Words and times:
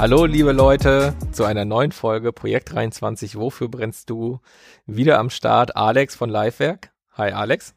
Hallo, 0.00 0.24
liebe 0.24 0.52
Leute, 0.52 1.14
zu 1.30 1.44
einer 1.44 1.66
neuen 1.66 1.92
Folge 1.92 2.32
Projekt 2.32 2.72
23. 2.72 3.36
Wofür 3.36 3.68
brennst 3.68 4.08
du? 4.08 4.40
Wieder 4.86 5.18
am 5.18 5.28
Start 5.28 5.76
Alex 5.76 6.16
von 6.16 6.30
Livewerk. 6.30 6.90
Hi, 7.18 7.32
Alex. 7.32 7.74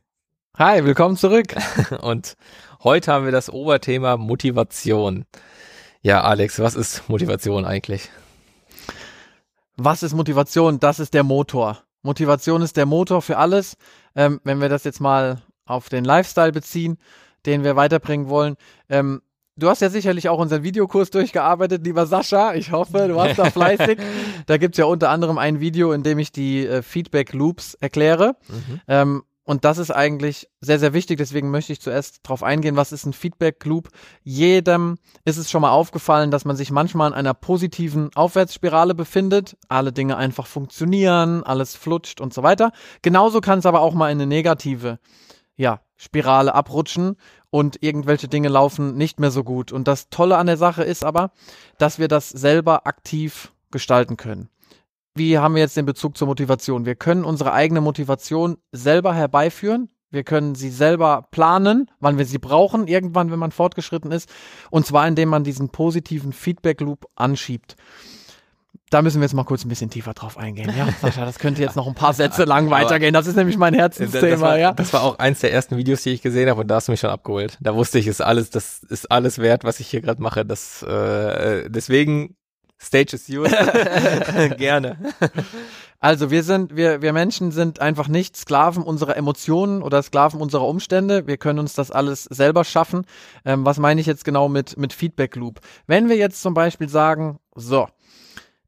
Hi, 0.58 0.86
willkommen 0.86 1.18
zurück. 1.18 1.54
Und 2.02 2.38
heute 2.82 3.12
haben 3.12 3.26
wir 3.26 3.34
das 3.34 3.52
Oberthema 3.52 4.16
Motivation. 4.16 5.26
Ja, 6.02 6.22
Alex, 6.22 6.60
was 6.60 6.76
ist 6.76 7.10
Motivation 7.10 7.66
eigentlich? 7.66 8.10
Was 9.76 10.02
ist 10.02 10.14
Motivation? 10.14 10.80
Das 10.80 11.02
ist 11.02 11.14
der 11.14 11.24
Motor. 11.24 11.84
Motivation 12.04 12.62
ist 12.62 12.78
der 12.78 12.86
Motor 12.86 13.22
für 13.22 13.38
alles. 13.38 13.76
Ähm, 14.16 14.40
wenn 14.46 14.62
wir 14.62 14.70
das 14.70 14.86
jetzt 14.86 15.02
mal 15.02 15.42
auf 15.66 15.90
den 15.90 16.06
Lifestyle 16.06 16.54
beziehen, 16.54 17.00
den 17.46 17.66
wir 17.66 17.76
weiterbringen 17.76 18.30
wollen. 18.30 18.56
Ähm, 18.88 19.22
du 19.58 19.70
hast 19.70 19.82
ja 19.82 19.90
sicherlich 19.90 20.30
auch 20.30 20.40
unseren 20.40 20.64
Videokurs 20.64 21.10
durchgearbeitet, 21.12 21.84
lieber 21.84 22.06
Sascha. 22.06 22.54
Ich 22.54 22.72
hoffe, 22.72 23.08
du 23.08 23.16
warst 23.16 23.40
da 23.40 23.46
fleißig. 23.52 24.00
da 24.46 24.58
gibt's 24.58 24.78
ja 24.78 24.86
unter 24.86 25.10
anderem 25.10 25.38
ein 25.38 25.60
Video, 25.60 25.92
in 25.92 26.04
dem 26.04 26.20
ich 26.20 26.32
die 26.32 26.66
äh, 26.66 26.82
Feedback 26.82 27.34
Loops 27.34 27.76
erkläre. 27.76 28.36
Mhm. 28.50 28.82
Ähm, 28.88 29.24
und 29.46 29.66
das 29.66 29.78
ist 29.78 29.92
eigentlich 29.92 30.50
sehr, 30.62 30.80
sehr 30.80 30.94
wichtig. 30.94 31.18
Deswegen 31.18 31.52
möchte 31.52 31.74
ich 31.74 31.82
zuerst 31.82 32.22
darauf 32.24 32.44
eingehen, 32.44 32.78
was 32.78 32.94
ist 32.94 33.06
ein 33.06 33.12
Feedback 33.12 33.64
Loop. 33.66 33.90
Jedem 34.24 34.98
ist 35.26 35.38
es 35.38 35.52
schon 35.52 35.62
mal 35.62 35.72
aufgefallen, 35.72 36.32
dass 36.32 36.46
man 36.46 36.56
sich 36.56 36.72
manchmal 36.72 37.10
in 37.10 37.14
einer 37.14 37.34
positiven 37.34 38.10
Aufwärtsspirale 38.16 38.96
befindet. 38.96 39.58
Alle 39.68 39.92
Dinge 39.92 40.16
einfach 40.16 40.48
funktionieren, 40.48 41.44
alles 41.44 41.76
flutscht 41.76 42.22
und 42.22 42.34
so 42.34 42.42
weiter. 42.42 42.72
Genauso 43.02 43.42
kann 43.42 43.60
es 43.60 43.66
aber 43.66 43.82
auch 43.82 43.94
mal 43.94 44.12
in 44.12 44.18
eine 44.18 44.28
negative 44.28 45.00
ja, 45.58 45.82
Spirale 45.98 46.56
abrutschen 46.56 47.18
und 47.54 47.84
irgendwelche 47.84 48.28
Dinge 48.28 48.50
laufen 48.50 48.96
nicht 48.98 49.20
mehr 49.20 49.30
so 49.30 49.44
gut. 49.44 49.72
Und 49.72 49.88
das 49.88 50.10
Tolle 50.10 50.38
an 50.40 50.48
der 50.48 50.58
Sache 50.58 50.84
ist 50.84 51.06
aber, 51.06 51.30
dass 51.78 52.00
wir 52.00 52.08
das 52.08 52.30
selber 52.30 52.88
aktiv 52.88 53.54
gestalten 53.70 54.18
können. 54.18 54.50
Wie 55.14 55.38
haben 55.38 55.54
wir 55.54 55.62
jetzt 55.62 55.78
den 55.78 55.86
Bezug 55.86 56.18
zur 56.18 56.28
Motivation? 56.28 56.88
Wir 56.88 56.96
können 56.96 57.24
unsere 57.24 57.54
eigene 57.54 57.80
Motivation 57.80 58.58
selber 58.72 59.14
herbeiführen. 59.14 59.90
Wir 60.10 60.24
können 60.24 60.56
sie 60.56 60.72
selber 60.72 61.28
planen, 61.30 61.92
wann 62.00 62.18
wir 62.18 62.26
sie 62.26 62.40
brauchen, 62.40 62.88
irgendwann, 62.88 63.30
wenn 63.30 63.38
man 63.38 63.52
fortgeschritten 63.52 64.12
ist. 64.12 64.30
Und 64.72 64.88
zwar, 64.88 65.08
indem 65.08 65.30
man 65.30 65.44
diesen 65.44 65.70
positiven 65.70 66.34
Feedback 66.34 66.82
Loop 66.82 67.06
anschiebt. 67.14 67.76
Da 68.94 69.02
müssen 69.02 69.22
wir 69.22 69.26
jetzt 69.26 69.34
mal 69.34 69.44
kurz 69.44 69.66
ein 69.66 69.70
bisschen 69.70 69.90
tiefer 69.90 70.14
drauf 70.14 70.38
eingehen. 70.38 70.72
Ja, 70.78 70.88
Sascha, 71.02 71.26
das 71.26 71.40
könnte 71.40 71.64
jetzt 71.64 71.76
noch 71.76 71.88
ein 71.88 71.96
paar 71.96 72.14
Sätze 72.14 72.44
lang 72.44 72.70
weitergehen. 72.70 73.12
Das 73.12 73.26
ist 73.26 73.36
nämlich 73.36 73.58
mein 73.58 73.74
Herzensthema. 73.74 74.30
Das 74.30 74.40
war, 74.40 74.60
ja. 74.60 74.72
das 74.74 74.94
war 74.94 75.02
auch 75.02 75.18
eins 75.18 75.40
der 75.40 75.52
ersten 75.52 75.78
Videos, 75.78 76.04
die 76.04 76.12
ich 76.12 76.22
gesehen 76.22 76.48
habe 76.48 76.62
und 76.62 76.68
da 76.68 76.76
hast 76.76 76.90
du 76.90 76.92
mich 76.92 77.00
schon 77.00 77.10
abgeholt. 77.10 77.58
Da 77.60 77.74
wusste 77.74 77.98
ich, 77.98 78.06
ist 78.06 78.22
alles, 78.22 78.52
das 78.52 78.84
ist 78.84 79.12
alles 79.12 79.40
wert, 79.40 79.64
was 79.64 79.80
ich 79.80 79.88
hier 79.88 80.02
gerade 80.02 80.22
mache. 80.22 80.46
Das, 80.46 80.84
äh, 80.84 81.72
deswegen 81.72 82.36
Stage 82.80 83.16
is 83.16 83.28
yours. 83.28 83.52
Gerne. 84.58 84.98
Also 86.00 86.30
wir 86.30 86.44
sind, 86.44 86.76
wir, 86.76 87.02
wir 87.02 87.14
Menschen 87.14 87.52
sind 87.52 87.80
einfach 87.80 88.08
nicht 88.08 88.38
Sklaven 88.38 88.84
unserer 88.84 89.18
Emotionen 89.18 89.82
oder 89.82 90.04
Sklaven 90.04 90.40
unserer 90.40 90.68
Umstände. 90.68 91.26
Wir 91.26 91.38
können 91.38 91.58
uns 91.58 91.74
das 91.74 91.90
alles 91.90 92.26
selber 92.26 92.64
schaffen. 92.64 93.06
Ähm, 93.44 93.66
was 93.66 93.80
meine 93.80 94.02
ich 94.02 94.06
jetzt 94.06 94.24
genau 94.24 94.50
mit, 94.50 94.78
mit 94.78 94.94
Feedback 94.94 95.36
Loop? 95.36 95.62
Wenn 95.88 96.10
wir 96.10 96.18
jetzt 96.18 96.44
zum 96.44 96.54
Beispiel 96.54 96.90
sagen, 96.90 97.40
so, 97.56 97.88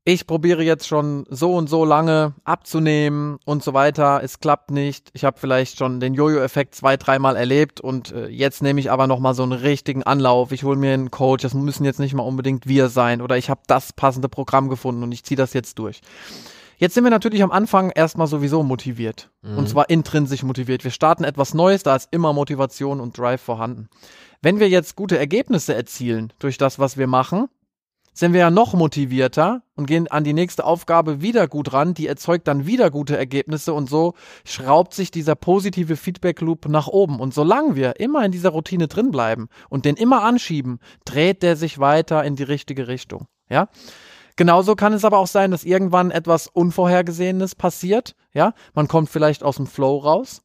ich 0.07 0.27
probiere 0.27 0.61
jetzt 0.61 0.87
schon 0.87 1.25
so 1.31 1.55
und 1.55 1.67
so 1.67 1.83
lange 1.83 2.35
abzunehmen 2.43 3.39
und 3.43 3.63
so 3.63 3.73
weiter. 3.73 4.21
Es 4.23 4.39
klappt 4.39 4.69
nicht. 4.69 5.09
Ich 5.13 5.25
habe 5.25 5.39
vielleicht 5.39 5.79
schon 5.79 5.99
den 5.99 6.13
Jojo-Effekt 6.13 6.75
zwei, 6.75 6.95
dreimal 6.95 7.35
erlebt 7.35 7.81
und 7.81 8.11
äh, 8.11 8.27
jetzt 8.27 8.61
nehme 8.61 8.79
ich 8.79 8.91
aber 8.91 9.07
nochmal 9.07 9.33
so 9.33 9.41
einen 9.41 9.51
richtigen 9.51 10.03
Anlauf. 10.03 10.51
Ich 10.51 10.63
hole 10.63 10.77
mir 10.77 10.93
einen 10.93 11.09
Coach. 11.09 11.41
Das 11.41 11.55
müssen 11.55 11.85
jetzt 11.85 11.99
nicht 11.99 12.13
mal 12.13 12.21
unbedingt 12.21 12.67
wir 12.67 12.89
sein 12.89 13.19
oder 13.19 13.35
ich 13.35 13.49
habe 13.49 13.61
das 13.65 13.93
passende 13.93 14.29
Programm 14.29 14.69
gefunden 14.69 15.01
und 15.01 15.11
ich 15.11 15.23
ziehe 15.23 15.37
das 15.37 15.53
jetzt 15.53 15.79
durch. 15.79 16.01
Jetzt 16.77 16.93
sind 16.93 17.03
wir 17.03 17.09
natürlich 17.09 17.41
am 17.41 17.51
Anfang 17.51 17.89
erstmal 17.89 18.27
sowieso 18.27 18.61
motiviert. 18.61 19.31
Mhm. 19.41 19.57
Und 19.57 19.69
zwar 19.69 19.89
intrinsisch 19.89 20.43
motiviert. 20.43 20.83
Wir 20.83 20.91
starten 20.91 21.23
etwas 21.23 21.55
Neues, 21.55 21.81
da 21.81 21.95
ist 21.95 22.09
immer 22.11 22.31
Motivation 22.31 22.99
und 22.99 23.17
Drive 23.17 23.41
vorhanden. 23.41 23.89
Wenn 24.43 24.59
wir 24.59 24.69
jetzt 24.69 24.95
gute 24.95 25.17
Ergebnisse 25.17 25.73
erzielen 25.73 26.31
durch 26.37 26.59
das, 26.59 26.77
was 26.77 26.95
wir 26.95 27.07
machen, 27.07 27.47
sind 28.15 28.33
wir 28.33 28.39
ja 28.39 28.49
noch 28.49 28.73
motivierter 28.73 29.61
und 29.75 29.85
gehen 29.85 30.07
an 30.07 30.23
die 30.23 30.33
nächste 30.33 30.65
Aufgabe 30.65 31.21
wieder 31.21 31.47
gut 31.47 31.73
ran. 31.73 31.93
Die 31.93 32.07
erzeugt 32.07 32.47
dann 32.47 32.65
wieder 32.65 32.89
gute 32.89 33.17
Ergebnisse 33.17 33.73
und 33.73 33.89
so 33.89 34.13
schraubt 34.45 34.93
sich 34.93 35.11
dieser 35.11 35.35
positive 35.35 35.97
Feedback 35.97 36.39
Loop 36.41 36.67
nach 36.67 36.87
oben. 36.87 37.19
Und 37.19 37.33
solange 37.33 37.75
wir 37.75 37.99
immer 37.99 38.25
in 38.25 38.31
dieser 38.31 38.49
Routine 38.49 38.87
drin 38.87 39.11
bleiben 39.11 39.49
und 39.69 39.83
den 39.85 39.97
immer 39.97 40.23
anschieben, 40.23 40.79
dreht 41.03 41.43
der 41.43 41.57
sich 41.57 41.77
weiter 41.77 42.23
in 42.23 42.37
die 42.37 42.43
richtige 42.43 42.87
Richtung. 42.87 43.27
Ja? 43.49 43.67
Genauso 44.37 44.75
kann 44.75 44.93
es 44.93 45.05
aber 45.05 45.17
auch 45.17 45.27
sein, 45.27 45.51
dass 45.51 45.65
irgendwann 45.65 46.09
etwas 46.09 46.47
Unvorhergesehenes 46.47 47.55
passiert. 47.55 48.15
Ja, 48.33 48.53
man 48.73 48.87
kommt 48.87 49.09
vielleicht 49.09 49.43
aus 49.43 49.57
dem 49.57 49.67
Flow 49.67 49.97
raus 49.97 50.41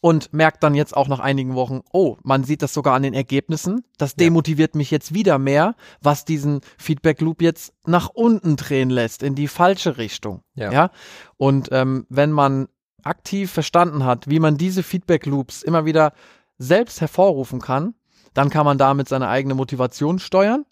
und 0.00 0.32
merkt 0.32 0.62
dann 0.62 0.74
jetzt 0.74 0.96
auch 0.96 1.08
nach 1.08 1.18
einigen 1.18 1.54
Wochen, 1.54 1.80
oh, 1.92 2.16
man 2.22 2.44
sieht 2.44 2.62
das 2.62 2.72
sogar 2.72 2.94
an 2.94 3.02
den 3.02 3.14
Ergebnissen. 3.14 3.84
Das 3.96 4.14
demotiviert 4.14 4.74
ja. 4.74 4.78
mich 4.78 4.90
jetzt 4.90 5.12
wieder 5.12 5.38
mehr, 5.38 5.74
was 6.00 6.24
diesen 6.24 6.60
Feedback 6.78 7.20
Loop 7.20 7.42
jetzt 7.42 7.72
nach 7.84 8.08
unten 8.10 8.56
drehen 8.56 8.90
lässt, 8.90 9.22
in 9.22 9.34
die 9.34 9.48
falsche 9.48 9.98
Richtung. 9.98 10.42
Ja. 10.54 10.70
ja? 10.70 10.90
Und 11.36 11.68
ähm, 11.72 12.06
wenn 12.08 12.30
man 12.30 12.68
aktiv 13.02 13.50
verstanden 13.50 14.04
hat, 14.04 14.28
wie 14.28 14.40
man 14.40 14.56
diese 14.56 14.82
Feedback 14.82 15.26
Loops 15.26 15.62
immer 15.62 15.84
wieder 15.84 16.12
selbst 16.58 17.00
hervorrufen 17.00 17.60
kann, 17.60 17.94
dann 18.34 18.50
kann 18.50 18.64
man 18.64 18.78
damit 18.78 19.08
seine 19.08 19.28
eigene 19.28 19.54
Motivation 19.54 20.18
steuern. 20.18 20.64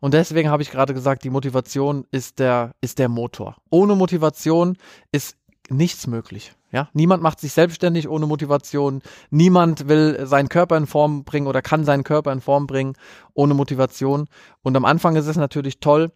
Und 0.00 0.14
deswegen 0.14 0.50
habe 0.50 0.62
ich 0.62 0.70
gerade 0.70 0.94
gesagt, 0.94 1.24
die 1.24 1.30
Motivation 1.30 2.06
ist 2.10 2.38
der, 2.38 2.72
ist 2.80 2.98
der 2.98 3.08
Motor. 3.08 3.56
Ohne 3.70 3.94
Motivation 3.94 4.76
ist 5.12 5.36
nichts 5.70 6.06
möglich. 6.06 6.52
Ja, 6.70 6.88
niemand 6.92 7.22
macht 7.22 7.40
sich 7.40 7.52
selbstständig 7.52 8.08
ohne 8.08 8.26
Motivation. 8.26 9.02
Niemand 9.30 9.88
will 9.88 10.26
seinen 10.26 10.48
Körper 10.48 10.76
in 10.76 10.86
Form 10.86 11.24
bringen 11.24 11.46
oder 11.46 11.62
kann 11.62 11.84
seinen 11.84 12.04
Körper 12.04 12.32
in 12.32 12.40
Form 12.40 12.66
bringen 12.66 12.94
ohne 13.34 13.54
Motivation. 13.54 14.28
Und 14.62 14.76
am 14.76 14.84
Anfang 14.84 15.16
ist 15.16 15.26
es 15.26 15.36
natürlich 15.36 15.80
toll. 15.80 16.12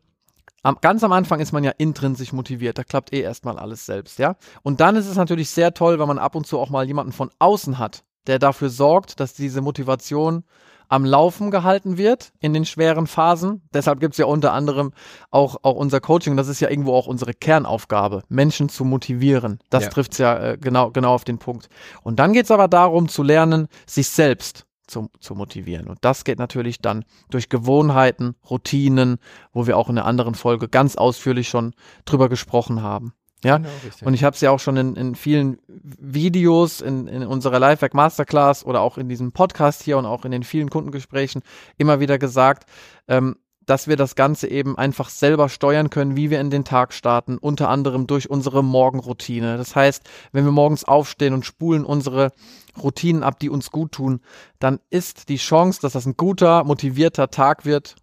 Am, 0.62 0.76
ganz 0.80 1.02
am 1.02 1.12
Anfang 1.12 1.40
ist 1.40 1.52
man 1.52 1.64
ja 1.64 1.72
intrinsisch 1.78 2.32
motiviert. 2.32 2.78
Da 2.78 2.84
klappt 2.84 3.12
eh 3.12 3.20
erstmal 3.20 3.58
alles 3.58 3.86
selbst, 3.86 4.18
ja. 4.18 4.36
Und 4.62 4.80
dann 4.80 4.96
ist 4.96 5.06
es 5.06 5.16
natürlich 5.16 5.50
sehr 5.50 5.74
toll, 5.74 5.98
wenn 5.98 6.08
man 6.08 6.18
ab 6.18 6.34
und 6.34 6.46
zu 6.46 6.58
auch 6.58 6.70
mal 6.70 6.86
jemanden 6.86 7.12
von 7.12 7.30
außen 7.38 7.78
hat, 7.78 8.04
der 8.26 8.38
dafür 8.38 8.68
sorgt, 8.68 9.20
dass 9.20 9.34
diese 9.34 9.62
Motivation 9.62 10.44
am 10.92 11.06
Laufen 11.06 11.50
gehalten 11.50 11.96
wird 11.96 12.34
in 12.38 12.52
den 12.52 12.66
schweren 12.66 13.06
Phasen. 13.06 13.62
Deshalb 13.72 13.98
gibt's 13.98 14.18
ja 14.18 14.26
unter 14.26 14.52
anderem 14.52 14.92
auch, 15.30 15.56
auch 15.62 15.76
unser 15.76 16.00
Coaching. 16.00 16.36
Das 16.36 16.48
ist 16.48 16.60
ja 16.60 16.68
irgendwo 16.68 16.92
auch 16.92 17.06
unsere 17.06 17.32
Kernaufgabe, 17.32 18.24
Menschen 18.28 18.68
zu 18.68 18.84
motivieren. 18.84 19.58
Das 19.70 19.84
ja. 19.84 19.88
trifft's 19.88 20.18
ja 20.18 20.36
äh, 20.38 20.58
genau, 20.60 20.90
genau 20.90 21.14
auf 21.14 21.24
den 21.24 21.38
Punkt. 21.38 21.70
Und 22.02 22.18
dann 22.18 22.34
geht's 22.34 22.50
aber 22.50 22.68
darum 22.68 23.08
zu 23.08 23.22
lernen, 23.22 23.68
sich 23.86 24.10
selbst 24.10 24.66
zu, 24.86 25.08
zu 25.18 25.34
motivieren. 25.34 25.88
Und 25.88 25.96
das 26.02 26.24
geht 26.24 26.38
natürlich 26.38 26.82
dann 26.82 27.06
durch 27.30 27.48
Gewohnheiten, 27.48 28.34
Routinen, 28.50 29.16
wo 29.54 29.66
wir 29.66 29.78
auch 29.78 29.88
in 29.88 29.96
einer 29.96 30.06
anderen 30.06 30.34
Folge 30.34 30.68
ganz 30.68 30.96
ausführlich 30.96 31.48
schon 31.48 31.72
drüber 32.04 32.28
gesprochen 32.28 32.82
haben. 32.82 33.14
Ja, 33.44 33.58
genau, 33.58 33.68
und 34.04 34.14
ich 34.14 34.22
habe 34.22 34.34
es 34.34 34.40
ja 34.40 34.50
auch 34.50 34.60
schon 34.60 34.76
in, 34.76 34.94
in 34.94 35.14
vielen 35.16 35.58
Videos, 35.66 36.80
in, 36.80 37.08
in 37.08 37.26
unserer 37.26 37.58
Lifehack 37.58 37.92
Masterclass 37.92 38.64
oder 38.64 38.80
auch 38.80 38.98
in 38.98 39.08
diesem 39.08 39.32
Podcast 39.32 39.82
hier 39.82 39.98
und 39.98 40.06
auch 40.06 40.24
in 40.24 40.30
den 40.30 40.44
vielen 40.44 40.70
Kundengesprächen 40.70 41.42
immer 41.76 41.98
wieder 41.98 42.18
gesagt, 42.18 42.68
ähm, 43.08 43.36
dass 43.66 43.88
wir 43.88 43.96
das 43.96 44.14
Ganze 44.14 44.48
eben 44.48 44.76
einfach 44.76 45.08
selber 45.08 45.48
steuern 45.48 45.90
können, 45.90 46.16
wie 46.16 46.30
wir 46.30 46.40
in 46.40 46.50
den 46.50 46.64
Tag 46.64 46.92
starten, 46.92 47.38
unter 47.38 47.68
anderem 47.68 48.06
durch 48.06 48.28
unsere 48.28 48.62
Morgenroutine. 48.62 49.56
Das 49.56 49.76
heißt, 49.76 50.02
wenn 50.32 50.44
wir 50.44 50.52
morgens 50.52 50.84
aufstehen 50.84 51.34
und 51.34 51.46
spulen 51.46 51.84
unsere 51.84 52.32
Routinen 52.80 53.22
ab, 53.22 53.38
die 53.38 53.50
uns 53.50 53.70
gut 53.70 53.92
tun, 53.92 54.20
dann 54.58 54.80
ist 54.90 55.28
die 55.28 55.36
Chance, 55.36 55.80
dass 55.80 55.92
das 55.92 56.06
ein 56.06 56.16
guter, 56.16 56.64
motivierter 56.64 57.30
Tag 57.30 57.64
wird, 57.64 57.96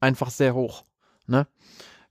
einfach 0.00 0.30
sehr 0.30 0.54
hoch. 0.54 0.84
Ne? 1.26 1.46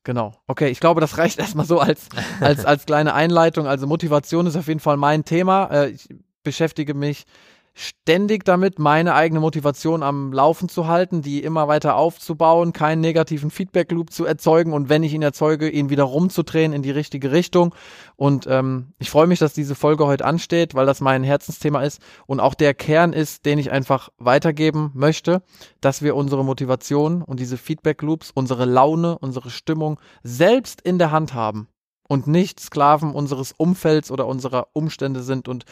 Genau. 0.04 0.34
Okay, 0.48 0.70
ich 0.70 0.80
glaube, 0.80 1.02
das 1.02 1.18
reicht 1.18 1.40
erstmal 1.40 1.66
so 1.66 1.80
als, 1.80 2.10
als, 2.40 2.66
als 2.66 2.86
kleine 2.86 3.14
Einleitung. 3.14 3.68
Also 3.68 3.88
Motivation 3.88 4.46
ist 4.48 4.56
auf 4.56 4.68
jeden 4.68 4.80
Fall 4.80 4.98
mein 4.98 5.26
Thema. 5.26 5.66
Äh, 5.66 5.90
ich 5.90 6.10
beschäftige 6.44 6.94
mich 6.94 7.26
ständig 7.74 8.44
damit, 8.44 8.80
meine 8.80 9.14
eigene 9.14 9.40
Motivation 9.40 10.04
am 10.04 10.34
Laufen 10.34 10.70
zu 10.70 10.88
halten, 10.88 11.22
die 11.22 11.42
immer 11.42 11.68
weiter 11.68 11.96
aufzubauen, 11.96 12.74
keinen 12.74 13.02
negativen 13.02 13.50
Feedback-Loop 13.50 14.12
zu 14.12 14.26
erzeugen 14.26 14.74
und 14.74 14.90
wenn 14.90 15.04
ich 15.04 15.14
ihn 15.14 15.22
erzeuge, 15.22 15.70
ihn 15.70 15.90
wieder 15.90 16.04
rumzudrehen 16.04 16.74
in 16.74 16.82
die 16.82 16.92
richtige 16.92 17.32
Richtung. 17.32 17.74
Und 18.16 18.48
ähm, 18.48 18.94
ich 19.00 19.10
freue 19.10 19.28
mich, 19.28 19.40
dass 19.40 19.54
diese 19.54 19.76
Folge 19.76 20.06
heute 20.06 20.26
ansteht, 20.26 20.76
weil 20.76 20.86
das 20.86 21.02
mein 21.02 21.24
Herzensthema 21.24 21.82
ist 21.82 22.02
und 22.26 22.40
auch 22.40 22.54
der 22.54 22.74
Kern 22.74 23.14
ist, 23.14 23.46
den 23.46 23.60
ich 23.60 23.72
einfach 23.72 24.10
weitergeben 24.18 24.92
möchte, 24.94 25.42
dass 25.80 26.02
wir 26.02 26.16
unsere 26.16 26.44
Motivation 26.44 27.22
und 27.22 27.40
diese 27.40 27.58
Feedback-Loops, 27.58 28.32
unsere 28.34 28.66
Laune, 28.66 29.18
unsere 29.18 29.50
Stimmung 29.50 30.00
selbst 30.24 30.82
in 30.82 30.98
der 31.00 31.12
Hand 31.12 31.34
haben 31.34 31.68
und 32.12 32.28
nicht 32.28 32.60
Sklaven 32.60 33.14
unseres 33.14 33.54
Umfelds 33.54 34.12
oder 34.12 34.28
unserer 34.28 34.68
Umstände 34.74 35.24
sind 35.24 35.48
und 35.48 35.64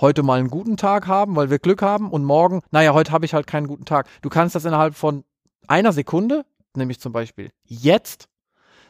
heute 0.00 0.22
mal 0.22 0.38
einen 0.38 0.48
guten 0.48 0.76
Tag 0.76 1.08
haben, 1.08 1.34
weil 1.34 1.50
wir 1.50 1.58
Glück 1.58 1.82
haben 1.82 2.12
und 2.12 2.22
morgen, 2.22 2.62
naja, 2.70 2.94
heute 2.94 3.10
habe 3.10 3.24
ich 3.24 3.34
halt 3.34 3.48
keinen 3.48 3.66
guten 3.66 3.84
Tag. 3.84 4.06
Du 4.22 4.28
kannst 4.28 4.54
das 4.54 4.64
innerhalb 4.64 4.94
von 4.94 5.24
einer 5.66 5.92
Sekunde 5.92 6.44
nämlich 6.78 7.00
zum 7.00 7.12
Beispiel 7.12 7.50
jetzt, 7.64 8.28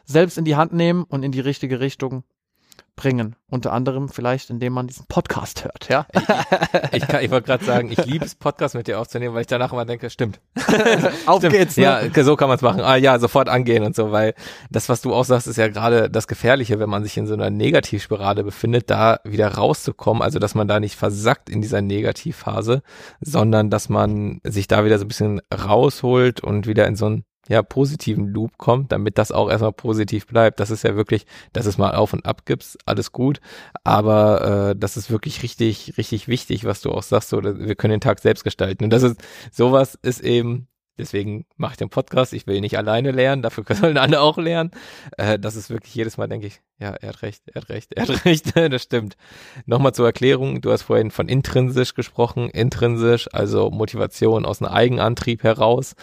selbst 0.05 0.37
in 0.37 0.45
die 0.45 0.55
Hand 0.55 0.71
nehmen 0.71 1.03
und 1.03 1.23
in 1.23 1.31
die 1.31 1.39
richtige 1.39 1.79
Richtung 1.79 2.23
bringen. 2.99 3.37
Unter 3.49 3.71
anderem 3.71 4.09
vielleicht, 4.09 4.49
indem 4.49 4.73
man 4.73 4.85
diesen 4.85 5.05
Podcast 5.07 5.63
hört, 5.63 5.87
ja. 5.87 6.05
Ich, 6.91 7.01
ich, 7.01 7.13
ich 7.13 7.31
wollte 7.31 7.47
gerade 7.47 7.63
sagen, 7.63 7.89
ich 7.89 8.05
liebe 8.05 8.25
es, 8.25 8.35
Podcast 8.35 8.75
mit 8.75 8.87
dir 8.87 8.99
aufzunehmen, 8.99 9.33
weil 9.33 9.41
ich 9.41 9.47
danach 9.47 9.71
immer 9.71 9.85
denke, 9.85 10.09
stimmt. 10.09 10.41
Auf 11.25 11.37
stimmt. 11.37 11.53
geht's, 11.53 11.77
ne? 11.77 11.83
Ja, 11.83 12.23
so 12.23 12.35
kann 12.35 12.49
man 12.49 12.57
es 12.57 12.61
machen. 12.61 12.81
Ah 12.81 12.97
ja, 12.97 13.17
sofort 13.17 13.47
angehen 13.47 13.83
und 13.83 13.95
so, 13.95 14.11
weil 14.11 14.33
das, 14.69 14.89
was 14.89 15.01
du 15.01 15.13
auch 15.13 15.23
sagst, 15.23 15.47
ist 15.47 15.55
ja 15.55 15.69
gerade 15.69 16.09
das 16.09 16.27
Gefährliche, 16.27 16.79
wenn 16.79 16.89
man 16.89 17.03
sich 17.03 17.15
in 17.15 17.25
so 17.25 17.35
einer 17.35 17.49
Negativspirale 17.49 18.43
befindet, 18.43 18.89
da 18.89 19.21
wieder 19.23 19.47
rauszukommen, 19.47 20.21
also 20.21 20.37
dass 20.37 20.53
man 20.53 20.67
da 20.67 20.81
nicht 20.81 20.97
versackt 20.97 21.49
in 21.49 21.61
dieser 21.61 21.81
Negativphase, 21.81 22.83
sondern 23.21 23.69
dass 23.69 23.87
man 23.87 24.41
sich 24.43 24.67
da 24.67 24.83
wieder 24.83 24.99
so 24.99 25.05
ein 25.05 25.07
bisschen 25.07 25.41
rausholt 25.53 26.41
und 26.41 26.67
wieder 26.67 26.85
in 26.85 26.97
so 26.97 27.09
ein 27.09 27.23
ja, 27.49 27.63
positiven 27.63 28.27
Loop 28.27 28.57
kommt, 28.57 28.91
damit 28.91 29.17
das 29.17 29.31
auch 29.31 29.49
erstmal 29.49 29.73
positiv 29.73 30.27
bleibt. 30.27 30.59
Das 30.59 30.69
ist 30.69 30.83
ja 30.83 30.95
wirklich, 30.95 31.25
dass 31.51 31.65
es 31.65 31.79
mal 31.79 31.95
auf 31.95 32.13
und 32.13 32.25
ab 32.25 32.45
gibst, 32.45 32.77
alles 32.85 33.11
gut. 33.11 33.41
Aber 33.83 34.69
äh, 34.69 34.75
das 34.77 34.97
ist 34.97 35.09
wirklich 35.09 35.41
richtig, 35.41 35.95
richtig 35.97 36.27
wichtig, 36.27 36.63
was 36.63 36.81
du 36.81 36.91
auch 36.91 37.01
sagst. 37.01 37.29
So, 37.29 37.43
wir 37.43 37.75
können 37.75 37.93
den 37.93 38.01
Tag 38.01 38.19
selbst 38.19 38.43
gestalten. 38.43 38.83
Und 38.83 38.91
das 38.91 39.01
ist, 39.01 39.19
sowas 39.51 39.97
ist 40.03 40.19
eben, 40.21 40.67
deswegen 40.99 41.47
mache 41.57 41.71
ich 41.71 41.77
den 41.77 41.89
Podcast. 41.89 42.33
Ich 42.33 42.45
will 42.45 42.61
nicht 42.61 42.77
alleine 42.77 43.09
lernen, 43.09 43.41
dafür 43.41 43.63
sollen 43.75 43.97
alle 43.97 44.21
auch 44.21 44.37
lernen. 44.37 44.69
Äh, 45.17 45.39
das 45.39 45.55
ist 45.55 45.71
wirklich 45.71 45.95
jedes 45.95 46.17
Mal, 46.17 46.27
denke 46.27 46.45
ich, 46.45 46.61
ja, 46.77 46.91
er 46.91 47.09
hat 47.09 47.23
recht, 47.23 47.41
er 47.47 47.61
hat 47.61 47.69
recht, 47.69 47.93
er 47.93 48.07
hat 48.07 48.25
recht, 48.25 48.55
das 48.55 48.83
stimmt. 48.83 49.17
Nochmal 49.65 49.95
zur 49.95 50.05
Erklärung, 50.05 50.61
du 50.61 50.71
hast 50.71 50.83
vorhin 50.83 51.09
von 51.09 51.27
intrinsisch 51.27 51.95
gesprochen, 51.95 52.47
intrinsisch, 52.51 53.27
also 53.33 53.71
Motivation 53.71 54.45
aus 54.45 54.61
einem 54.61 54.71
Eigenantrieb 54.71 55.41
heraus. 55.41 55.95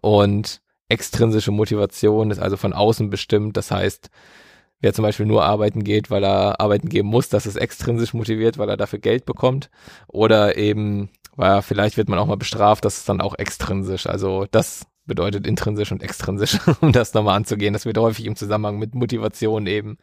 Und 0.00 0.63
extrinsische 0.88 1.50
Motivation 1.50 2.30
ist 2.30 2.38
also 2.38 2.56
von 2.56 2.72
außen 2.72 3.10
bestimmt. 3.10 3.56
Das 3.56 3.70
heißt, 3.70 4.10
wer 4.80 4.92
zum 4.92 5.02
Beispiel 5.02 5.26
nur 5.26 5.44
arbeiten 5.44 5.84
geht, 5.84 6.10
weil 6.10 6.24
er 6.24 6.60
arbeiten 6.60 6.88
gehen 6.88 7.06
muss, 7.06 7.28
das 7.28 7.46
ist 7.46 7.56
extrinsisch 7.56 8.14
motiviert, 8.14 8.58
weil 8.58 8.68
er 8.68 8.76
dafür 8.76 8.98
Geld 8.98 9.24
bekommt. 9.24 9.70
Oder 10.08 10.56
eben, 10.56 11.10
weil 11.36 11.62
vielleicht 11.62 11.96
wird 11.96 12.08
man 12.08 12.18
auch 12.18 12.26
mal 12.26 12.36
bestraft, 12.36 12.84
das 12.84 12.98
ist 12.98 13.08
dann 13.08 13.20
auch 13.20 13.34
extrinsisch. 13.36 14.06
Also 14.06 14.46
das 14.50 14.86
bedeutet 15.06 15.46
intrinsisch 15.46 15.92
und 15.92 16.02
extrinsisch, 16.02 16.58
um 16.80 16.92
das 16.92 17.14
nochmal 17.14 17.36
anzugehen. 17.36 17.72
Das 17.72 17.86
wird 17.86 17.98
häufig 17.98 18.26
im 18.26 18.36
Zusammenhang 18.36 18.78
mit 18.78 18.94
Motivation 18.94 19.66
eben 19.66 19.96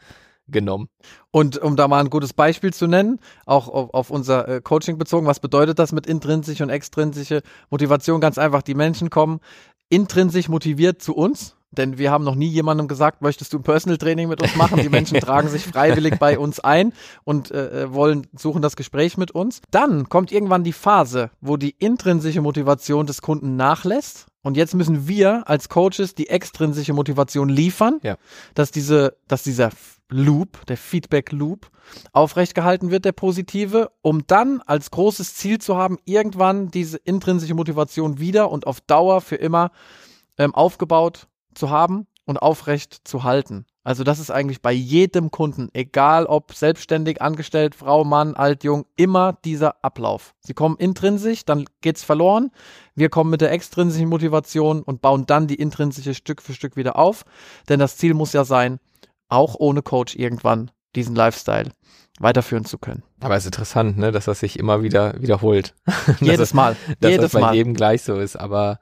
genommen. 0.47 0.89
Und 1.29 1.57
um 1.59 1.75
da 1.75 1.87
mal 1.87 1.99
ein 1.99 2.09
gutes 2.09 2.33
Beispiel 2.33 2.73
zu 2.73 2.87
nennen, 2.87 3.19
auch 3.45 3.69
auf, 3.69 3.93
auf 3.93 4.09
unser 4.09 4.47
äh, 4.47 4.61
Coaching 4.61 4.97
bezogen, 4.97 5.27
was 5.27 5.39
bedeutet 5.39 5.79
das 5.79 5.91
mit 5.91 6.07
intrinsische 6.07 6.63
und 6.63 6.69
extrinsische 6.69 7.41
Motivation? 7.69 8.19
Ganz 8.19 8.37
einfach, 8.37 8.61
die 8.61 8.73
Menschen 8.73 9.09
kommen 9.09 9.39
intrinsisch 9.91 10.49
motiviert 10.49 11.01
zu 11.01 11.13
uns, 11.13 11.55
denn 11.71 11.97
wir 11.97 12.11
haben 12.11 12.23
noch 12.23 12.35
nie 12.35 12.47
jemandem 12.47 12.87
gesagt, 12.87 13.21
möchtest 13.21 13.53
du 13.53 13.57
ein 13.57 13.63
Personal 13.63 13.97
Training 13.97 14.27
mit 14.27 14.41
uns 14.41 14.55
machen? 14.55 14.81
Die 14.81 14.89
Menschen 14.89 15.19
tragen 15.19 15.47
sich 15.47 15.63
freiwillig 15.65 16.19
bei 16.19 16.37
uns 16.37 16.59
ein 16.59 16.93
und 17.23 17.51
äh, 17.51 17.83
äh, 17.83 17.93
wollen 17.93 18.27
suchen 18.35 18.61
das 18.61 18.75
Gespräch 18.75 19.17
mit 19.17 19.31
uns. 19.31 19.61
Dann 19.71 20.09
kommt 20.09 20.31
irgendwann 20.31 20.63
die 20.63 20.73
Phase, 20.73 21.31
wo 21.39 21.55
die 21.57 21.75
intrinsische 21.77 22.41
Motivation 22.41 23.05
des 23.05 23.21
Kunden 23.21 23.55
nachlässt. 23.55 24.27
Und 24.43 24.57
jetzt 24.57 24.73
müssen 24.73 25.07
wir 25.07 25.47
als 25.47 25.69
Coaches 25.69 26.15
die 26.15 26.27
extrinsische 26.27 26.93
Motivation 26.93 27.47
liefern, 27.47 27.99
ja. 28.01 28.17
dass 28.55 28.71
diese, 28.71 29.15
dass 29.27 29.43
dieser 29.43 29.69
Loop, 30.11 30.65
der 30.67 30.77
Feedback 30.77 31.31
Loop, 31.31 31.69
aufrecht 32.13 32.53
gehalten 32.53 32.91
wird, 32.91 33.05
der 33.05 33.13
positive, 33.13 33.91
um 34.01 34.27
dann 34.27 34.61
als 34.61 34.91
großes 34.91 35.35
Ziel 35.35 35.59
zu 35.59 35.77
haben, 35.77 35.97
irgendwann 36.05 36.69
diese 36.69 36.97
intrinsische 36.97 37.55
Motivation 37.55 38.19
wieder 38.19 38.51
und 38.51 38.67
auf 38.67 38.81
Dauer 38.81 39.21
für 39.21 39.35
immer 39.37 39.71
ähm, 40.37 40.53
aufgebaut 40.53 41.27
zu 41.53 41.69
haben 41.69 42.07
und 42.25 42.41
aufrecht 42.41 43.01
zu 43.03 43.23
halten. 43.23 43.65
Also 43.83 44.03
das 44.03 44.19
ist 44.19 44.29
eigentlich 44.29 44.61
bei 44.61 44.71
jedem 44.71 45.31
Kunden, 45.31 45.69
egal 45.73 46.27
ob 46.27 46.53
selbstständig, 46.53 47.19
angestellt, 47.19 47.73
Frau, 47.73 48.03
Mann, 48.03 48.35
alt, 48.35 48.63
jung, 48.63 48.85
immer 48.95 49.39
dieser 49.43 49.83
Ablauf. 49.83 50.35
Sie 50.39 50.53
kommen 50.53 50.77
intrinsisch, 50.77 51.45
dann 51.45 51.65
geht's 51.81 52.03
verloren. 52.03 52.51
Wir 52.93 53.09
kommen 53.09 53.31
mit 53.31 53.41
der 53.41 53.51
extrinsischen 53.51 54.07
Motivation 54.07 54.83
und 54.83 55.01
bauen 55.01 55.25
dann 55.25 55.47
die 55.47 55.55
intrinsische 55.55 56.13
Stück 56.13 56.43
für 56.43 56.53
Stück 56.53 56.75
wieder 56.75 56.95
auf. 56.95 57.25
Denn 57.69 57.79
das 57.79 57.97
Ziel 57.97 58.13
muss 58.13 58.33
ja 58.33 58.45
sein, 58.45 58.79
auch 59.31 59.55
ohne 59.57 59.81
Coach 59.81 60.15
irgendwann 60.15 60.71
diesen 60.95 61.15
Lifestyle 61.15 61.71
weiterführen 62.19 62.65
zu 62.65 62.77
können. 62.77 63.03
Aber 63.19 63.35
es 63.35 63.43
ist 63.43 63.47
interessant, 63.47 63.97
ne, 63.97 64.11
dass 64.11 64.25
das 64.25 64.39
sich 64.39 64.59
immer 64.59 64.83
wieder 64.83 65.19
wiederholt. 65.19 65.73
Jedes 66.19 66.53
Mal. 66.53 66.75
Dass 66.99 67.11
Jedes 67.11 67.31
das 67.31 67.31
bei 67.33 67.41
Mal. 67.41 67.55
jedem 67.55 67.73
gleich 67.73 68.03
so 68.03 68.15
ist. 68.15 68.35
Aber 68.35 68.79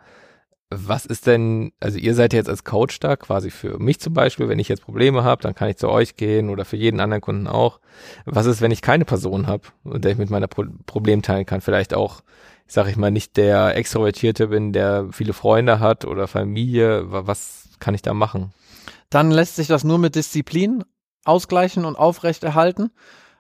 was 0.72 1.06
ist 1.06 1.26
denn, 1.26 1.72
also 1.80 1.98
ihr 1.98 2.14
seid 2.14 2.34
jetzt 2.34 2.50
als 2.50 2.64
Coach 2.64 3.00
da, 3.00 3.16
quasi 3.16 3.50
für 3.50 3.80
mich 3.80 4.00
zum 4.00 4.14
Beispiel, 4.14 4.50
wenn 4.50 4.60
ich 4.60 4.68
jetzt 4.68 4.84
Probleme 4.84 5.24
habe, 5.24 5.42
dann 5.42 5.56
kann 5.56 5.70
ich 5.70 5.78
zu 5.78 5.90
euch 5.90 6.16
gehen 6.16 6.50
oder 6.50 6.64
für 6.64 6.78
jeden 6.78 7.00
anderen 7.00 7.22
Kunden 7.22 7.48
auch. 7.48 7.80
Was 8.26 8.46
ist, 8.46 8.62
wenn 8.62 8.72
ich 8.72 8.82
keine 8.82 9.06
Person 9.06 9.48
habe, 9.48 9.64
mit 9.84 10.04
der 10.04 10.12
ich 10.12 10.18
mit 10.18 10.30
meiner 10.30 10.48
Pro 10.48 10.66
Problem 10.86 11.22
teilen 11.22 11.46
kann? 11.46 11.62
Vielleicht 11.62 11.94
auch, 11.94 12.22
sag 12.68 12.88
ich 12.88 12.98
mal, 12.98 13.12
nicht 13.12 13.38
der 13.38 13.76
Extrovertierte 13.76 14.48
bin, 14.48 14.74
der 14.74 15.08
viele 15.12 15.34
Freunde 15.34 15.80
hat 15.80 16.06
oder 16.06 16.28
Familie. 16.28 17.06
Was 17.08 17.70
kann 17.80 17.96
ich 17.96 18.04
da 18.04 18.14
machen? 18.14 18.54
Dann 19.10 19.32
lässt 19.32 19.56
sich 19.56 19.68
das 19.68 19.84
nur 19.84 19.98
mit 19.98 20.16
Disziplin 20.16 20.84
ausgleichen 21.26 21.86
und 21.86 21.96
aufrechterhalten. 21.96 22.92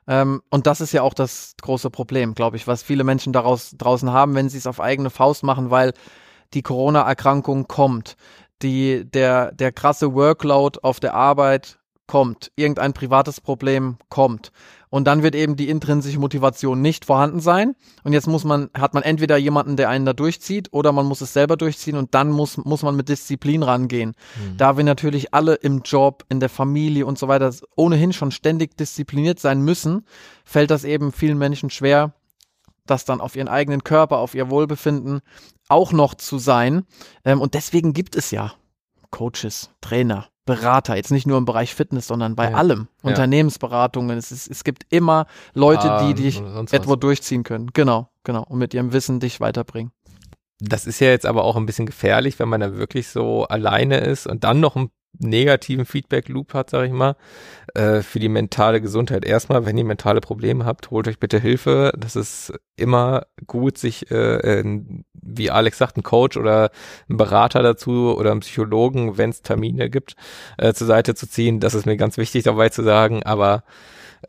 Ähm, 0.08 0.42
und 0.50 0.68
das 0.68 0.82
ist 0.82 0.92
ja 0.92 1.02
auch 1.04 1.14
das 1.14 1.54
große 1.62 1.90
Problem, 1.90 2.34
glaube 2.34 2.58
ich, 2.58 2.68
was 2.68 2.84
viele 2.84 3.04
Menschen 3.04 3.34
daraus 3.34 3.76
draußen 3.78 4.12
haben, 4.12 4.36
wenn 4.36 4.50
sie 4.50 4.58
es 4.58 4.68
auf 4.68 4.80
eigene 4.80 5.10
Faust 5.10 5.44
machen, 5.44 5.70
weil 5.70 5.94
die 6.54 6.64
Corona-Erkrankung 6.64 7.68
kommt, 7.68 8.16
die, 8.62 9.06
der, 9.10 9.52
der 9.52 9.72
krasse 9.72 10.14
Workload 10.14 10.80
auf 10.82 11.00
der 11.00 11.14
Arbeit 11.14 11.79
kommt, 12.10 12.52
irgendein 12.56 12.94
privates 12.94 13.40
Problem 13.40 13.98
kommt. 14.10 14.52
Und 14.90 15.06
dann 15.06 15.22
wird 15.22 15.36
eben 15.36 15.56
die 15.56 15.70
intrinsische 15.70 16.18
Motivation 16.18 16.82
nicht 16.82 17.06
vorhanden 17.06 17.40
sein. 17.40 17.76
Und 18.04 18.14
jetzt 18.14 18.26
muss 18.26 18.44
man, 18.44 18.72
hat 18.74 18.96
man 18.96 19.04
entweder 19.04 19.38
jemanden, 19.38 19.78
der 19.78 19.90
einen 19.90 20.06
da 20.06 20.14
durchzieht, 20.14 20.70
oder 20.74 20.92
man 20.92 21.06
muss 21.06 21.22
es 21.22 21.34
selber 21.34 21.56
durchziehen 21.56 21.96
und 21.96 22.16
dann 22.16 22.32
muss, 22.32 22.58
muss 22.58 22.82
man 22.82 22.96
mit 22.96 23.10
Disziplin 23.10 23.62
rangehen. 23.62 24.16
Mhm. 24.36 24.58
Da 24.58 24.76
wir 24.76 24.84
natürlich 24.84 25.36
alle 25.36 25.54
im 25.54 25.84
Job, 25.86 26.26
in 26.30 26.40
der 26.40 26.50
Familie 26.50 27.06
und 27.06 27.20
so 27.20 27.28
weiter 27.28 27.54
ohnehin 27.76 28.12
schon 28.12 28.32
ständig 28.32 28.76
diszipliniert 28.76 29.40
sein 29.40 29.62
müssen, 29.62 30.04
fällt 30.44 30.72
das 30.72 30.86
eben 30.86 31.12
vielen 31.12 31.38
Menschen 31.38 31.70
schwer, 31.70 32.16
das 32.88 33.06
dann 33.06 33.22
auf 33.22 33.36
ihren 33.36 33.50
eigenen 33.50 33.84
Körper, 33.84 34.18
auf 34.18 34.34
ihr 34.34 34.50
Wohlbefinden 34.50 35.22
auch 35.68 35.92
noch 35.92 36.16
zu 36.16 36.40
sein. 36.40 36.86
Ähm, 37.24 37.40
und 37.40 37.54
deswegen 37.54 37.94
gibt 37.94 38.16
es 38.16 38.32
ja 38.32 38.54
Coaches, 39.12 39.70
Trainer, 39.82 40.28
Berater, 40.50 40.96
jetzt 40.96 41.12
nicht 41.12 41.28
nur 41.28 41.38
im 41.38 41.46
Bereich 41.46 41.74
Fitness, 41.74 42.08
sondern 42.08 42.36
bei 42.36 42.50
ja. 42.50 42.58
allem. 42.58 42.88
Ja. 43.04 43.10
Unternehmensberatungen. 43.10 44.18
Es, 44.18 44.32
ist, 44.32 44.50
es 44.50 44.64
gibt 44.64 44.86
immer 44.90 45.28
Leute, 45.54 45.92
ah, 45.92 46.06
die 46.06 46.14
dich 46.14 46.42
etwa 46.72 46.96
durchziehen 46.96 47.44
können. 47.44 47.70
Genau, 47.74 48.10
genau. 48.24 48.44
Und 48.44 48.58
mit 48.58 48.74
ihrem 48.74 48.92
Wissen 48.92 49.20
dich 49.20 49.40
weiterbringen. 49.40 49.92
Das 50.60 50.86
ist 50.86 51.00
ja 51.00 51.08
jetzt 51.08 51.26
aber 51.26 51.46
auch 51.46 51.56
ein 51.56 51.66
bisschen 51.66 51.86
gefährlich, 51.86 52.38
wenn 52.40 52.50
man 52.50 52.60
da 52.60 52.76
wirklich 52.76 53.08
so 53.08 53.46
alleine 53.46 54.00
ist 54.00 54.28
und 54.28 54.44
dann 54.44 54.60
noch 54.60 54.76
ein 54.76 54.90
negativen 55.18 55.86
Feedback-Loop 55.86 56.54
hat, 56.54 56.70
sage 56.70 56.88
ich 56.88 56.94
mal, 56.94 57.16
äh, 57.74 58.02
für 58.02 58.20
die 58.20 58.30
mentale 58.30 58.82
Gesundheit. 58.82 59.26
Erstmal, 59.26 59.66
wenn 59.66 59.78
ihr 59.78 59.84
mentale 59.84 60.22
Probleme 60.22 60.66
habt, 60.66 60.92
holt 60.92 61.08
euch 61.08 61.20
bitte 61.20 61.40
Hilfe. 61.40 61.92
Das 61.98 62.16
ist 62.16 62.54
immer 62.76 63.26
gut, 63.48 63.78
sich, 63.78 64.10
äh, 64.12 64.64
wie 65.14 65.52
Alex 65.52 65.78
sagt, 65.78 65.98
einen 65.98 66.04
Coach 66.04 66.38
oder 66.38 66.72
einen 67.10 67.18
Berater 67.18 67.62
dazu 67.64 68.16
oder 68.16 68.32
einen 68.32 68.42
Psychologen, 68.42 69.18
wenn 69.18 69.32
es 69.32 69.42
Termine 69.42 69.90
gibt, 69.90 70.16
äh, 70.58 70.74
zur 70.74 70.88
Seite 70.88 71.16
zu 71.16 71.28
ziehen. 71.28 71.60
Das 71.60 71.74
ist 71.74 71.86
mir 71.86 71.98
ganz 71.98 72.18
wichtig 72.18 72.44
dabei 72.44 72.70
zu 72.70 72.84
sagen. 72.84 73.24
Aber 73.24 73.64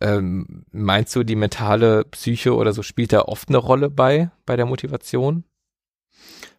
ähm, 0.00 0.64
meinst 0.72 1.14
du, 1.14 1.24
die 1.24 1.36
mentale 1.36 2.04
Psyche 2.04 2.54
oder 2.54 2.72
so 2.72 2.82
spielt 2.82 3.12
da 3.12 3.22
oft 3.22 3.48
eine 3.48 3.58
Rolle 3.58 3.90
bei, 3.90 4.30
bei 4.46 4.56
der 4.56 4.66
Motivation? 4.66 5.44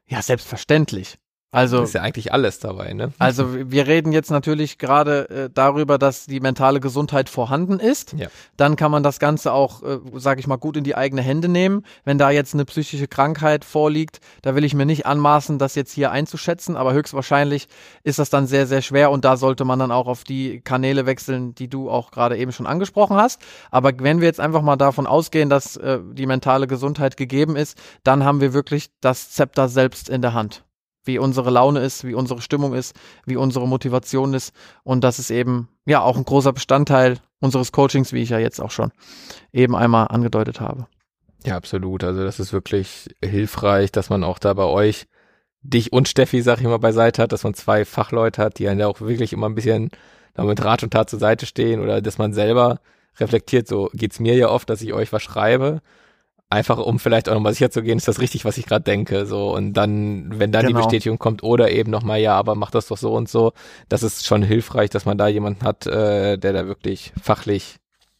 Ja, 0.07 0.21
selbstverständlich. 0.21 1.17
Also 1.53 1.81
das 1.81 1.89
ist 1.89 1.95
ja 1.95 2.01
eigentlich 2.01 2.31
alles 2.31 2.59
dabei, 2.59 2.93
ne? 2.93 3.11
Also 3.19 3.69
wir 3.69 3.85
reden 3.85 4.13
jetzt 4.13 4.31
natürlich 4.31 4.77
gerade 4.77 5.29
äh, 5.29 5.49
darüber, 5.53 5.97
dass 5.97 6.25
die 6.25 6.39
mentale 6.39 6.79
Gesundheit 6.79 7.27
vorhanden 7.27 7.77
ist. 7.77 8.13
Ja. 8.13 8.29
Dann 8.55 8.77
kann 8.77 8.89
man 8.89 9.03
das 9.03 9.19
Ganze 9.19 9.51
auch, 9.51 9.83
äh, 9.83 9.99
sage 10.15 10.39
ich 10.39 10.47
mal, 10.47 10.55
gut 10.55 10.77
in 10.77 10.85
die 10.85 10.95
eigene 10.95 11.21
Hände 11.21 11.49
nehmen. 11.49 11.83
Wenn 12.05 12.17
da 12.17 12.31
jetzt 12.31 12.53
eine 12.53 12.63
psychische 12.63 13.09
Krankheit 13.09 13.65
vorliegt, 13.65 14.21
da 14.43 14.55
will 14.55 14.63
ich 14.63 14.73
mir 14.73 14.85
nicht 14.85 15.05
anmaßen, 15.05 15.59
das 15.59 15.75
jetzt 15.75 15.91
hier 15.91 16.09
einzuschätzen, 16.11 16.77
aber 16.77 16.93
höchstwahrscheinlich 16.93 17.67
ist 18.03 18.17
das 18.17 18.29
dann 18.29 18.47
sehr, 18.47 18.65
sehr 18.65 18.81
schwer 18.81 19.11
und 19.11 19.25
da 19.25 19.35
sollte 19.35 19.65
man 19.65 19.77
dann 19.77 19.91
auch 19.91 20.07
auf 20.07 20.23
die 20.23 20.61
Kanäle 20.61 21.05
wechseln, 21.05 21.53
die 21.53 21.67
du 21.67 21.89
auch 21.89 22.11
gerade 22.11 22.37
eben 22.37 22.53
schon 22.53 22.65
angesprochen 22.65 23.17
hast. 23.17 23.41
Aber 23.71 23.91
wenn 23.97 24.21
wir 24.21 24.27
jetzt 24.27 24.39
einfach 24.39 24.61
mal 24.61 24.77
davon 24.77 25.05
ausgehen, 25.05 25.49
dass 25.49 25.75
äh, 25.75 25.99
die 26.13 26.27
mentale 26.27 26.67
Gesundheit 26.67 27.17
gegeben 27.17 27.57
ist, 27.57 27.77
dann 28.05 28.23
haben 28.23 28.39
wir 28.39 28.53
wirklich 28.53 28.89
das 29.01 29.31
Zepter 29.31 29.67
selbst 29.67 30.07
in 30.07 30.21
der 30.21 30.33
Hand 30.33 30.63
wie 31.03 31.19
unsere 31.19 31.49
Laune 31.49 31.79
ist, 31.79 32.03
wie 32.03 32.13
unsere 32.13 32.41
Stimmung 32.41 32.73
ist, 32.73 32.95
wie 33.25 33.35
unsere 33.35 33.67
Motivation 33.67 34.33
ist. 34.33 34.53
Und 34.83 35.03
das 35.03 35.19
ist 35.19 35.31
eben 35.31 35.69
ja 35.85 36.01
auch 36.01 36.17
ein 36.17 36.25
großer 36.25 36.53
Bestandteil 36.53 37.19
unseres 37.39 37.71
Coachings, 37.71 38.13
wie 38.13 38.21
ich 38.21 38.29
ja 38.29 38.39
jetzt 38.39 38.59
auch 38.59 38.71
schon 38.71 38.91
eben 39.51 39.75
einmal 39.75 40.07
angedeutet 40.09 40.61
habe. 40.61 40.87
Ja, 41.45 41.57
absolut. 41.57 42.03
Also 42.03 42.23
das 42.23 42.39
ist 42.39 42.53
wirklich 42.53 43.15
hilfreich, 43.23 43.91
dass 43.91 44.09
man 44.09 44.23
auch 44.23 44.37
da 44.37 44.53
bei 44.53 44.65
euch 44.65 45.07
dich 45.63 45.93
und 45.93 46.07
Steffi, 46.07 46.41
sag 46.41 46.59
ich 46.59 46.65
mal, 46.65 46.77
beiseite 46.77 47.21
hat, 47.21 47.31
dass 47.31 47.43
man 47.43 47.53
zwei 47.53 47.85
Fachleute 47.85 48.41
hat, 48.41 48.59
die 48.59 48.67
einen 48.67 48.79
ja 48.79 48.87
auch 48.87 49.01
wirklich 49.01 49.33
immer 49.33 49.47
ein 49.47 49.55
bisschen 49.55 49.89
damit 50.33 50.63
Rat 50.63 50.83
und 50.83 50.91
Tat 50.91 51.09
zur 51.09 51.19
Seite 51.19 51.45
stehen 51.45 51.81
oder 51.81 52.01
dass 52.01 52.17
man 52.17 52.33
selber 52.33 52.79
reflektiert, 53.19 53.67
so 53.67 53.89
geht's 53.93 54.19
mir 54.19 54.35
ja 54.35 54.49
oft, 54.49 54.69
dass 54.69 54.81
ich 54.81 54.93
euch 54.93 55.11
was 55.11 55.21
schreibe, 55.21 55.81
einfach 56.51 56.77
um 56.77 56.99
vielleicht 56.99 57.29
auch 57.29 57.33
nochmal 57.33 57.53
sicher 57.53 57.71
zu 57.71 57.81
gehen, 57.81 57.97
ist 57.97 58.07
das 58.07 58.19
richtig, 58.19 58.45
was 58.45 58.57
ich 58.57 58.65
gerade 58.65 58.83
denke, 58.83 59.25
so 59.25 59.55
und 59.55 59.73
dann, 59.73 60.37
wenn 60.37 60.51
dann 60.51 60.65
genau. 60.65 60.79
die 60.79 60.83
Bestätigung 60.83 61.17
kommt 61.17 61.43
oder 61.43 61.71
eben 61.71 61.89
nochmal, 61.89 62.19
ja, 62.19 62.35
aber 62.35 62.55
mach 62.55 62.71
das 62.71 62.87
doch 62.87 62.97
so 62.97 63.13
und 63.13 63.29
so, 63.29 63.53
das 63.89 64.03
ist 64.03 64.25
schon 64.25 64.43
hilfreich, 64.43 64.89
dass 64.89 65.05
man 65.05 65.17
da 65.17 65.27
jemanden 65.27 65.65
hat, 65.65 65.87
äh, 65.87 66.37
der 66.37 66.53
da 66.53 66.67
wirklich 66.67 67.13
fachlich 67.21 67.77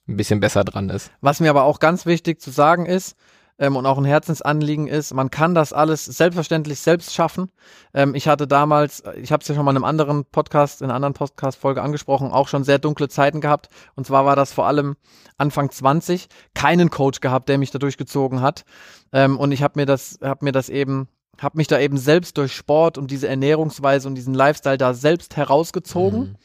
ein 0.08 0.18
bisschen 0.18 0.40
besser 0.40 0.64
dran 0.64 0.90
ist. 0.90 1.12
Was 1.22 1.40
mir 1.42 1.50
aber 1.50 1.64
auch 1.64 1.80
ganz 1.80 2.06
wichtig 2.06 2.42
zu 2.42 2.52
sagen 2.52 2.86
ist, 2.86 3.16
ähm, 3.62 3.78
und 3.78 3.86
auch 3.86 3.98
ein 3.98 4.06
Herzensanliegen 4.06 4.88
ist, 4.88 5.14
man 5.14 5.30
kann 5.30 5.54
das 5.56 5.72
alles 5.72 6.04
selbstverständlich 6.04 6.80
selbst 6.80 7.14
schaffen. 7.14 7.50
Ähm, 7.94 8.16
ich 8.16 8.28
hatte 8.28 8.48
damals, 8.48 9.04
ich 9.16 9.32
habe 9.32 9.42
es 9.42 9.48
ja 9.48 9.56
schon 9.56 9.64
mal 9.64 9.72
in 9.72 9.78
einem 9.78 9.86
anderen 9.86 10.26
Podcast, 10.26 10.82
in 10.82 10.86
einer 10.88 10.96
anderen 10.96 11.14
Podcast-Folge 11.14 11.82
angesprochen, 11.82 12.32
auch 12.32 12.48
schon 12.48 12.64
sehr 12.64 12.80
dunkle 12.80 13.08
Zeiten 13.08 13.40
gehabt. 13.40 13.70
Und 13.96 14.08
zwar 14.08 14.26
war 14.26 14.36
das 14.36 14.52
vor 14.52 14.66
allem 14.66 14.98
Anfang 15.38 15.70
20, 15.70 16.28
keinen 16.56 16.90
Coach 16.90 17.22
gehabt, 17.22 17.50
der 17.50 17.60
mich 17.60 17.70
da 17.70 17.78
durchgezogen 17.78 18.42
hat. 18.42 18.66
Ähm, 19.14 19.38
und 19.38 19.52
ich 19.52 19.62
habe 19.62 19.80
mir 19.80 19.86
das, 19.86 20.18
habe 20.24 20.44
mir 20.44 20.52
das 20.52 20.68
eben 20.68 21.08
habe 21.40 21.58
mich 21.58 21.68
da 21.68 21.80
eben 21.80 21.98
selbst 21.98 22.38
durch 22.38 22.54
Sport 22.54 23.00
und 23.00 23.10
diese 23.10 23.28
Ernährungsweise 23.28 24.08
und 24.08 24.14
diesen 24.14 24.34
Lifestyle 24.34 24.78
da 24.78 24.94
selbst 24.94 25.38
herausgezogen, 25.38 26.20
mhm. 26.20 26.36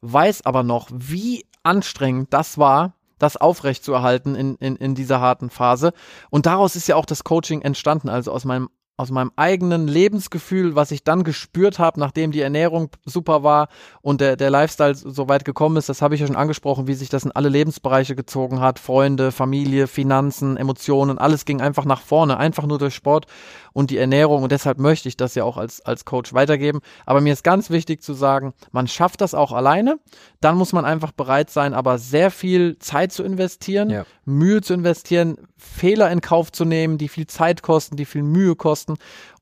weiß 0.00 0.46
aber 0.46 0.62
noch, 0.62 0.88
wie 0.92 1.44
anstrengend 1.62 2.32
das 2.32 2.56
war, 2.56 2.95
das 3.18 3.36
aufrechtzuerhalten 3.36 4.34
in, 4.34 4.56
in, 4.56 4.76
in 4.76 4.94
dieser 4.94 5.20
harten 5.20 5.50
Phase. 5.50 5.92
Und 6.30 6.46
daraus 6.46 6.76
ist 6.76 6.86
ja 6.86 6.96
auch 6.96 7.06
das 7.06 7.24
Coaching 7.24 7.62
entstanden, 7.62 8.08
also 8.08 8.32
aus 8.32 8.44
meinem 8.44 8.68
aus 8.98 9.10
meinem 9.10 9.30
eigenen 9.36 9.88
Lebensgefühl, 9.88 10.74
was 10.74 10.90
ich 10.90 11.04
dann 11.04 11.22
gespürt 11.22 11.78
habe, 11.78 12.00
nachdem 12.00 12.32
die 12.32 12.40
Ernährung 12.40 12.88
super 13.04 13.42
war 13.42 13.68
und 14.00 14.22
der, 14.22 14.36
der 14.36 14.48
Lifestyle 14.48 14.94
so 14.94 15.28
weit 15.28 15.44
gekommen 15.44 15.76
ist, 15.76 15.90
das 15.90 16.00
habe 16.00 16.14
ich 16.14 16.22
ja 16.22 16.26
schon 16.26 16.36
angesprochen, 16.36 16.86
wie 16.86 16.94
sich 16.94 17.10
das 17.10 17.24
in 17.24 17.32
alle 17.32 17.50
Lebensbereiche 17.50 18.16
gezogen 18.16 18.60
hat. 18.60 18.78
Freunde, 18.78 19.32
Familie, 19.32 19.86
Finanzen, 19.86 20.56
Emotionen, 20.56 21.18
alles 21.18 21.44
ging 21.44 21.60
einfach 21.60 21.84
nach 21.84 22.00
vorne, 22.00 22.38
einfach 22.38 22.64
nur 22.64 22.78
durch 22.78 22.94
Sport 22.94 23.26
und 23.74 23.90
die 23.90 23.98
Ernährung. 23.98 24.42
Und 24.42 24.52
deshalb 24.52 24.78
möchte 24.78 25.10
ich 25.10 25.18
das 25.18 25.34
ja 25.34 25.44
auch 25.44 25.58
als, 25.58 25.82
als 25.82 26.06
Coach 26.06 26.32
weitergeben. 26.32 26.80
Aber 27.04 27.20
mir 27.20 27.34
ist 27.34 27.44
ganz 27.44 27.68
wichtig 27.68 28.02
zu 28.02 28.14
sagen, 28.14 28.54
man 28.72 28.88
schafft 28.88 29.20
das 29.20 29.34
auch 29.34 29.52
alleine. 29.52 29.98
Dann 30.40 30.56
muss 30.56 30.72
man 30.72 30.86
einfach 30.86 31.12
bereit 31.12 31.50
sein, 31.50 31.74
aber 31.74 31.98
sehr 31.98 32.30
viel 32.30 32.78
Zeit 32.78 33.12
zu 33.12 33.22
investieren, 33.22 33.90
ja. 33.90 34.06
Mühe 34.24 34.62
zu 34.62 34.72
investieren, 34.72 35.36
Fehler 35.58 36.10
in 36.10 36.22
Kauf 36.22 36.52
zu 36.52 36.64
nehmen, 36.64 36.96
die 36.96 37.08
viel 37.08 37.26
Zeit 37.26 37.62
kosten, 37.62 37.96
die 37.96 38.06
viel 38.06 38.22
Mühe 38.22 38.56
kosten. 38.56 38.85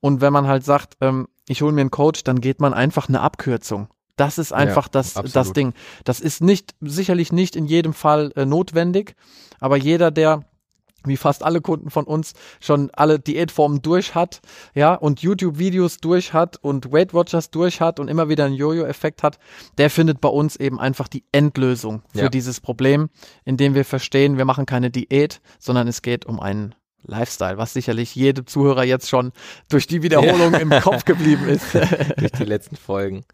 Und 0.01 0.21
wenn 0.21 0.33
man 0.33 0.47
halt 0.47 0.63
sagt, 0.63 0.97
ähm, 1.01 1.27
ich 1.47 1.61
hole 1.61 1.71
mir 1.71 1.81
einen 1.81 1.91
Coach, 1.91 2.23
dann 2.23 2.41
geht 2.41 2.59
man 2.59 2.73
einfach 2.73 3.07
eine 3.07 3.21
Abkürzung. 3.21 3.87
Das 4.15 4.37
ist 4.37 4.53
einfach 4.53 4.85
ja, 4.85 4.91
das, 4.93 5.13
das 5.13 5.53
Ding. 5.53 5.73
Das 6.05 6.19
ist 6.19 6.41
nicht, 6.41 6.73
sicherlich 6.79 7.31
nicht 7.31 7.55
in 7.55 7.65
jedem 7.65 7.93
Fall 7.93 8.31
äh, 8.35 8.45
notwendig, 8.45 9.15
aber 9.59 9.75
jeder, 9.75 10.09
der 10.09 10.45
wie 11.07 11.17
fast 11.17 11.43
alle 11.43 11.61
Kunden 11.61 11.89
von 11.89 12.05
uns 12.05 12.33
schon 12.59 12.89
alle 12.93 13.19
Diätformen 13.19 13.81
durch 13.81 14.15
hat, 14.15 14.41
ja, 14.73 14.93
und 14.95 15.21
YouTube-Videos 15.21 15.97
durch 15.97 16.33
hat 16.33 16.57
und 16.57 16.91
Weight 16.91 17.13
Watchers 17.13 17.51
durch 17.51 17.81
hat 17.81 17.99
und 17.99 18.07
immer 18.07 18.29
wieder 18.29 18.45
einen 18.45 18.55
Jojo-Effekt 18.55 19.23
hat, 19.23 19.39
der 19.77 19.89
findet 19.89 20.21
bei 20.21 20.29
uns 20.29 20.55
eben 20.55 20.79
einfach 20.79 21.07
die 21.07 21.23
Endlösung 21.31 22.01
für 22.13 22.23
ja. 22.23 22.29
dieses 22.29 22.59
Problem, 22.59 23.09
indem 23.43 23.75
wir 23.75 23.85
verstehen, 23.85 24.37
wir 24.37 24.45
machen 24.45 24.65
keine 24.65 24.89
Diät, 24.89 25.41
sondern 25.59 25.87
es 25.87 26.01
geht 26.01 26.25
um 26.25 26.39
einen 26.39 26.75
Lifestyle, 27.07 27.57
was 27.57 27.73
sicherlich 27.73 28.15
jedem 28.15 28.47
Zuhörer 28.47 28.83
jetzt 28.83 29.09
schon 29.09 29.31
durch 29.69 29.87
die 29.87 30.03
Wiederholung 30.03 30.53
ja. 30.53 30.59
im 30.59 30.69
Kopf 30.81 31.05
geblieben 31.05 31.47
ist. 31.47 31.73
durch 32.17 32.31
die 32.31 32.45
letzten 32.45 32.75
Folgen. 32.75 33.25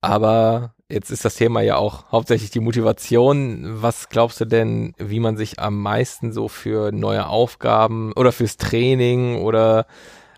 Aber 0.00 0.74
jetzt 0.88 1.10
ist 1.10 1.24
das 1.24 1.34
Thema 1.34 1.60
ja 1.60 1.76
auch 1.76 2.10
hauptsächlich 2.12 2.50
die 2.50 2.60
Motivation. 2.60 3.82
Was 3.82 4.08
glaubst 4.08 4.40
du 4.40 4.44
denn, 4.44 4.94
wie 4.98 5.20
man 5.20 5.36
sich 5.36 5.58
am 5.58 5.80
meisten 5.80 6.32
so 6.32 6.48
für 6.48 6.92
neue 6.92 7.26
Aufgaben 7.26 8.12
oder 8.14 8.32
fürs 8.32 8.56
Training 8.56 9.38
oder 9.38 9.86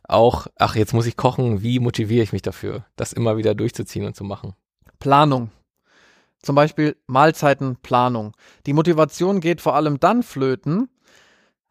auch, 0.05 0.47
ach, 0.57 0.77
jetzt 0.77 0.93
muss 0.93 1.07
ich 1.07 1.17
kochen, 1.17 1.63
wie 1.63 1.79
motiviere 1.79 2.23
ich 2.23 2.33
mich 2.33 2.43
dafür, 2.43 2.85
das 2.97 3.13
immer 3.13 3.37
wieder 3.37 3.55
durchzuziehen 3.55 4.07
und 4.07 4.17
zu 4.17 4.25
machen? 4.25 4.55
Planung. 4.99 5.51
Zum 6.43 6.57
Beispiel 6.57 6.97
Mahlzeitenplanung. 7.07 8.33
Die 8.67 8.73
Motivation 8.73 9.41
geht 9.41 9.61
vor 9.61 9.75
allem 9.75 10.01
dann 10.01 10.23
flöten, 10.23 10.89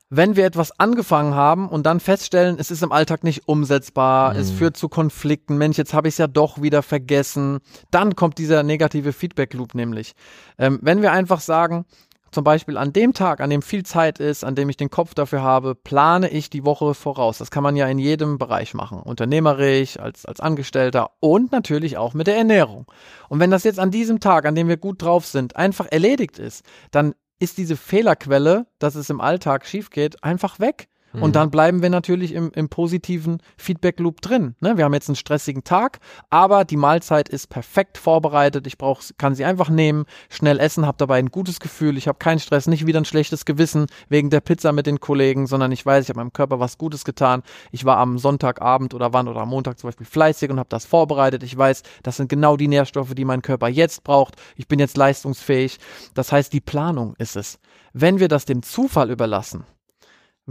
wenn 0.10 0.36
wir 0.36 0.46
etwas 0.46 0.80
angefangen 0.80 1.36
haben 1.36 1.70
und 1.70 1.86
dann 1.86 2.00
feststellen, 2.00 2.58
es 2.60 2.72
ist 2.72 2.82
im 2.82 2.92
Alltag 2.92 3.24
nicht 3.24 3.48
umsetzbar, 3.48 4.34
mhm. 4.34 4.40
es 4.40 4.52
führt 4.52 4.76
zu 4.76 4.90
Konflikten, 4.90 5.58
Mensch, 5.58 5.78
jetzt 5.78 5.94
habe 5.94 6.08
ich 6.08 6.16
es 6.16 6.18
ja 6.18 6.28
doch 6.28 6.62
wieder 6.62 6.82
vergessen, 6.82 7.60
dann 7.92 8.16
kommt 8.16 8.38
dieser 8.38 8.64
negative 8.64 9.14
Feedback-Loop 9.14 9.76
nämlich. 9.76 10.14
Ähm, 10.58 10.80
wenn 10.82 11.02
wir 11.02 11.12
einfach 11.12 11.42
sagen, 11.42 11.86
zum 12.32 12.44
Beispiel 12.44 12.78
an 12.78 12.94
dem 12.94 13.14
Tag, 13.14 13.42
an 13.42 13.50
dem 13.50 13.62
viel 13.62 13.84
Zeit 13.84 14.20
ist, 14.20 14.44
an 14.44 14.56
dem 14.56 14.70
ich 14.70 14.78
den 14.78 14.92
Kopf 14.92 15.14
dafür 15.16 15.42
habe, 15.42 15.74
plane 15.74 16.30
ich 16.30 16.50
die 16.50 16.64
Woche 16.64 16.94
voraus. 16.94 17.40
Das 17.40 17.50
kann 17.50 17.64
man 17.64 17.76
ja 17.76 17.88
in 17.88 17.98
jedem 17.98 18.38
Bereich 18.38 18.74
machen. 18.74 19.00
Unternehmerisch, 19.00 20.00
als, 20.00 20.26
als 20.26 20.40
Angestellter 20.40 21.12
und 21.20 21.52
natürlich 21.52 21.98
auch 21.98 22.14
mit 22.14 22.28
der 22.28 22.38
Ernährung. 22.38 22.86
Und 23.30 23.40
wenn 23.40 23.50
das 23.50 23.64
jetzt 23.64 23.80
an 23.80 23.90
diesem 23.90 24.20
Tag, 24.20 24.46
an 24.46 24.56
dem 24.56 24.68
wir 24.68 24.78
gut 24.78 25.02
drauf 25.02 25.26
sind, 25.26 25.56
einfach 25.56 25.88
erledigt 25.88 26.38
ist, 26.38 26.64
dann 26.92 27.16
ist 27.40 27.58
diese 27.58 27.78
Fehlerquelle, 27.78 28.68
dass 28.80 28.96
es 28.96 29.10
im 29.10 29.22
Alltag 29.22 29.66
schief 29.66 29.90
geht, 29.90 30.24
einfach 30.24 30.60
weg. 30.60 30.90
Und 31.14 31.30
mhm. 31.30 31.32
dann 31.32 31.52
bleiben 31.52 31.82
wir 31.82 31.90
natürlich 31.90 32.34
im, 32.34 32.52
im 32.54 32.70
positiven 32.70 33.42
Feedback-Loop 33.58 34.22
drin. 34.22 34.56
Ne? 34.60 34.78
Wir 34.78 34.86
haben 34.86 34.94
jetzt 34.94 35.10
einen 35.10 35.16
stressigen 35.16 35.64
Tag, 35.64 36.00
aber 36.30 36.66
die 36.66 36.78
Mahlzeit 36.78 37.30
ist 37.30 37.48
perfekt 37.48 37.98
vorbereitet. 37.98 38.68
Ich 38.68 38.78
brauch, 38.78 39.02
kann 39.18 39.36
sie 39.36 39.46
einfach 39.46 39.70
nehmen, 39.70 40.06
schnell 40.30 40.60
essen, 40.60 40.86
habe 40.86 40.98
dabei 40.98 41.18
ein 41.18 41.30
gutes 41.30 41.60
Gefühl. 41.60 41.98
Ich 41.98 42.08
habe 42.08 42.20
keinen 42.20 42.40
Stress, 42.40 42.68
nicht 42.68 42.86
wieder 42.86 43.00
ein 43.00 43.06
schlechtes 43.06 43.46
Gewissen 43.46 43.88
wegen 44.08 44.30
der 44.30 44.42
Pizza 44.42 44.72
mit 44.72 44.86
den 44.86 45.00
Kollegen, 45.00 45.48
sondern 45.48 45.72
ich 45.72 45.86
weiß, 45.86 46.04
ich 46.04 46.10
habe 46.10 46.20
meinem 46.20 46.34
Körper 46.34 46.60
was 46.60 46.78
Gutes 46.78 47.06
getan. 47.06 47.42
Ich 47.72 47.86
war 47.86 47.98
am 47.98 48.20
Sonntagabend 48.20 48.94
oder 48.94 49.14
wann 49.14 49.28
oder 49.28 49.42
am 49.42 49.50
Montag 49.50 49.80
zum 49.80 49.88
Beispiel 49.88 50.06
fleißig 50.06 50.50
und 50.52 50.60
habe 50.60 50.70
das 50.70 50.86
vorbereitet. 50.86 51.44
Ich 51.44 51.58
weiß, 51.58 51.84
das 52.04 52.18
sind 52.18 52.30
genau 52.30 52.58
die 52.58 52.68
Nährstoffe, 52.68 53.16
die 53.16 53.26
mein 53.26 53.42
Körper 53.42 53.68
jetzt 53.68 54.04
braucht. 54.04 54.36
Ich 54.56 54.68
bin 54.68 54.80
jetzt 54.80 54.98
leistungsfähig. 54.98 55.80
Das 56.14 56.32
heißt, 56.32 56.54
die 56.54 56.62
Planung 56.62 57.16
ist 57.18 57.36
es. 57.36 57.60
Wenn 57.94 58.20
wir 58.20 58.28
das 58.28 58.46
dem 58.46 58.62
Zufall 58.62 59.10
überlassen, 59.10 59.66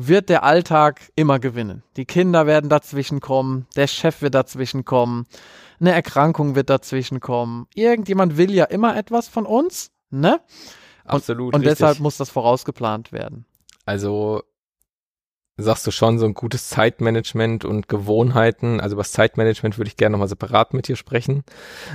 wird 0.01 0.29
der 0.29 0.45
Alltag 0.45 1.11
immer 1.17 1.41
gewinnen. 1.41 1.83
Die 1.97 2.05
Kinder 2.05 2.47
werden 2.47 2.71
dazwischen 2.71 3.19
kommen, 3.19 3.67
der 3.75 3.89
Chef 3.89 4.23
wird 4.23 4.37
dazwischen 4.37 4.85
kommen, 4.85 5.27
eine 5.81 5.93
Erkrankung 5.93 6.55
wird 6.55 6.71
dazwischen 6.71 7.19
kommen. 7.19 7.67
Irgendjemand 7.75 8.37
will 8.37 8.53
ja 8.53 8.65
immer 8.65 8.97
etwas 8.97 9.27
von 9.27 9.45
uns, 9.45 9.91
ne? 10.11 10.41
Und, 11.03 11.11
Absolut. 11.11 11.53
Und 11.53 11.63
richtig. 11.63 11.79
deshalb 11.79 11.99
muss 11.99 12.17
das 12.17 12.31
vorausgeplant 12.31 13.11
werden. 13.11 13.45
Also 13.87 14.43
sagst 15.57 15.85
du 15.85 15.91
schon 15.91 16.21
so 16.21 16.27
ein 16.27 16.35
gutes 16.35 16.69
Zeitmanagement 16.69 17.65
und 17.65 17.89
Gewohnheiten. 17.89 18.81
Also 18.81 18.95
über 18.95 19.03
das 19.03 19.11
Zeitmanagement 19.11 19.79
würde 19.79 19.89
ich 19.89 19.97
gerne 19.97 20.13
nochmal 20.13 20.29
separat 20.29 20.75
mit 20.75 20.87
dir 20.87 20.95
sprechen. 20.95 21.43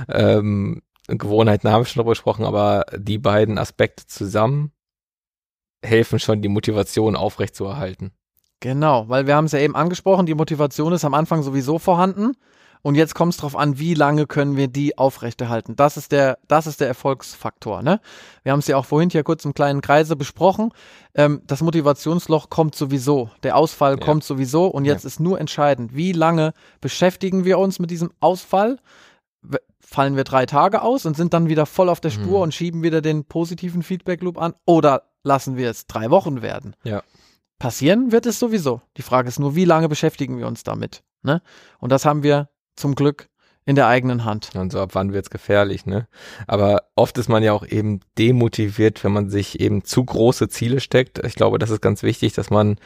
Ähm, 0.08 0.82
Gewohnheiten 1.06 1.70
haben 1.70 1.80
wir 1.80 1.86
schon 1.86 2.00
darüber 2.00 2.12
gesprochen, 2.12 2.44
aber 2.44 2.84
die 2.94 3.18
beiden 3.18 3.56
Aspekte 3.56 4.06
zusammen 4.06 4.72
helfen 5.84 6.18
schon, 6.18 6.42
die 6.42 6.48
Motivation 6.48 7.16
aufrechtzuerhalten. 7.16 8.12
Genau, 8.60 9.08
weil 9.08 9.26
wir 9.26 9.36
haben 9.36 9.44
es 9.44 9.52
ja 9.52 9.58
eben 9.58 9.76
angesprochen, 9.76 10.26
die 10.26 10.34
Motivation 10.34 10.92
ist 10.92 11.04
am 11.04 11.14
Anfang 11.14 11.42
sowieso 11.42 11.78
vorhanden. 11.78 12.32
Und 12.80 12.96
jetzt 12.96 13.14
kommt 13.14 13.32
es 13.32 13.38
darauf 13.38 13.56
an, 13.56 13.78
wie 13.78 13.94
lange 13.94 14.26
können 14.26 14.58
wir 14.58 14.68
die 14.68 14.98
aufrechterhalten. 14.98 15.74
Das 15.74 15.96
ist 15.96 16.12
der, 16.12 16.38
das 16.48 16.66
ist 16.66 16.80
der 16.80 16.88
Erfolgsfaktor. 16.88 17.82
Ne? 17.82 17.98
Wir 18.42 18.52
haben 18.52 18.58
es 18.58 18.66
ja 18.66 18.76
auch 18.76 18.84
vorhin 18.84 19.08
hier 19.08 19.22
kurz 19.22 19.42
im 19.46 19.54
kleinen 19.54 19.80
Kreise 19.80 20.16
besprochen. 20.16 20.70
Ähm, 21.14 21.40
das 21.46 21.62
Motivationsloch 21.62 22.50
kommt 22.50 22.74
sowieso, 22.74 23.30
der 23.42 23.56
Ausfall 23.56 23.98
ja. 23.98 24.04
kommt 24.04 24.22
sowieso. 24.22 24.66
Und 24.66 24.84
jetzt 24.84 25.04
ja. 25.04 25.08
ist 25.08 25.18
nur 25.18 25.40
entscheidend, 25.40 25.94
wie 25.94 26.12
lange 26.12 26.52
beschäftigen 26.82 27.46
wir 27.46 27.58
uns 27.58 27.78
mit 27.78 27.90
diesem 27.90 28.12
Ausfall? 28.20 28.78
Fallen 29.94 30.16
wir 30.16 30.24
drei 30.24 30.44
Tage 30.44 30.82
aus 30.82 31.06
und 31.06 31.16
sind 31.16 31.34
dann 31.34 31.48
wieder 31.48 31.66
voll 31.66 31.88
auf 31.88 32.00
der 32.00 32.10
Spur 32.10 32.38
mhm. 32.38 32.42
und 32.42 32.54
schieben 32.54 32.82
wieder 32.82 33.00
den 33.00 33.24
positiven 33.24 33.84
Feedback 33.84 34.22
Loop 34.22 34.38
an? 34.38 34.54
Oder 34.66 35.04
lassen 35.22 35.56
wir 35.56 35.70
es 35.70 35.86
drei 35.86 36.10
Wochen 36.10 36.42
werden. 36.42 36.74
Ja. 36.82 37.04
Passieren 37.60 38.10
wird 38.10 38.26
es 38.26 38.40
sowieso. 38.40 38.82
Die 38.96 39.02
Frage 39.02 39.28
ist 39.28 39.38
nur, 39.38 39.54
wie 39.54 39.64
lange 39.64 39.88
beschäftigen 39.88 40.36
wir 40.36 40.48
uns 40.48 40.64
damit? 40.64 41.04
Ne? 41.22 41.42
Und 41.78 41.92
das 41.92 42.04
haben 42.04 42.24
wir 42.24 42.48
zum 42.74 42.96
Glück 42.96 43.28
in 43.66 43.76
der 43.76 43.86
eigenen 43.86 44.24
Hand. 44.24 44.50
Und 44.56 44.72
so 44.72 44.80
ab 44.80 44.90
wann 44.94 45.12
wird's 45.12 45.30
gefährlich, 45.30 45.86
ne? 45.86 46.08
Aber 46.48 46.88
oft 46.96 47.16
ist 47.16 47.28
man 47.28 47.44
ja 47.44 47.52
auch 47.52 47.64
eben 47.64 48.00
demotiviert, 48.18 49.04
wenn 49.04 49.12
man 49.12 49.30
sich 49.30 49.60
eben 49.60 49.84
zu 49.84 50.04
große 50.04 50.48
Ziele 50.48 50.80
steckt. 50.80 51.24
Ich 51.24 51.36
glaube, 51.36 51.60
das 51.60 51.70
ist 51.70 51.80
ganz 51.80 52.02
wichtig, 52.02 52.32
dass 52.32 52.50
man 52.50 52.80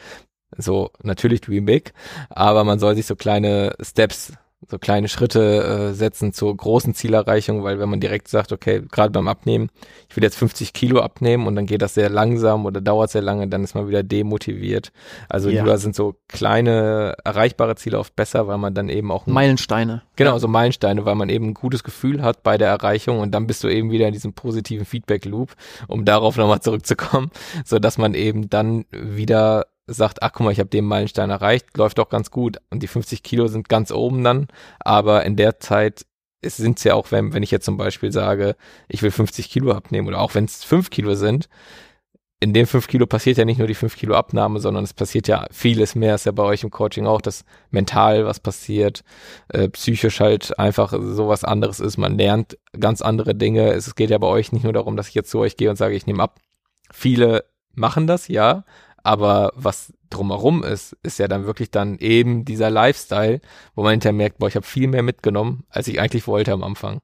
so 0.55 0.91
natürlich 1.01 1.41
dream 1.41 1.65
big, 1.65 1.93
aber 2.29 2.63
man 2.63 2.77
soll 2.77 2.95
sich 2.95 3.07
so 3.07 3.15
kleine 3.15 3.75
Steps 3.81 4.33
so 4.67 4.77
kleine 4.77 5.07
Schritte 5.07 5.89
äh, 5.91 5.93
setzen 5.93 6.33
zur 6.33 6.55
großen 6.55 6.93
Zielerreichung, 6.93 7.63
weil 7.63 7.79
wenn 7.79 7.89
man 7.89 8.01
direkt 8.01 8.27
sagt, 8.27 8.51
okay, 8.51 8.81
gerade 8.91 9.11
beim 9.11 9.27
Abnehmen, 9.27 9.69
ich 10.09 10.15
will 10.17 10.23
jetzt 10.23 10.37
50 10.37 10.73
Kilo 10.73 10.99
abnehmen 10.99 11.47
und 11.47 11.55
dann 11.55 11.65
geht 11.65 11.81
das 11.81 11.93
sehr 11.93 12.09
langsam 12.09 12.65
oder 12.65 12.81
dauert 12.81 13.09
sehr 13.09 13.21
lange, 13.21 13.47
dann 13.47 13.63
ist 13.63 13.73
man 13.73 13.87
wieder 13.87 14.03
demotiviert. 14.03 14.91
Also 15.29 15.49
Ja. 15.49 15.61
lieber 15.63 15.77
sind 15.77 15.95
so 15.95 16.15
kleine 16.27 17.15
erreichbare 17.23 17.75
Ziele 17.75 17.99
oft 17.99 18.15
besser, 18.15 18.47
weil 18.47 18.57
man 18.57 18.73
dann 18.73 18.89
eben 18.89 19.11
auch 19.11 19.27
ein 19.27 19.33
Meilensteine. 19.33 20.01
Genau, 20.17 20.37
so 20.39 20.47
Meilensteine, 20.49 21.05
weil 21.05 21.15
man 21.15 21.29
eben 21.29 21.47
ein 21.47 21.53
gutes 21.53 21.83
Gefühl 21.83 22.21
hat 22.21 22.43
bei 22.43 22.57
der 22.57 22.67
Erreichung 22.67 23.19
und 23.19 23.31
dann 23.31 23.47
bist 23.47 23.63
du 23.63 23.69
eben 23.69 23.91
wieder 23.91 24.07
in 24.07 24.13
diesem 24.13 24.33
positiven 24.33 24.85
Feedback-Loop, 24.85 25.55
um 25.87 26.03
darauf 26.03 26.35
nochmal 26.35 26.59
zurückzukommen, 26.61 27.31
so 27.63 27.79
dass 27.79 27.97
man 27.97 28.13
eben 28.13 28.49
dann 28.49 28.85
wieder 28.91 29.67
sagt, 29.93 30.23
ach 30.23 30.31
guck 30.33 30.45
mal, 30.45 30.51
ich 30.51 30.59
habe 30.59 30.69
den 30.69 30.85
Meilenstein 30.85 31.29
erreicht, 31.29 31.77
läuft 31.77 31.97
doch 31.97 32.09
ganz 32.09 32.31
gut 32.31 32.57
und 32.69 32.83
die 32.83 32.87
50 32.87 33.23
Kilo 33.23 33.47
sind 33.47 33.69
ganz 33.69 33.91
oben 33.91 34.23
dann, 34.23 34.47
aber 34.79 35.25
in 35.25 35.35
der 35.35 35.59
Zeit 35.59 36.05
es 36.41 36.57
sind 36.57 36.81
ja 36.83 36.93
auch, 36.93 37.11
wenn, 37.11 37.33
wenn 37.33 37.43
ich 37.43 37.51
jetzt 37.51 37.65
zum 37.65 37.77
Beispiel 37.77 38.11
sage, 38.11 38.55
ich 38.87 39.01
will 39.01 39.11
50 39.11 39.49
Kilo 39.49 39.73
abnehmen 39.73 40.07
oder 40.07 40.21
auch 40.21 40.35
wenn 40.35 40.45
es 40.45 40.63
5 40.63 40.89
Kilo 40.89 41.15
sind, 41.15 41.49
in 42.41 42.53
den 42.53 42.65
5 42.65 42.87
Kilo 42.87 43.05
passiert 43.05 43.37
ja 43.37 43.43
nicht 43.43 43.57
nur 43.57 43.67
die 43.67 43.75
5 43.75 43.97
Kilo 43.97 44.15
Abnahme, 44.15 44.61
sondern 44.61 44.85
es 44.85 44.93
passiert 44.93 45.27
ja 45.27 45.45
vieles 45.51 45.95
mehr, 45.95 46.15
ist 46.15 46.25
ja 46.25 46.31
bei 46.31 46.43
euch 46.43 46.63
im 46.63 46.71
Coaching 46.71 47.05
auch, 47.05 47.21
dass 47.21 47.43
mental 47.69 48.25
was 48.25 48.39
passiert, 48.39 49.03
äh, 49.49 49.67
psychisch 49.69 50.21
halt 50.21 50.57
einfach 50.57 50.93
sowas 50.93 51.43
anderes 51.43 51.81
ist. 51.81 51.97
Man 51.97 52.17
lernt 52.17 52.57
ganz 52.79 53.01
andere 53.01 53.35
Dinge. 53.35 53.71
Es 53.73 53.93
geht 53.95 54.09
ja 54.09 54.17
bei 54.17 54.27
euch 54.27 54.53
nicht 54.53 54.63
nur 54.63 54.71
darum, 54.71 54.95
dass 54.95 55.09
ich 55.09 55.15
jetzt 55.15 55.31
zu 55.31 55.39
euch 55.39 55.57
gehe 55.57 55.69
und 55.69 55.75
sage, 55.75 55.95
ich 55.95 56.07
nehme 56.07 56.23
ab. 56.23 56.39
Viele 56.91 57.43
machen 57.73 58.07
das, 58.07 58.29
ja, 58.29 58.63
aber 59.03 59.51
was 59.55 59.93
drumherum 60.09 60.63
ist, 60.63 60.97
ist 61.03 61.19
ja 61.19 61.27
dann 61.27 61.45
wirklich 61.45 61.71
dann 61.71 61.97
eben 61.99 62.45
dieser 62.45 62.69
Lifestyle, 62.69 63.41
wo 63.75 63.83
man 63.83 63.91
hinterher 63.91 64.13
merkt, 64.13 64.39
boah, 64.39 64.47
ich 64.47 64.55
habe 64.55 64.65
viel 64.65 64.87
mehr 64.87 65.03
mitgenommen, 65.03 65.63
als 65.69 65.87
ich 65.87 65.99
eigentlich 65.99 66.27
wollte 66.27 66.51
am 66.51 66.63
Anfang. 66.63 67.01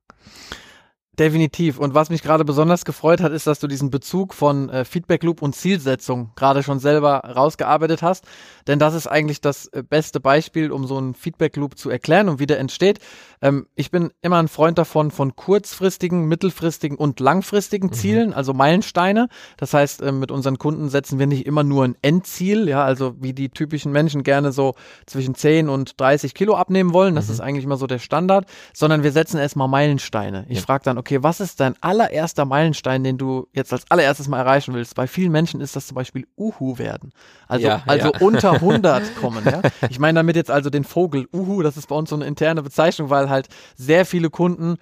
Definitiv. 1.17 1.79
Und 1.79 1.93
was 1.93 2.09
mich 2.09 2.21
gerade 2.21 2.43
besonders 2.43 2.83
gefreut 2.83 3.21
hat, 3.21 3.31
ist, 3.31 3.47
dass 3.47 3.59
du 3.59 3.67
diesen 3.67 3.89
Bezug 3.89 4.33
von 4.33 4.69
äh, 4.69 4.83
Feedback 4.83 5.23
Loop 5.23 5.41
und 5.41 5.55
Zielsetzung 5.55 6.31
gerade 6.35 6.61
schon 6.61 6.79
selber 6.79 7.19
rausgearbeitet 7.19 8.01
hast. 8.01 8.25
Denn 8.67 8.79
das 8.79 8.93
ist 8.93 9.07
eigentlich 9.07 9.39
das 9.39 9.67
äh, 9.67 9.81
beste 9.81 10.19
Beispiel, 10.19 10.71
um 10.73 10.85
so 10.87 10.97
einen 10.97 11.13
Feedback 11.13 11.55
Loop 11.55 11.77
zu 11.77 11.89
erklären 11.89 12.27
und 12.27 12.39
wie 12.39 12.47
der 12.47 12.59
entsteht. 12.59 12.99
Ähm, 13.41 13.67
ich 13.75 13.91
bin 13.91 14.11
immer 14.21 14.39
ein 14.39 14.49
Freund 14.49 14.77
davon, 14.77 15.09
von 15.09 15.37
kurzfristigen, 15.37 16.25
mittelfristigen 16.25 16.97
und 16.97 17.21
langfristigen 17.21 17.93
Zielen, 17.93 18.33
also 18.33 18.53
Meilensteine. 18.53 19.29
Das 19.55 19.73
heißt, 19.73 20.01
äh, 20.01 20.11
mit 20.11 20.31
unseren 20.31 20.57
Kunden 20.57 20.89
setzen 20.89 21.17
wir 21.17 21.27
nicht 21.27 21.45
immer 21.45 21.63
nur 21.63 21.85
ein 21.85 21.95
Endziel, 22.01 22.67
ja, 22.67 22.83
also 22.83 23.15
wie 23.21 23.31
die 23.31 23.49
typischen 23.49 23.93
Menschen 23.93 24.23
gerne 24.23 24.51
so 24.51 24.73
zwischen 25.05 25.33
10 25.35 25.69
und 25.69 25.99
30 26.01 26.33
Kilo 26.33 26.55
abnehmen 26.55 26.91
wollen. 26.91 27.15
Das 27.15 27.27
Mhm. 27.27 27.33
ist 27.33 27.39
eigentlich 27.39 27.63
immer 27.63 27.77
so 27.77 27.87
der 27.87 27.99
Standard, 27.99 28.47
sondern 28.73 29.03
wir 29.03 29.13
setzen 29.13 29.37
erstmal 29.37 29.69
Meilensteine. 29.69 30.45
Ich 30.49 30.57
Ja. 30.57 30.63
frage 30.65 30.83
dann, 30.83 30.97
okay, 30.97 31.04
was 31.21 31.39
ist 31.39 31.59
dein 31.59 31.75
allererster 31.81 32.45
Meilenstein, 32.45 33.03
den 33.03 33.17
du 33.17 33.47
jetzt 33.53 33.71
als 33.73 33.89
allererstes 33.89 34.27
mal 34.27 34.39
erreichen 34.39 34.73
willst? 34.73 34.95
Bei 34.95 35.07
vielen 35.07 35.31
Menschen 35.31 35.61
ist 35.61 35.75
das 35.75 35.87
zum 35.87 35.95
Beispiel 35.95 36.27
Uhu 36.37 36.77
werden. 36.77 37.11
Also, 37.47 37.67
Ja, 37.67 37.83
also 37.85 38.11
ja. 38.11 38.19
unter 38.19 38.53
100 38.53 39.15
kommen, 39.15 39.45
ja. 39.45 39.61
Ich 39.89 39.99
meine 39.99 40.19
damit 40.19 40.35
jetzt 40.35 40.51
also 40.51 40.69
den 40.69 40.83
Vogel 40.83 41.27
Uhu, 41.33 41.61
das 41.61 41.77
ist 41.77 41.87
bei 41.87 41.95
uns 41.95 42.09
so 42.09 42.15
eine 42.15 42.25
interne 42.25 42.61
Bezeichnung, 42.63 43.09
weil 43.09 43.29
halt 43.29 43.47
sehr 43.75 44.05
viele 44.05 44.29
Kunden 44.29 44.77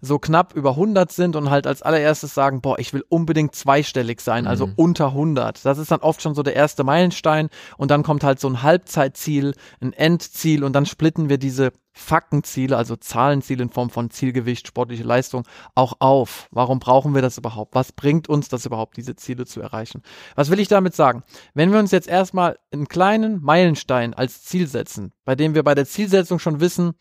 so 0.00 0.18
knapp 0.18 0.54
über 0.54 0.70
100 0.70 1.10
sind 1.12 1.36
und 1.36 1.50
halt 1.50 1.66
als 1.66 1.82
allererstes 1.82 2.34
sagen, 2.34 2.60
boah, 2.60 2.78
ich 2.78 2.92
will 2.92 3.04
unbedingt 3.08 3.54
zweistellig 3.54 4.20
sein, 4.20 4.46
also 4.46 4.66
Mhm. 4.66 4.72
unter 4.76 5.12
100. 5.12 5.64
Das 5.64 5.78
ist 5.78 5.90
dann 5.90 6.00
oft 6.00 6.22
schon 6.22 6.34
so 6.34 6.42
der 6.42 6.54
erste 6.56 6.84
Meilenstein 6.84 7.48
und 7.76 7.90
dann 7.90 8.02
kommt 8.02 8.24
halt 8.24 8.40
so 8.40 8.48
ein 8.48 8.62
Halbzeitziel, 8.62 9.54
ein 9.80 9.92
Endziel 9.92 10.64
und 10.64 10.72
dann 10.74 10.86
splitten 10.86 11.28
wir 11.28 11.38
diese 11.38 11.72
Faktenziele, 11.98 12.76
also 12.76 12.96
Zahlenziele 12.96 13.64
in 13.64 13.70
Form 13.70 13.90
von 13.90 14.10
Zielgewicht, 14.10 14.66
sportliche 14.66 15.02
Leistung, 15.02 15.44
auch 15.74 15.94
auf. 15.98 16.48
Warum 16.50 16.78
brauchen 16.78 17.14
wir 17.14 17.22
das 17.22 17.38
überhaupt? 17.38 17.74
Was 17.74 17.92
bringt 17.92 18.28
uns 18.28 18.48
das 18.48 18.66
überhaupt, 18.66 18.96
diese 18.96 19.16
Ziele 19.16 19.46
zu 19.46 19.60
erreichen? 19.60 20.02
Was 20.36 20.50
will 20.50 20.60
ich 20.60 20.68
damit 20.68 20.94
sagen? 20.94 21.24
Wenn 21.54 21.72
wir 21.72 21.78
uns 21.78 21.90
jetzt 21.90 22.08
erstmal 22.08 22.58
einen 22.72 22.88
kleinen 22.88 23.42
Meilenstein 23.42 24.14
als 24.14 24.44
Ziel 24.44 24.68
setzen, 24.68 25.12
bei 25.24 25.34
dem 25.34 25.54
wir 25.54 25.64
bei 25.64 25.74
der 25.74 25.86
Zielsetzung 25.86 26.38
schon 26.38 26.60
wissen, 26.60 26.92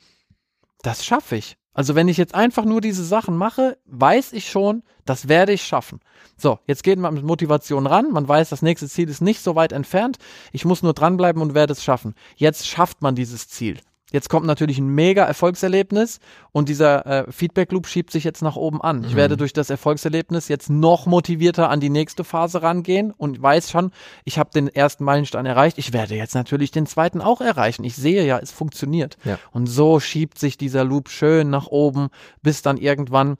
das 0.81 1.05
schaffe 1.05 1.35
ich. 1.35 1.57
Also 1.73 1.93
wenn 1.93 2.07
ich 2.07 2.17
jetzt 2.17 2.33
einfach 2.33 2.65
nur 2.65 2.81
diese 2.81 3.03
Sachen 3.03 3.37
mache, 3.37 3.77
weiß 3.85 4.33
ich 4.33 4.49
schon, 4.49 4.81
das 5.05 5.27
werde 5.27 5.53
ich 5.53 5.63
schaffen. 5.63 5.99
So, 6.35 6.57
jetzt 6.65 6.83
geht 6.83 6.97
man 6.97 7.13
mit 7.13 7.23
Motivation 7.23 7.85
ran. 7.85 8.11
Man 8.11 8.27
weiß, 8.27 8.49
das 8.49 8.63
nächste 8.63 8.89
Ziel 8.89 9.09
ist 9.09 9.21
nicht 9.21 9.41
so 9.41 9.55
weit 9.55 9.73
entfernt. 9.73 10.17
Ich 10.51 10.65
muss 10.65 10.81
nur 10.81 10.93
dranbleiben 10.93 11.39
und 11.39 11.53
werde 11.53 11.73
es 11.73 11.83
schaffen. 11.83 12.15
Jetzt 12.35 12.67
schafft 12.67 13.03
man 13.03 13.13
dieses 13.13 13.47
Ziel. 13.47 13.79
Jetzt 14.13 14.29
kommt 14.29 14.45
natürlich 14.45 14.77
ein 14.77 14.87
mega 14.87 15.25
Erfolgserlebnis 15.25 16.19
und 16.53 16.69
dieser 16.69 17.05
äh, 17.27 17.31
Feedback 17.31 17.73
Loop 17.73 17.87
schiebt 17.87 18.09
sich 18.11 18.23
jetzt 18.23 18.41
nach 18.41 18.55
oben 18.55 18.81
an. 18.81 19.03
Ich 19.03 19.11
Mhm. 19.13 19.17
werde 19.17 19.37
durch 19.37 19.51
das 19.51 19.69
Erfolgserlebnis 19.69 20.47
jetzt 20.47 20.69
noch 20.69 21.07
motivierter 21.07 21.69
an 21.69 21.81
die 21.81 21.89
nächste 21.89 22.23
Phase 22.23 22.61
rangehen 22.61 23.11
und 23.11 23.41
weiß 23.41 23.69
schon, 23.69 23.91
ich 24.23 24.39
habe 24.39 24.49
den 24.53 24.69
ersten 24.69 25.03
Meilenstein 25.03 25.45
erreicht. 25.45 25.77
Ich 25.77 25.91
werde 25.91 26.15
jetzt 26.15 26.35
natürlich 26.35 26.71
den 26.71 26.85
zweiten 26.85 27.19
auch 27.21 27.41
erreichen. 27.41 27.83
Ich 27.83 27.97
sehe 27.97 28.25
ja, 28.25 28.39
es 28.39 28.51
funktioniert. 28.51 29.17
Ja. 29.25 29.39
Und 29.51 29.67
so 29.67 29.99
schiebt 29.99 30.39
sich 30.39 30.57
dieser 30.57 30.85
Loop 30.85 31.09
schön 31.09 31.49
nach 31.49 31.67
oben, 31.67 32.07
bis 32.41 32.61
dann 32.61 32.77
irgendwann 32.77 33.35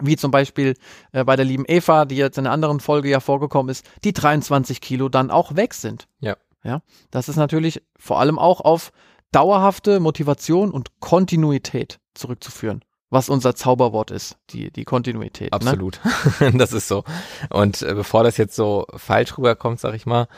wie 0.00 0.16
zum 0.16 0.30
Beispiel 0.30 0.74
äh, 1.12 1.24
bei 1.24 1.36
der 1.36 1.44
lieben 1.44 1.64
Eva, 1.66 2.04
die 2.06 2.16
jetzt 2.16 2.38
in 2.38 2.46
einer 2.46 2.54
anderen 2.54 2.80
Folge 2.80 3.08
ja 3.08 3.20
vorgekommen 3.20 3.70
ist, 3.70 3.84
die 4.04 4.12
23 4.12 4.80
Kilo 4.80 5.08
dann 5.08 5.30
auch 5.30 5.54
weg 5.56 5.74
sind. 5.74 6.06
Ja. 6.20 6.36
Ja, 6.64 6.80
das 7.10 7.28
ist 7.28 7.34
natürlich 7.36 7.82
vor 7.98 8.20
allem 8.20 8.38
auch 8.38 8.60
auf 8.60 8.92
dauerhafte 9.32 10.00
Motivation 10.00 10.70
und 10.70 11.00
Kontinuität 11.00 11.98
zurückzuführen, 12.14 12.84
was 13.10 13.28
unser 13.28 13.54
Zauberwort 13.54 14.10
ist, 14.10 14.36
die, 14.50 14.70
die 14.70 14.84
Kontinuität. 14.84 15.50
Ne? 15.50 15.56
Absolut. 15.56 16.00
das 16.54 16.72
ist 16.72 16.88
so. 16.88 17.04
Und 17.50 17.82
äh, 17.82 17.94
bevor 17.94 18.22
das 18.24 18.36
jetzt 18.36 18.54
so 18.54 18.86
falsch 18.94 19.36
rüberkommt, 19.36 19.80
sag 19.80 19.94
ich 19.94 20.06
mal, 20.06 20.28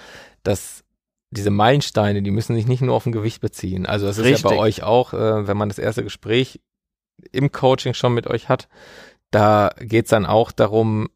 dass 0.43 0.85
diese 1.31 1.51
Meilensteine, 1.51 2.23
die 2.23 2.31
müssen 2.31 2.55
sich 2.55 2.67
nicht 2.67 2.81
nur 2.81 2.95
auf 2.95 3.07
ein 3.07 3.13
Gewicht 3.13 3.41
beziehen. 3.41 3.87
Also 3.87 4.07
das 4.07 4.19
ist 4.19 4.25
ja 4.25 4.31
bei 4.31 4.51
Richtig. 4.51 4.59
euch 4.59 4.83
auch, 4.85 5.13
äh, 5.13 5.47
wenn 5.47 5.57
man 5.57 5.69
das 5.69 5.79
erste 5.79 6.05
Gespräch 6.05 6.61
im 7.33 7.53
Coaching 7.53 7.95
schon 7.95 8.15
mit 8.15 8.27
euch 8.27 8.49
hat, 8.49 8.69
da 9.31 9.71
geht's 9.81 10.11
dann 10.11 10.27
auch 10.27 10.53
darum, 10.53 11.09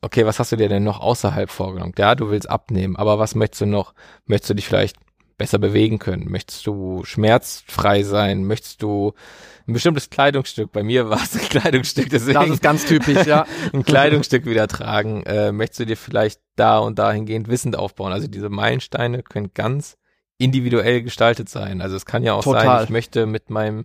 okay, 0.00 0.24
was 0.24 0.38
hast 0.38 0.52
du 0.52 0.56
dir 0.56 0.68
denn 0.68 0.84
noch 0.84 1.00
außerhalb 1.00 1.50
vorgenommen? 1.50 1.92
Ja, 1.98 2.14
du 2.14 2.30
willst 2.30 2.48
abnehmen, 2.48 2.96
aber 2.96 3.18
was 3.18 3.34
möchtest 3.34 3.62
du 3.62 3.66
noch? 3.66 3.94
Möchtest 4.24 4.50
du 4.50 4.54
dich 4.54 4.66
vielleicht 4.66 4.96
besser 5.38 5.58
bewegen 5.58 5.98
können? 5.98 6.30
Möchtest 6.30 6.66
du 6.66 7.04
schmerzfrei 7.04 8.02
sein? 8.02 8.44
Möchtest 8.44 8.82
du 8.82 9.14
ein 9.66 9.72
bestimmtes 9.72 10.10
Kleidungsstück? 10.10 10.72
Bei 10.72 10.82
mir 10.82 11.08
war 11.10 11.22
es 11.22 11.34
ein 11.34 11.48
Kleidungsstück, 11.48 12.10
deswegen 12.10 12.38
Das 12.38 12.50
ist 12.50 12.62
ganz 12.62 12.84
typisch, 12.84 13.24
ja. 13.26 13.46
ein 13.72 13.84
Kleidungsstück 13.84 14.44
wieder 14.44 14.66
tragen? 14.68 15.22
Äh, 15.22 15.52
möchtest 15.52 15.80
du 15.80 15.86
dir 15.86 15.96
vielleicht 15.96 16.40
da 16.56 16.78
und 16.78 16.98
dahingehend 16.98 17.48
Wissend 17.48 17.76
aufbauen? 17.76 18.12
Also 18.12 18.26
diese 18.26 18.50
Meilensteine 18.50 19.22
können 19.22 19.52
ganz 19.54 19.96
individuell 20.36 21.02
gestaltet 21.02 21.48
sein. 21.48 21.80
Also 21.80 21.96
es 21.96 22.04
kann 22.04 22.22
ja 22.22 22.34
auch 22.34 22.44
sein, 22.44 22.54
Total. 22.54 22.84
ich 22.84 22.90
möchte 22.90 23.26
mit 23.26 23.50
meinem 23.50 23.84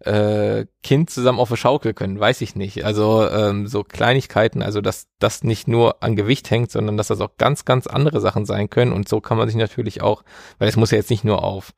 äh, 0.00 0.66
Kind 0.82 1.10
zusammen 1.10 1.40
auf 1.40 1.50
eine 1.50 1.56
Schaukel 1.56 1.94
können, 1.94 2.20
weiß 2.20 2.40
ich 2.40 2.54
nicht. 2.54 2.84
Also 2.84 3.28
ähm, 3.28 3.66
so 3.66 3.82
Kleinigkeiten, 3.82 4.62
also 4.62 4.80
dass 4.80 5.08
das 5.18 5.42
nicht 5.42 5.68
nur 5.68 6.02
an 6.02 6.16
Gewicht 6.16 6.50
hängt, 6.50 6.70
sondern 6.70 6.96
dass 6.96 7.08
das 7.08 7.20
auch 7.20 7.36
ganz, 7.36 7.64
ganz 7.64 7.86
andere 7.86 8.20
Sachen 8.20 8.46
sein 8.46 8.70
können. 8.70 8.92
Und 8.92 9.08
so 9.08 9.20
kann 9.20 9.38
man 9.38 9.48
sich 9.48 9.56
natürlich 9.56 10.02
auch, 10.02 10.22
weil 10.58 10.68
es 10.68 10.76
muss 10.76 10.90
ja 10.90 10.98
jetzt 10.98 11.10
nicht 11.10 11.24
nur 11.24 11.42
auf 11.42 11.72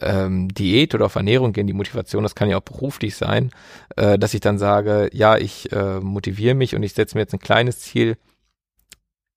ähm, 0.00 0.48
Diät 0.48 0.94
oder 0.94 1.06
auf 1.06 1.14
Ernährung 1.14 1.52
gehen, 1.52 1.66
die 1.66 1.72
Motivation, 1.72 2.22
das 2.22 2.34
kann 2.34 2.50
ja 2.50 2.56
auch 2.56 2.62
beruflich 2.62 3.16
sein, 3.16 3.50
äh, 3.96 4.18
dass 4.18 4.34
ich 4.34 4.40
dann 4.40 4.58
sage, 4.58 5.10
ja, 5.12 5.36
ich 5.36 5.70
äh, 5.72 6.00
motiviere 6.00 6.54
mich 6.54 6.74
und 6.74 6.82
ich 6.82 6.94
setze 6.94 7.16
mir 7.16 7.22
jetzt 7.22 7.34
ein 7.34 7.40
kleines 7.40 7.80
Ziel. 7.80 8.16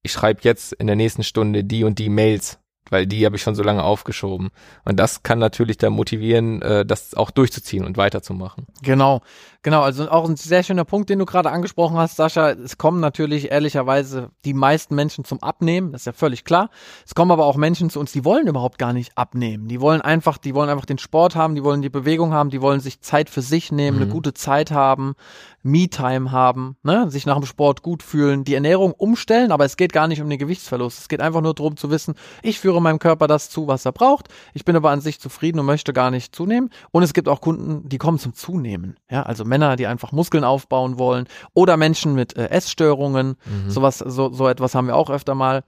Ich 0.01 0.11
schreibe 0.11 0.41
jetzt 0.43 0.73
in 0.73 0.87
der 0.87 0.95
nächsten 0.95 1.23
Stunde 1.23 1.63
die 1.63 1.83
und 1.83 1.99
die 1.99 2.09
Mails, 2.09 2.59
weil 2.89 3.07
die 3.07 3.25
habe 3.25 3.35
ich 3.35 3.41
schon 3.41 3.55
so 3.55 3.63
lange 3.63 3.83
aufgeschoben. 3.83 4.49
Und 4.83 4.99
das 4.99 5.23
kann 5.23 5.39
natürlich 5.39 5.77
dann 5.77 5.93
motivieren, 5.93 6.61
äh, 6.61 6.85
das 6.85 7.13
auch 7.15 7.31
durchzuziehen 7.31 7.85
und 7.85 7.97
weiterzumachen. 7.97 8.67
Genau, 8.83 9.21
genau. 9.63 9.81
Also 9.81 10.09
auch 10.09 10.27
ein 10.29 10.35
sehr 10.35 10.63
schöner 10.63 10.85
Punkt, 10.85 11.09
den 11.09 11.19
du 11.19 11.25
gerade 11.25 11.51
angesprochen 11.51 11.97
hast, 11.97 12.15
Sascha. 12.15 12.51
Es 12.51 12.77
kommen 12.77 12.99
natürlich 12.99 13.51
ehrlicherweise 13.51 14.29
die 14.45 14.53
meisten 14.53 14.95
Menschen 14.95 15.25
zum 15.25 15.41
Abnehmen, 15.41 15.91
das 15.91 16.01
ist 16.01 16.05
ja 16.05 16.13
völlig 16.13 16.43
klar. 16.43 16.69
Es 17.05 17.15
kommen 17.15 17.31
aber 17.31 17.45
auch 17.45 17.55
Menschen 17.55 17.89
zu 17.89 17.99
uns, 17.99 18.11
die 18.11 18.25
wollen 18.25 18.47
überhaupt 18.47 18.77
gar 18.77 18.93
nicht 18.93 19.17
abnehmen. 19.17 19.67
Die 19.67 19.81
wollen 19.81 20.01
einfach, 20.01 20.37
die 20.37 20.53
wollen 20.55 20.69
einfach 20.69 20.85
den 20.85 20.97
Sport 20.97 21.35
haben, 21.35 21.55
die 21.55 21.63
wollen 21.63 21.81
die 21.81 21.89
Bewegung 21.89 22.33
haben, 22.33 22.49
die 22.49 22.61
wollen 22.61 22.79
sich 22.79 23.01
Zeit 23.01 23.29
für 23.29 23.41
sich 23.41 23.71
nehmen, 23.71 23.97
eine 23.97 24.05
Mhm. 24.05 24.11
gute 24.11 24.33
Zeit 24.33 24.71
haben, 24.71 25.15
Me-Time 25.63 26.31
haben, 26.31 26.77
ne? 26.83 27.09
sich 27.09 27.25
nach 27.25 27.35
dem 27.37 27.45
Sport 27.45 27.81
gut 27.81 28.03
fühlen, 28.03 28.43
die 28.43 28.53
Ernährung 28.53 28.91
umstellen, 28.91 29.51
aber 29.51 29.65
es 29.65 29.77
geht 29.77 29.93
gar 29.93 30.07
nicht 30.07 30.21
um 30.21 30.29
den 30.29 30.37
Gewichtsverlust. 30.37 30.99
Es 30.99 31.07
geht 31.07 31.21
einfach 31.21 31.41
nur 31.41 31.55
darum 31.55 31.75
zu 31.75 31.89
wissen, 31.89 32.13
ich 32.43 32.59
führe 32.59 32.74
meinem 32.83 32.99
Körper 32.99 33.27
das 33.27 33.49
zu, 33.49 33.67
was 33.67 33.85
er 33.85 33.91
braucht. 33.91 34.29
Ich 34.53 34.65
bin 34.65 34.75
aber 34.75 34.91
an 34.91 35.01
sich 35.01 35.19
zufrieden 35.19 35.59
und 35.59 35.65
möchte 35.65 35.93
gar 35.93 36.11
nicht 36.11 36.35
zunehmen. 36.35 36.69
Und 36.91 37.03
es 37.03 37.13
gibt 37.13 37.27
auch 37.27 37.41
Kunden, 37.41 37.87
die 37.87 37.97
kommen 37.97 38.19
zum 38.19 38.33
Zunehmen. 38.33 38.97
Ja, 39.09 39.23
also 39.23 39.45
Männer, 39.45 39.75
die 39.75 39.87
einfach 39.87 40.11
Muskeln 40.11 40.43
aufbauen 40.43 40.97
wollen 40.99 41.27
oder 41.53 41.77
Menschen 41.77 42.15
mit 42.15 42.35
äh, 42.37 42.49
Essstörungen. 42.49 43.37
Mhm. 43.45 43.69
Sowas, 43.69 43.99
so, 43.99 44.31
so 44.31 44.47
etwas 44.47 44.75
haben 44.75 44.87
wir 44.87 44.95
auch 44.95 45.09
öfter 45.09 45.35
mal, 45.35 45.63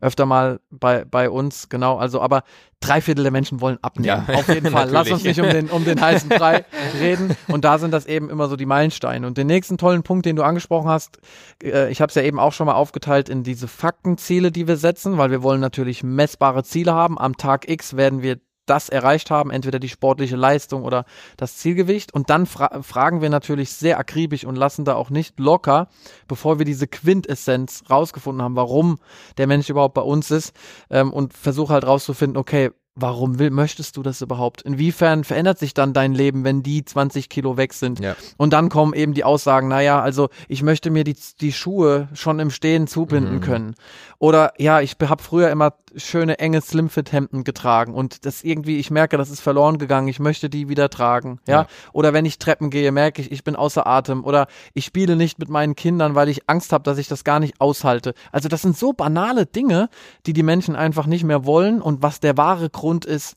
öfter 0.00 0.26
mal 0.26 0.60
bei, 0.70 1.04
bei 1.04 1.30
uns. 1.30 1.68
Genau. 1.68 1.96
Also, 1.96 2.20
aber 2.20 2.42
drei 2.82 3.00
Viertel 3.00 3.22
der 3.22 3.32
Menschen 3.32 3.60
wollen 3.60 3.78
abnehmen. 3.82 4.24
Ja, 4.28 4.34
Auf 4.34 4.48
jeden 4.48 4.70
Fall. 4.72 4.90
Lass 4.90 5.10
uns 5.10 5.24
nicht 5.24 5.40
um 5.40 5.48
den, 5.48 5.70
um 5.70 5.84
den 5.84 6.00
heißen 6.00 6.28
Brei 6.28 6.64
reden. 7.00 7.34
Und 7.48 7.64
da 7.64 7.78
sind 7.78 7.92
das 7.92 8.06
eben 8.06 8.28
immer 8.28 8.48
so 8.48 8.56
die 8.56 8.66
Meilensteine. 8.66 9.26
Und 9.26 9.38
den 9.38 9.46
nächsten 9.46 9.78
tollen 9.78 10.02
Punkt, 10.02 10.26
den 10.26 10.36
du 10.36 10.42
angesprochen 10.42 10.88
hast, 10.88 11.18
äh, 11.62 11.90
ich 11.90 12.00
habe 12.00 12.10
es 12.10 12.14
ja 12.14 12.22
eben 12.22 12.38
auch 12.38 12.52
schon 12.52 12.66
mal 12.66 12.74
aufgeteilt 12.74 13.28
in 13.28 13.42
diese 13.42 13.68
Faktenziele, 13.68 14.52
die 14.52 14.68
wir 14.68 14.76
setzen, 14.76 15.18
weil 15.18 15.30
wir 15.30 15.42
wollen 15.42 15.60
natürlich 15.60 16.02
messbare 16.02 16.64
Ziele 16.64 16.92
haben. 16.92 17.18
Am 17.18 17.36
Tag 17.36 17.68
X 17.68 17.96
werden 17.96 18.22
wir 18.22 18.38
das 18.66 18.88
erreicht 18.88 19.30
haben, 19.30 19.50
entweder 19.50 19.78
die 19.78 19.88
sportliche 19.88 20.36
Leistung 20.36 20.84
oder 20.84 21.04
das 21.36 21.56
Zielgewicht. 21.56 22.14
Und 22.14 22.30
dann 22.30 22.46
fra 22.46 22.82
fragen 22.82 23.20
wir 23.20 23.30
natürlich 23.30 23.72
sehr 23.72 23.98
akribisch 23.98 24.44
und 24.44 24.56
lassen 24.56 24.84
da 24.84 24.94
auch 24.94 25.10
nicht 25.10 25.38
locker, 25.38 25.88
bevor 26.28 26.58
wir 26.58 26.64
diese 26.64 26.86
Quintessenz 26.86 27.84
rausgefunden 27.90 28.42
haben, 28.42 28.56
warum 28.56 28.98
der 29.38 29.46
Mensch 29.46 29.68
überhaupt 29.68 29.94
bei 29.94 30.02
uns 30.02 30.30
ist 30.30 30.54
ähm, 30.90 31.12
und 31.12 31.34
versuche 31.34 31.72
halt 31.72 31.86
rauszufinden, 31.86 32.36
okay, 32.36 32.70
warum 32.94 33.38
will, 33.38 33.50
möchtest 33.50 33.96
du 33.96 34.02
das 34.02 34.20
überhaupt? 34.20 34.62
Inwiefern 34.62 35.24
verändert 35.24 35.58
sich 35.58 35.72
dann 35.72 35.94
dein 35.94 36.12
Leben, 36.12 36.44
wenn 36.44 36.62
die 36.62 36.84
20 36.84 37.30
Kilo 37.30 37.56
weg 37.56 37.72
sind? 37.72 38.00
Ja. 38.00 38.16
Und 38.36 38.52
dann 38.52 38.68
kommen 38.68 38.92
eben 38.92 39.14
die 39.14 39.24
Aussagen, 39.24 39.68
naja, 39.68 40.00
also 40.02 40.28
ich 40.46 40.62
möchte 40.62 40.90
mir 40.90 41.02
die, 41.02 41.16
die 41.40 41.52
Schuhe 41.52 42.08
schon 42.12 42.38
im 42.38 42.50
Stehen 42.50 42.86
zubinden 42.86 43.36
Mhm. 43.36 43.40
können. 43.40 43.74
Oder 44.18 44.52
ja, 44.58 44.80
ich 44.80 44.96
habe 45.00 45.22
früher 45.22 45.50
immer 45.50 45.72
schöne 45.96 46.38
enge 46.38 46.60
Slimfit-Hemden 46.60 47.44
getragen 47.44 47.94
und 47.94 48.26
das 48.26 48.44
irgendwie, 48.44 48.78
ich 48.78 48.90
merke, 48.90 49.16
das 49.16 49.30
ist 49.30 49.40
verloren 49.40 49.78
gegangen, 49.78 50.08
ich 50.08 50.20
möchte 50.20 50.50
die 50.50 50.68
wieder 50.68 50.90
tragen. 50.90 51.40
Ja? 51.48 51.62
Ja. 51.62 51.66
Oder 51.92 52.12
wenn 52.12 52.24
ich 52.26 52.38
Treppen 52.38 52.70
gehe, 52.70 52.92
merke 52.92 53.22
ich, 53.22 53.32
ich 53.32 53.42
bin 53.42 53.56
außer 53.56 53.86
Atem. 53.86 54.24
Oder 54.24 54.46
ich 54.74 54.84
spiele 54.84 55.16
nicht 55.16 55.38
mit 55.38 55.48
meinen 55.48 55.76
Kindern, 55.76 56.14
weil 56.14 56.28
ich 56.28 56.48
Angst 56.48 56.72
habe, 56.72 56.84
dass 56.84 56.98
ich 56.98 57.08
das 57.08 57.24
gar 57.24 57.40
nicht 57.40 57.60
aushalte. 57.60 58.12
Also 58.30 58.48
das 58.48 58.62
sind 58.62 58.76
so 58.76 58.92
banale 58.92 59.46
Dinge, 59.46 59.88
die 60.26 60.34
die 60.34 60.42
Menschen 60.42 60.76
einfach 60.76 61.06
nicht 61.06 61.24
mehr 61.24 61.46
wollen 61.46 61.80
und 61.80 62.02
was 62.02 62.20
der 62.20 62.36
wahre 62.36 62.68
Grund 62.68 62.81
ist, 63.04 63.36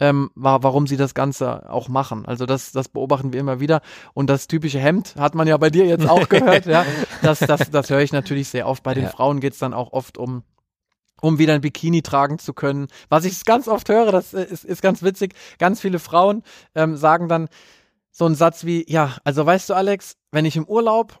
ähm, 0.00 0.30
war, 0.34 0.62
warum 0.62 0.86
sie 0.86 0.96
das 0.96 1.14
Ganze 1.14 1.68
auch 1.70 1.88
machen. 1.88 2.24
Also 2.26 2.46
das, 2.46 2.72
das 2.72 2.88
beobachten 2.88 3.32
wir 3.32 3.40
immer 3.40 3.60
wieder. 3.60 3.80
Und 4.14 4.30
das 4.30 4.46
typische 4.46 4.78
Hemd 4.78 5.16
hat 5.16 5.34
man 5.34 5.48
ja 5.48 5.56
bei 5.56 5.70
dir 5.70 5.86
jetzt 5.86 6.08
auch 6.08 6.28
gehört. 6.28 6.66
ja, 6.66 6.84
das, 7.22 7.40
das, 7.40 7.70
das 7.70 7.90
höre 7.90 8.00
ich 8.00 8.12
natürlich 8.12 8.48
sehr 8.48 8.66
oft. 8.68 8.82
Bei 8.82 8.94
den 8.94 9.04
Ja. 9.04 9.10
Frauen 9.10 9.40
geht's 9.40 9.58
dann 9.58 9.74
auch 9.74 9.92
oft 9.92 10.18
um 10.18 10.42
um 11.20 11.38
wieder 11.40 11.54
ein 11.54 11.60
Bikini 11.62 12.02
tragen 12.02 12.38
zu 12.38 12.52
können. 12.54 12.86
Was 13.08 13.24
ich 13.24 13.44
ganz 13.44 13.66
oft 13.66 13.88
höre, 13.88 14.12
das 14.12 14.34
äh, 14.34 14.44
ist, 14.44 14.64
ist 14.64 14.82
ganz 14.82 15.02
witzig. 15.02 15.34
Ganz 15.58 15.80
viele 15.80 15.98
Frauen 15.98 16.44
ähm, 16.76 16.96
sagen 16.96 17.28
dann 17.28 17.48
so 18.12 18.24
einen 18.24 18.36
Satz 18.36 18.64
wie, 18.64 18.84
ja, 18.88 19.16
also 19.24 19.44
weißt 19.44 19.68
du, 19.70 19.74
Alex, 19.74 20.16
wenn 20.30 20.44
ich 20.44 20.56
im 20.56 20.64
Urlaub 20.64 21.20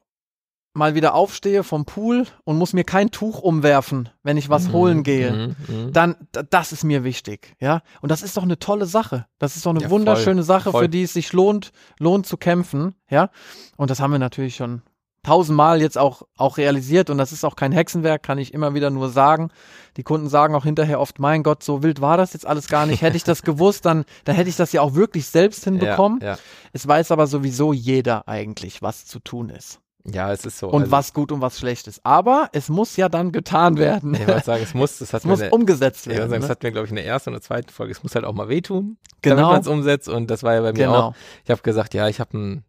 mal 0.78 0.94
wieder 0.94 1.14
aufstehe 1.14 1.62
vom 1.64 1.84
Pool 1.84 2.24
und 2.44 2.56
muss 2.56 2.72
mir 2.72 2.84
kein 2.84 3.10
Tuch 3.10 3.40
umwerfen, 3.40 4.08
wenn 4.22 4.36
ich 4.38 4.48
was 4.48 4.72
holen 4.72 5.02
gehe, 5.02 5.32
Mhm, 5.68 5.74
mhm. 5.86 5.92
dann 5.92 6.16
das 6.50 6.72
ist 6.72 6.84
mir 6.84 7.04
wichtig, 7.04 7.54
ja. 7.60 7.82
Und 8.00 8.10
das 8.10 8.22
ist 8.22 8.36
doch 8.36 8.44
eine 8.44 8.58
tolle 8.58 8.86
Sache. 8.86 9.26
Das 9.38 9.56
ist 9.56 9.66
doch 9.66 9.70
eine 9.72 9.80
Ja, 9.80 9.88
voll, 9.88 9.98
wunderschöne 9.98 10.42
Sache, 10.42 10.70
voll. 10.70 10.84
für 10.84 10.88
die 10.88 11.02
es 11.02 11.12
sich 11.12 11.32
lohnt, 11.34 11.72
lohnt 11.98 12.26
zu 12.26 12.36
kämpfen, 12.38 12.94
ja. 13.10 13.28
Und 13.76 13.90
das 13.90 14.00
haben 14.00 14.12
wir 14.12 14.18
natürlich 14.18 14.56
schon 14.56 14.80
tausendmal 15.24 15.82
jetzt 15.82 15.98
auch 15.98 16.22
auch 16.36 16.56
realisiert 16.58 17.10
und 17.10 17.18
das 17.18 17.32
ist 17.32 17.44
auch 17.44 17.56
kein 17.56 17.72
Hexenwerk, 17.72 18.22
kann 18.22 18.38
ich 18.38 18.54
immer 18.54 18.72
wieder 18.72 18.88
nur 18.90 19.10
sagen. 19.10 19.50
Die 19.96 20.04
Kunden 20.04 20.28
sagen 20.28 20.54
auch 20.54 20.64
hinterher 20.64 21.00
oft, 21.00 21.18
mein 21.18 21.42
Gott, 21.42 21.62
so 21.62 21.82
wild 21.82 22.00
war 22.00 22.16
das 22.16 22.32
jetzt 22.32 22.46
alles 22.46 22.68
gar 22.68 22.86
nicht. 22.86 23.02
Hätte 23.02 23.16
ich 23.16 23.24
das 23.24 23.42
gewusst, 23.50 23.84
dann 23.84 24.04
dann 24.24 24.36
hätte 24.36 24.48
ich 24.48 24.56
das 24.56 24.72
ja 24.72 24.80
auch 24.80 24.94
wirklich 24.94 25.26
selbst 25.26 25.64
hinbekommen. 25.64 26.20
Ja, 26.22 26.28
ja. 26.34 26.38
Es 26.72 26.86
weiß 26.86 27.10
aber 27.10 27.26
sowieso 27.26 27.72
jeder 27.72 28.28
eigentlich, 28.28 28.80
was 28.80 29.04
zu 29.06 29.18
tun 29.18 29.50
ist 29.50 29.80
ja, 30.04 30.32
es 30.32 30.44
ist 30.46 30.58
so. 30.58 30.68
und 30.68 30.82
also, 30.82 30.92
was 30.92 31.12
gut 31.12 31.32
und 31.32 31.40
was 31.40 31.58
schlecht 31.58 31.86
ist. 31.86 32.00
Aber 32.04 32.48
es 32.52 32.68
muss 32.68 32.96
ja 32.96 33.08
dann 33.08 33.30
getan 33.32 33.76
werden. 33.78 34.14
Ich 34.14 34.26
wollte 34.26 34.44
sagen, 34.44 34.62
es 34.62 34.72
muss, 34.74 34.98
das 34.98 35.12
hat 35.12 35.20
es 35.20 35.24
mir 35.24 35.30
muss 35.32 35.40
eine- 35.42 35.50
umgesetzt 35.50 36.06
ich 36.06 36.12
werden. 36.16 36.30
sagen, 36.30 36.40
das 36.40 36.48
ne? 36.48 36.52
hat 36.52 36.62
mir, 36.62 36.72
glaube 36.72 36.84
ich, 36.86 36.90
in 36.90 36.96
der 36.96 37.06
ersten 37.06 37.30
oder 37.30 37.40
zweiten 37.40 37.68
Folge, 37.70 37.92
es 37.92 38.02
muss 38.02 38.14
halt 38.14 38.24
auch 38.24 38.32
mal 38.32 38.48
wehtun, 38.48 38.96
damit 39.22 39.38
Genau. 39.38 39.50
man 39.52 39.60
es 39.60 39.66
umsetzt. 39.66 40.08
Und 40.08 40.30
das 40.30 40.42
war 40.42 40.54
ja 40.54 40.60
bei 40.62 40.72
mir 40.72 40.78
Genau. 40.86 40.94
auch. 41.08 41.14
Ich 41.44 41.50
habe 41.50 41.60
gesagt, 41.62 41.92
ja, 41.94 42.08
ich 42.08 42.20
habe 42.20 42.36
ein 42.38 42.64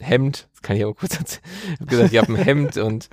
Hemd, 0.00 0.48
das 0.52 0.62
kann 0.62 0.76
ich 0.76 0.82
aber 0.84 0.94
kurz 0.94 1.16
erzählen. 1.18 1.42
Ich 1.74 1.80
habe 1.80 1.86
gesagt, 1.86 2.12
ich 2.12 2.18
habe 2.18 2.32
ein 2.32 2.36
Hemd 2.36 2.76
und 2.76 3.08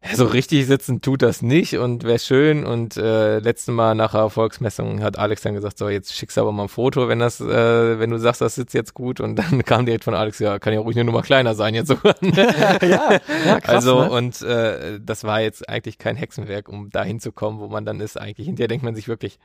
so 0.14 0.26
richtig 0.26 0.66
sitzen 0.66 1.00
tut 1.00 1.22
das 1.22 1.42
nicht 1.42 1.76
und 1.76 2.04
wäre 2.04 2.20
schön. 2.20 2.64
Und 2.64 2.96
äh, 2.96 3.40
letzte 3.40 3.72
Mal 3.72 3.96
nach 3.96 4.12
der 4.12 4.20
Erfolgsmessung 4.20 5.02
hat 5.02 5.18
Alex 5.18 5.42
dann 5.42 5.54
gesagt, 5.54 5.76
so 5.76 5.88
jetzt 5.88 6.14
schickst 6.14 6.36
du 6.36 6.42
aber 6.42 6.52
mal 6.52 6.64
ein 6.64 6.68
Foto, 6.68 7.08
wenn 7.08 7.18
das, 7.18 7.40
äh, 7.40 7.98
wenn 7.98 8.10
du 8.10 8.18
sagst, 8.18 8.40
das 8.40 8.54
sitzt 8.54 8.74
jetzt 8.74 8.94
gut. 8.94 9.20
Und 9.20 9.36
dann 9.36 9.64
kam 9.64 9.86
direkt 9.86 10.04
von 10.04 10.14
Alex, 10.14 10.38
ja, 10.38 10.60
kann 10.60 10.72
ja 10.72 10.80
ruhig 10.80 10.96
eine 10.96 11.04
Nummer 11.04 11.22
kleiner 11.22 11.54
sein 11.54 11.74
jetzt 11.74 11.88
sogar. 11.88 12.14
ja, 12.22 13.18
ja, 13.46 13.60
krass, 13.60 13.74
also 13.74 14.04
ne? 14.04 14.10
und 14.10 14.40
äh, 14.42 15.00
das 15.00 15.24
war 15.24 15.40
jetzt 15.40 15.68
eigentlich 15.68 15.98
kein 15.98 16.14
Hexenwerk, 16.14 16.68
um 16.68 16.90
da 16.90 17.02
hinzukommen, 17.02 17.58
wo 17.58 17.66
man 17.66 17.84
dann 17.84 18.00
ist. 18.00 18.20
Eigentlich 18.20 18.46
hinterher 18.46 18.68
denkt 18.68 18.84
man 18.84 18.94
sich 18.94 19.08
wirklich, 19.08 19.40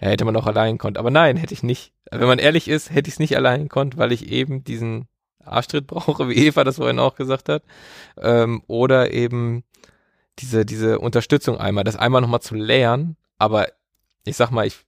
ja, 0.00 0.08
hätte 0.08 0.24
man 0.24 0.36
auch 0.36 0.46
allein 0.46 0.78
konnt. 0.78 0.98
Aber 0.98 1.12
nein, 1.12 1.36
hätte 1.36 1.54
ich 1.54 1.62
nicht. 1.62 1.92
Wenn 2.10 2.26
man 2.26 2.40
ehrlich 2.40 2.66
ist, 2.66 2.90
hätte 2.90 3.08
ich 3.08 3.14
es 3.14 3.20
nicht 3.20 3.36
allein 3.36 3.68
konnt, 3.68 3.96
weil 3.96 4.10
ich 4.10 4.30
eben 4.30 4.64
diesen 4.64 5.06
Arschtritt 5.46 5.86
brauche, 5.86 6.28
wie 6.28 6.46
Eva 6.46 6.64
das 6.64 6.76
vorhin 6.76 6.98
auch 6.98 7.14
gesagt 7.14 7.48
hat. 7.48 7.62
Ähm, 8.20 8.62
oder 8.66 9.12
eben 9.12 9.64
diese, 10.38 10.64
diese 10.66 10.98
Unterstützung 10.98 11.58
einmal, 11.58 11.84
das 11.84 11.96
einmal 11.96 12.20
nochmal 12.20 12.40
zu 12.40 12.54
lernen. 12.54 13.16
Aber 13.38 13.68
ich 14.24 14.36
sag 14.36 14.50
mal, 14.50 14.66
ich 14.66 14.84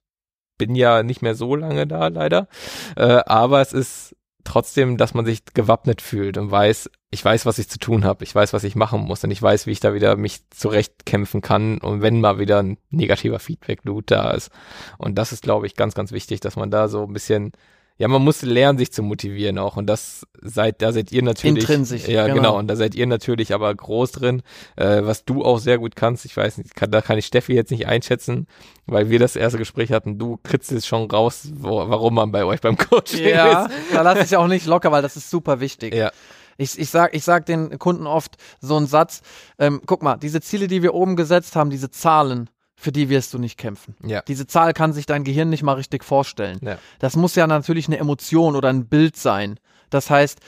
bin 0.57 0.75
ja 0.75 1.03
nicht 1.03 1.21
mehr 1.21 1.35
so 1.35 1.55
lange 1.55 1.87
da, 1.87 2.07
leider. 2.07 2.47
Äh, 2.95 3.21
aber 3.25 3.61
es 3.61 3.73
ist 3.73 4.15
trotzdem, 4.43 4.97
dass 4.97 5.13
man 5.13 5.25
sich 5.25 5.45
gewappnet 5.53 6.01
fühlt 6.01 6.37
und 6.37 6.49
weiß, 6.49 6.89
ich 7.11 7.23
weiß, 7.23 7.45
was 7.45 7.59
ich 7.59 7.69
zu 7.69 7.79
tun 7.79 8.03
habe, 8.03 8.23
ich 8.23 8.33
weiß, 8.33 8.53
was 8.53 8.63
ich 8.63 8.75
machen 8.75 9.01
muss 9.01 9.23
und 9.23 9.31
ich 9.31 9.41
weiß, 9.41 9.67
wie 9.67 9.71
ich 9.71 9.79
da 9.79 9.93
wieder 9.93 10.15
mich 10.15 10.41
zurechtkämpfen 10.49 11.41
kann 11.41 11.77
und 11.79 12.01
wenn 12.01 12.21
mal 12.21 12.39
wieder 12.39 12.61
ein 12.61 12.77
negativer 12.89 13.39
Feedback-Loop 13.39 14.07
da 14.07 14.31
ist. 14.31 14.49
Und 14.97 15.15
das 15.15 15.31
ist, 15.31 15.43
glaube 15.43 15.67
ich, 15.67 15.75
ganz, 15.75 15.93
ganz 15.93 16.11
wichtig, 16.11 16.39
dass 16.39 16.55
man 16.55 16.71
da 16.71 16.87
so 16.87 17.03
ein 17.03 17.13
bisschen, 17.13 17.51
ja, 17.99 18.07
man 18.07 18.23
muss 18.23 18.41
lernen, 18.41 18.79
sich 18.79 18.91
zu 18.93 19.03
motivieren 19.03 19.57
auch 19.59 19.75
und 19.77 19.85
das 19.87 20.25
seid, 20.41 20.81
da 20.81 20.93
seid 20.93 21.11
ihr 21.11 21.21
natürlich. 21.21 21.63
Intrinsisch, 21.63 22.07
Ja, 22.07 22.23
genau. 22.27 22.35
genau. 22.37 22.57
Und 22.57 22.67
da 22.67 22.75
seid 22.77 22.95
ihr 22.95 23.05
natürlich 23.05 23.53
aber 23.53 23.75
groß 23.75 24.13
drin, 24.13 24.41
äh, 24.77 25.01
was 25.03 25.25
du 25.25 25.43
auch 25.43 25.59
sehr 25.59 25.77
gut 25.77 25.95
kannst. 25.97 26.23
Ich 26.25 26.35
weiß 26.35 26.57
nicht, 26.59 26.75
kann, 26.75 26.89
da 26.91 27.01
kann 27.01 27.17
ich 27.17 27.25
Steffi 27.25 27.53
jetzt 27.53 27.71
nicht 27.71 27.87
einschätzen, 27.87 28.47
weil 28.85 29.09
wir 29.09 29.19
das 29.19 29.35
erste 29.35 29.57
Gespräch 29.59 29.91
hatten. 29.91 30.17
Du 30.17 30.39
kritzelst 30.41 30.87
schon 30.87 31.11
raus, 31.11 31.49
wo, 31.53 31.89
warum 31.89 32.15
man 32.15 32.31
bei 32.31 32.45
euch 32.45 32.61
beim 32.61 32.77
Coaching 32.77 33.27
Ja, 33.27 33.65
ist. 33.65 33.75
da 33.93 34.01
lasse 34.01 34.23
ich 34.23 34.37
auch 34.37 34.47
nicht 34.47 34.65
locker, 34.65 34.91
weil 34.91 35.01
das 35.01 35.17
ist 35.17 35.29
super 35.29 35.59
wichtig. 35.59 35.93
Ja. 35.93 36.11
Ich, 36.57 36.79
ich, 36.79 36.89
sag, 36.89 37.13
ich 37.13 37.23
sag 37.23 37.45
den 37.45 37.79
Kunden 37.79 38.07
oft 38.07 38.37
so 38.61 38.75
einen 38.75 38.87
Satz, 38.87 39.21
ähm, 39.59 39.81
guck 39.85 40.03
mal, 40.03 40.15
diese 40.17 40.41
Ziele, 40.41 40.67
die 40.67 40.83
wir 40.83 40.93
oben 40.93 41.15
gesetzt 41.15 41.55
haben, 41.55 41.69
diese 41.69 41.91
Zahlen, 41.91 42.49
für 42.79 42.93
die 42.93 43.09
wirst 43.09 43.33
du 43.33 43.39
nicht 43.39 43.57
kämpfen. 43.57 43.95
Ja. 44.05 44.21
Diese 44.21 44.47
Zahl 44.47 44.73
kann 44.73 44.93
sich 44.93 45.05
dein 45.05 45.25
Gehirn 45.25 45.49
nicht 45.49 45.63
mal 45.63 45.73
richtig 45.73 46.05
vorstellen. 46.05 46.59
Ja. 46.61 46.77
Das 46.99 47.17
muss 47.17 47.35
ja 47.35 47.45
natürlich 47.45 47.87
eine 47.87 47.97
Emotion 47.97 48.55
oder 48.55 48.69
ein 48.69 48.87
Bild 48.87 49.17
sein. 49.17 49.59
Das 49.89 50.09
heißt, 50.09 50.39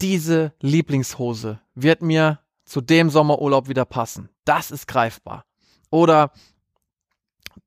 diese 0.00 0.52
Lieblingshose 0.60 1.58
wird 1.74 2.00
mir 2.00 2.38
zu 2.64 2.80
dem 2.80 3.10
Sommerurlaub 3.10 3.68
wieder 3.68 3.84
passen. 3.84 4.28
Das 4.44 4.70
ist 4.70 4.86
greifbar. 4.86 5.44
Oder 5.90 6.30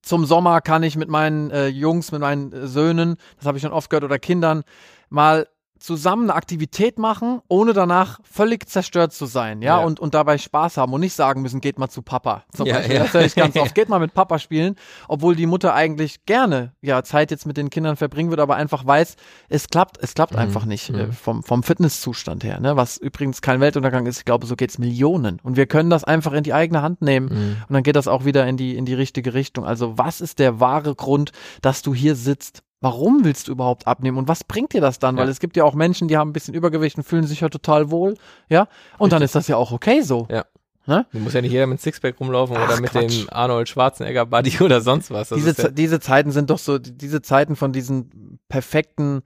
zum 0.02 0.26
Sommer 0.26 0.62
kann 0.62 0.84
ich 0.84 0.96
mit 0.96 1.10
meinen 1.10 1.52
äh, 1.52 1.68
Jungs, 1.68 2.14
mit 2.14 2.22
meinen 2.22 2.54
äh, 2.54 2.68
Söhnen, 2.68 3.18
das 3.38 3.46
habe 3.46 3.58
ich 3.58 3.62
schon 3.62 3.74
oft 3.74 3.90
gehört, 3.90 4.06
oder 4.06 4.20
Kindern 4.20 4.64
mal 5.10 5.50
zusammen 5.82 6.24
eine 6.30 6.36
Aktivität 6.36 7.00
machen, 7.00 7.42
ohne 7.48 7.74
danach 7.74 8.20
völlig 8.24 8.70
zerstört 8.70 9.14
zu 9.14 9.26
sein, 9.26 9.62
ja, 9.62 9.80
Ja. 9.80 9.86
Und, 9.86 10.00
und 10.00 10.14
dabei 10.14 10.38
Spaß 10.38 10.78
haben 10.78 10.94
und 10.94 11.02
nicht 11.02 11.14
sagen 11.14 11.42
müssen, 11.42 11.60
geht 11.60 11.80
mal 11.80 11.90
zu 11.90 12.02
Papa. 12.02 12.44
Zum 12.54 12.68
Ja, 12.68 12.76
Beispiel. 12.76 12.96
ja. 12.96 13.04
Das 13.04 13.14
höre 13.14 13.26
ich 13.26 13.36
ganz 13.36 13.56
oft. 13.56 13.74
Geht 13.76 13.90
mal 13.90 14.00
mit 14.00 14.14
Papa 14.14 14.38
spielen, 14.40 14.76
obwohl 15.08 15.36
die 15.36 15.46
Mutter 15.48 15.74
eigentlich 15.74 16.26
gerne 16.26 16.74
ja 16.82 17.04
Zeit 17.04 17.32
jetzt 17.32 17.46
mit 17.46 17.58
den 17.58 17.70
Kindern 17.70 17.96
verbringen 17.96 18.30
würde, 18.30 18.44
aber 18.44 18.56
einfach 18.56 18.86
weiß, 18.86 19.16
es 19.50 19.68
klappt, 19.70 19.98
es 20.02 20.14
klappt 20.14 20.34
Mhm. 20.34 20.40
einfach 20.40 20.66
nicht 20.66 20.90
äh, 20.90 21.08
Mhm. 21.08 21.12
vom, 21.14 21.44
vom 21.44 21.64
Fitnesszustand 21.64 22.44
her, 22.44 22.60
ne? 22.60 22.76
Was 22.76 22.98
übrigens 22.98 23.42
kein 23.42 23.60
Weltuntergang 23.60 24.06
ist, 24.06 24.20
ich 24.20 24.26
glaube, 24.26 24.46
so 24.46 24.56
geht's 24.56 24.78
Millionen. 24.78 25.40
Und 25.42 25.58
wir 25.58 25.66
können 25.66 25.90
das 25.90 26.04
einfach 26.04 26.34
in 26.34 26.44
die 26.44 26.54
eigene 26.54 26.82
Hand 26.82 27.02
nehmen. 27.02 27.28
Mhm. 27.30 27.58
Und 27.68 27.74
dann 27.74 27.84
geht 27.84 27.96
das 27.96 28.08
auch 28.08 28.24
wieder 28.26 28.46
in 28.48 28.58
die, 28.58 28.76
in 28.76 28.86
die 28.86 28.94
richtige 28.94 29.34
Richtung. 29.34 29.66
Also 29.66 29.98
was 29.98 30.22
ist 30.22 30.40
der 30.40 30.60
wahre 30.60 30.94
Grund, 30.96 31.32
dass 31.62 31.82
du 31.82 31.94
hier 31.96 32.16
sitzt? 32.16 32.62
Warum 32.82 33.24
willst 33.24 33.48
du 33.48 33.52
überhaupt 33.52 33.86
abnehmen 33.88 34.18
und 34.18 34.28
was 34.28 34.44
bringt 34.44 34.74
dir 34.74 34.82
das 34.82 34.98
dann? 35.00 35.16
Weil 35.16 35.26
Ja. 35.26 35.32
es 35.32 35.40
gibt 35.40 35.56
ja 35.56 35.64
auch 35.64 35.76
Menschen, 35.76 36.08
die 36.08 36.18
haben 36.18 36.32
ein 36.32 36.34
bisschen 36.34 36.54
Übergewicht 36.56 36.98
und 36.98 37.04
fühlen 37.04 37.26
sich 37.28 37.42
ja 37.42 37.50
total 37.50 37.92
wohl, 37.92 38.16
ja? 38.50 38.68
Und 38.98 39.14
dann 39.14 39.22
ist 39.22 39.36
das 39.36 39.48
ja 39.48 39.56
auch 39.56 39.72
okay 39.72 40.02
so. 40.02 40.28
Ja. 40.32 40.46
Ne? 40.88 41.06
Du 41.12 41.20
musst 41.20 41.36
ja 41.36 41.42
nicht 41.42 41.52
jeder 41.52 41.68
mit 41.68 41.80
Sixpack 41.80 42.20
rumlaufen 42.20 42.58
Ach, 42.58 42.68
oder 42.68 42.82
mit 42.82 42.90
Quatsch. 42.90 43.22
dem 43.22 43.30
Arnold 43.30 43.70
Schwarzenegger 43.70 44.26
Buddy 44.26 44.58
oder 44.62 44.82
sonst 44.82 45.12
was. 45.12 45.30
Das 45.30 45.38
Diese, 45.38 45.62
ja, 45.62 45.70
diese 45.70 46.00
Zeiten 46.00 46.32
sind 46.32 46.50
doch 46.50 46.58
so, 46.58 46.80
diese 46.80 47.22
Zeiten 47.22 47.56
von 47.56 47.72
diesen 47.72 48.40
perfekten 48.50 49.22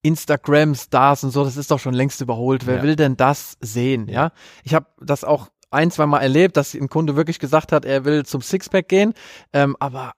Instagram-Stars 0.00 1.24
und 1.24 1.30
so, 1.30 1.44
das 1.44 1.56
ist 1.56 1.70
doch 1.70 1.78
schon 1.78 1.94
längst 1.94 2.20
überholt. 2.20 2.66
Wer 2.66 2.76
Ja. 2.76 2.82
will 2.82 2.96
denn 2.96 3.16
das 3.16 3.56
sehen, 3.60 4.08
ja? 4.08 4.14
Ja. 4.14 4.32
Ich 4.62 4.74
habe 4.74 4.86
das 5.00 5.24
auch 5.24 5.48
ein, 5.70 5.90
zwei 5.90 6.06
Mal 6.06 6.20
erlebt, 6.20 6.56
dass 6.56 6.72
ein 6.74 6.88
Kunde 6.88 7.16
wirklich 7.16 7.38
gesagt 7.38 7.72
hat, 7.72 7.84
er 7.84 8.04
will 8.04 8.24
zum 8.24 8.40
Sixpack 8.40 8.88
gehen, 8.88 9.12
ähm, 9.52 9.76
aber 9.80 10.12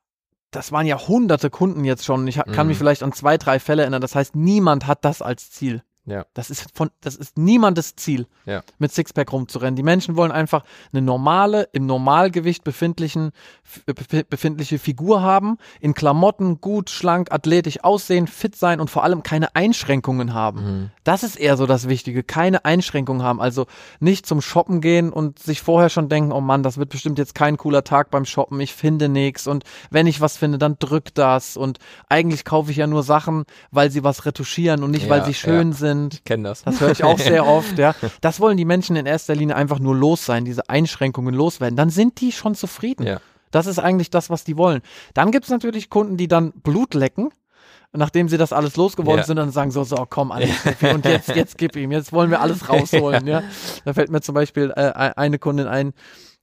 das 0.56 0.72
waren 0.72 0.86
ja 0.86 0.98
hunderte 1.06 1.50
Kunden 1.50 1.84
jetzt 1.84 2.04
schon. 2.04 2.26
Ich 2.26 2.36
kann 2.36 2.66
Mhm. 2.66 2.68
mich 2.68 2.78
vielleicht 2.78 3.02
an 3.02 3.12
zwei, 3.12 3.36
drei 3.38 3.60
Fälle 3.60 3.82
erinnern. 3.82 4.00
Das 4.00 4.14
heißt, 4.14 4.34
niemand 4.34 4.86
hat 4.86 5.04
das 5.04 5.22
als 5.22 5.50
Ziel. 5.50 5.82
Ja. 6.06 6.24
Das 6.34 6.50
ist 6.50 6.66
von, 6.74 6.90
das 7.00 7.16
ist 7.16 7.36
niemandes 7.36 7.96
Ziel, 7.96 8.26
Ja. 8.44 8.62
mit 8.78 8.92
Sixpack 8.92 9.32
rumzurennen. 9.32 9.74
Die 9.76 9.82
Menschen 9.82 10.16
wollen 10.16 10.30
einfach 10.32 10.64
eine 10.92 11.02
normale, 11.02 11.68
im 11.72 11.84
Normalgewicht 11.86 12.62
befindlichen, 12.64 13.32
befindliche 14.30 14.78
Figur 14.78 15.22
haben, 15.22 15.58
in 15.80 15.94
Klamotten 15.94 16.60
gut, 16.60 16.90
schlank, 16.90 17.32
athletisch 17.32 17.82
aussehen, 17.82 18.26
fit 18.26 18.56
sein 18.56 18.80
und 18.80 18.88
vor 18.90 19.04
allem 19.04 19.22
keine 19.22 19.54
Einschränkungen 19.56 20.32
haben. 20.32 20.60
Mhm. 20.64 20.90
Das 21.04 21.22
ist 21.22 21.36
eher 21.36 21.56
so 21.56 21.66
das 21.66 21.88
Wichtige, 21.88 22.22
keine 22.22 22.64
Einschränkungen 22.64 23.22
haben. 23.22 23.40
Also 23.40 23.66
nicht 24.00 24.26
zum 24.26 24.40
Shoppen 24.40 24.80
gehen 24.80 25.12
und 25.12 25.38
sich 25.38 25.60
vorher 25.60 25.88
schon 25.90 26.08
denken, 26.08 26.32
oh 26.32 26.40
Mann, 26.40 26.62
das 26.62 26.78
wird 26.78 26.90
bestimmt 26.90 27.18
jetzt 27.18 27.34
kein 27.34 27.56
cooler 27.56 27.84
Tag 27.84 28.10
beim 28.10 28.24
Shoppen, 28.24 28.60
ich 28.60 28.74
finde 28.74 29.08
nichts 29.08 29.46
und 29.46 29.64
wenn 29.90 30.06
ich 30.06 30.20
was 30.20 30.36
finde, 30.36 30.58
dann 30.58 30.76
drück 30.78 31.14
das 31.14 31.56
und 31.56 31.78
eigentlich 32.08 32.44
kaufe 32.44 32.70
ich 32.70 32.76
ja 32.76 32.86
nur 32.86 33.02
Sachen, 33.02 33.44
weil 33.70 33.90
sie 33.90 34.04
was 34.04 34.24
retuschieren 34.24 34.82
und 34.84 34.92
nicht, 34.92 35.08
weil 35.08 35.20
Ja, 35.20 35.24
sie 35.24 35.34
schön 35.34 35.70
ja. 35.72 35.76
sind. 35.76 35.95
Ich 36.12 36.24
kenne 36.24 36.44
das. 36.48 36.62
Das 36.62 36.80
höre 36.80 36.90
ich 36.92 37.04
auch 37.04 37.18
sehr 37.18 37.46
oft, 37.56 37.78
ja. 37.78 37.94
Das 38.20 38.40
wollen 38.40 38.56
die 38.56 38.64
Menschen 38.64 38.96
in 38.96 39.06
erster 39.06 39.34
Linie 39.34 39.56
einfach 39.56 39.78
nur 39.78 39.94
los 39.94 40.24
sein, 40.24 40.44
diese 40.44 40.68
Einschränkungen 40.68 41.34
loswerden. 41.34 41.76
Dann 41.76 41.90
sind 41.90 42.20
die 42.20 42.32
schon 42.32 42.54
zufrieden. 42.54 43.06
Ja. 43.06 43.20
Das 43.50 43.66
ist 43.66 43.78
eigentlich 43.78 44.10
das, 44.10 44.28
was 44.30 44.44
die 44.44 44.56
wollen. 44.56 44.82
Dann 45.14 45.30
gibt 45.30 45.44
es 45.44 45.50
natürlich 45.50 45.88
Kunden, 45.90 46.16
die 46.16 46.28
dann 46.28 46.52
Blut 46.52 46.94
lecken. 46.94 47.30
Nachdem 47.92 48.28
sie 48.28 48.36
das 48.36 48.52
alles 48.52 48.76
losgeworden 48.76 49.20
Ja. 49.20 49.24
sind, 49.24 49.36
dann 49.36 49.52
sagen 49.52 49.70
so, 49.70 49.82
so, 49.84 50.06
komm, 50.10 50.30
alles, 50.32 50.50
und 50.92 51.04
jetzt, 51.06 51.28
jetzt 51.34 51.56
gib 51.56 51.76
ihm, 51.76 51.92
jetzt 51.92 52.12
wollen 52.12 52.30
wir 52.30 52.40
alles 52.42 52.68
rausholen, 52.68 53.26
ja. 53.26 53.42
Da 53.86 53.94
fällt 53.94 54.10
mir 54.10 54.20
zum 54.20 54.34
Beispiel 54.34 54.72
äh, 54.76 54.90
eine 55.16 55.38
Kundin 55.38 55.66
ein, 55.66 55.94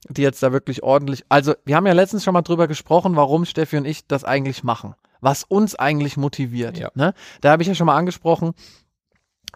die 0.08 0.22
jetzt 0.22 0.42
da 0.42 0.52
wirklich 0.52 0.82
ordentlich, 0.82 1.22
also 1.28 1.54
wir 1.64 1.76
haben 1.76 1.86
ja 1.86 1.92
letztens 1.92 2.24
schon 2.24 2.32
mal 2.32 2.42
drüber 2.42 2.66
gesprochen, 2.66 3.14
warum 3.14 3.44
Steffi 3.44 3.76
und 3.76 3.84
ich 3.84 4.06
das 4.08 4.24
eigentlich 4.24 4.64
machen, 4.64 4.94
was 5.20 5.44
uns 5.44 5.76
eigentlich 5.76 6.16
motiviert. 6.16 6.76
Ja. 6.78 6.90
Ne? 6.94 7.14
Da 7.40 7.52
habe 7.52 7.62
ich 7.62 7.68
ja 7.68 7.74
schon 7.76 7.86
mal 7.86 7.96
angesprochen, 7.96 8.54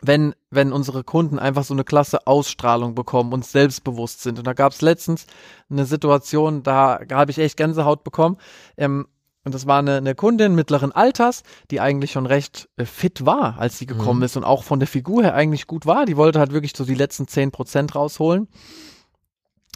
wenn, 0.02 0.34
wenn 0.50 0.72
unsere 0.72 1.04
Kunden 1.04 1.38
einfach 1.38 1.64
so 1.64 1.74
eine 1.74 1.84
klasse 1.84 2.26
Ausstrahlung 2.26 2.94
bekommen 2.94 3.32
und 3.32 3.44
selbstbewusst 3.44 4.22
sind. 4.22 4.38
Und 4.38 4.46
da 4.46 4.52
gab 4.52 4.72
es 4.72 4.80
letztens 4.82 5.26
eine 5.70 5.84
Situation, 5.84 6.62
da 6.62 7.00
habe 7.12 7.30
ich 7.30 7.38
echt 7.38 7.56
Gänsehaut 7.56 8.04
bekommen. 8.04 8.36
Ähm, 8.76 9.06
und 9.44 9.54
das 9.54 9.66
war 9.66 9.78
eine, 9.78 9.96
eine 9.96 10.14
Kundin 10.14 10.54
mittleren 10.54 10.92
Alters, 10.92 11.42
die 11.70 11.80
eigentlich 11.80 12.12
schon 12.12 12.26
recht 12.26 12.68
äh, 12.76 12.84
fit 12.84 13.24
war, 13.24 13.58
als 13.58 13.78
sie 13.78 13.86
gekommen 13.86 14.18
Mhm. 14.18 14.24
ist 14.24 14.36
und 14.36 14.44
auch 14.44 14.62
von 14.62 14.78
der 14.78 14.88
Figur 14.88 15.22
her 15.22 15.34
eigentlich 15.34 15.66
gut 15.66 15.86
war. 15.86 16.04
Die 16.04 16.16
wollte 16.16 16.38
halt 16.38 16.52
wirklich 16.52 16.72
so 16.76 16.84
die 16.84 16.94
letzten 16.94 17.24
10% 17.24 17.94
rausholen. 17.94 18.48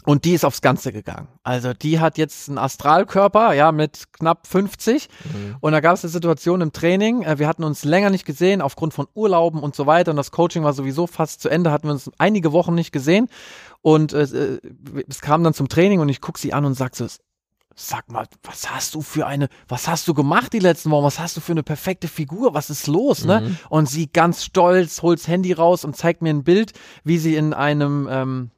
Und 0.05 0.25
die 0.25 0.33
ist 0.33 0.45
aufs 0.45 0.61
Ganze 0.61 0.91
gegangen. 0.91 1.27
Also 1.43 1.73
die 1.73 1.99
hat 1.99 2.17
jetzt 2.17 2.49
einen 2.49 2.57
Astralkörper, 2.57 3.53
ja, 3.53 3.71
mit 3.71 4.11
knapp 4.13 4.47
50. 4.47 5.07
Mhm. 5.23 5.55
Und 5.59 5.71
da 5.71 5.79
gab 5.79 5.95
es 5.95 6.03
eine 6.03 6.11
Situation 6.11 6.61
im 6.61 6.71
Training. 6.73 7.23
äh, 7.23 7.39
Wir 7.39 7.47
hatten 7.47 7.63
uns 7.63 7.83
länger 7.83 8.09
nicht 8.09 8.25
gesehen, 8.25 8.61
aufgrund 8.61 8.93
von 8.93 9.07
Urlauben 9.13 9.61
und 9.61 9.75
so 9.75 9.85
weiter. 9.85 10.11
Und 10.11 10.17
das 10.17 10.31
Coaching 10.31 10.63
war 10.63 10.73
sowieso 10.73 11.07
fast 11.07 11.41
zu 11.41 11.49
Ende, 11.49 11.71
hatten 11.71 11.87
wir 11.87 11.93
uns 11.93 12.09
einige 12.17 12.51
Wochen 12.51 12.75
nicht 12.75 12.91
gesehen. 12.91 13.29
Und 13.81 14.13
äh, 14.13 14.23
äh, 14.23 14.59
es 15.07 15.21
kam 15.21 15.43
dann 15.43 15.53
zum 15.53 15.69
Training 15.69 15.99
und 15.99 16.09
ich 16.09 16.21
guck 16.21 16.37
sie 16.37 16.53
an 16.53 16.65
und 16.65 16.73
sag 16.73 16.95
so, 16.95 17.05
sag 17.75 18.09
mal, 18.11 18.27
was 18.43 18.69
hast 18.71 18.95
du 18.95 19.01
für 19.01 19.25
eine, 19.25 19.49
was 19.67 19.87
hast 19.87 20.07
du 20.07 20.13
gemacht 20.13 20.53
die 20.53 20.59
letzten 20.59 20.91
Wochen? 20.91 21.05
Was 21.05 21.19
hast 21.19 21.37
du 21.37 21.41
für 21.41 21.53
eine 21.53 21.63
perfekte 21.63 22.07
Figur? 22.07 22.53
Was 22.53 22.69
ist 22.69 22.87
los, 22.87 23.25
ne? 23.25 23.41
Mhm. 23.41 23.57
Und 23.69 23.89
sie 23.89 24.07
ganz 24.07 24.43
stolz 24.43 25.01
holt's 25.01 25.27
Handy 25.27 25.53
raus 25.53 25.83
und 25.85 25.95
zeigt 25.95 26.21
mir 26.21 26.29
ein 26.29 26.43
Bild, 26.43 26.73
wie 27.03 27.17
sie 27.17 27.35
in 27.35 27.53
einem, 27.53 28.07
ähm, 28.11 28.51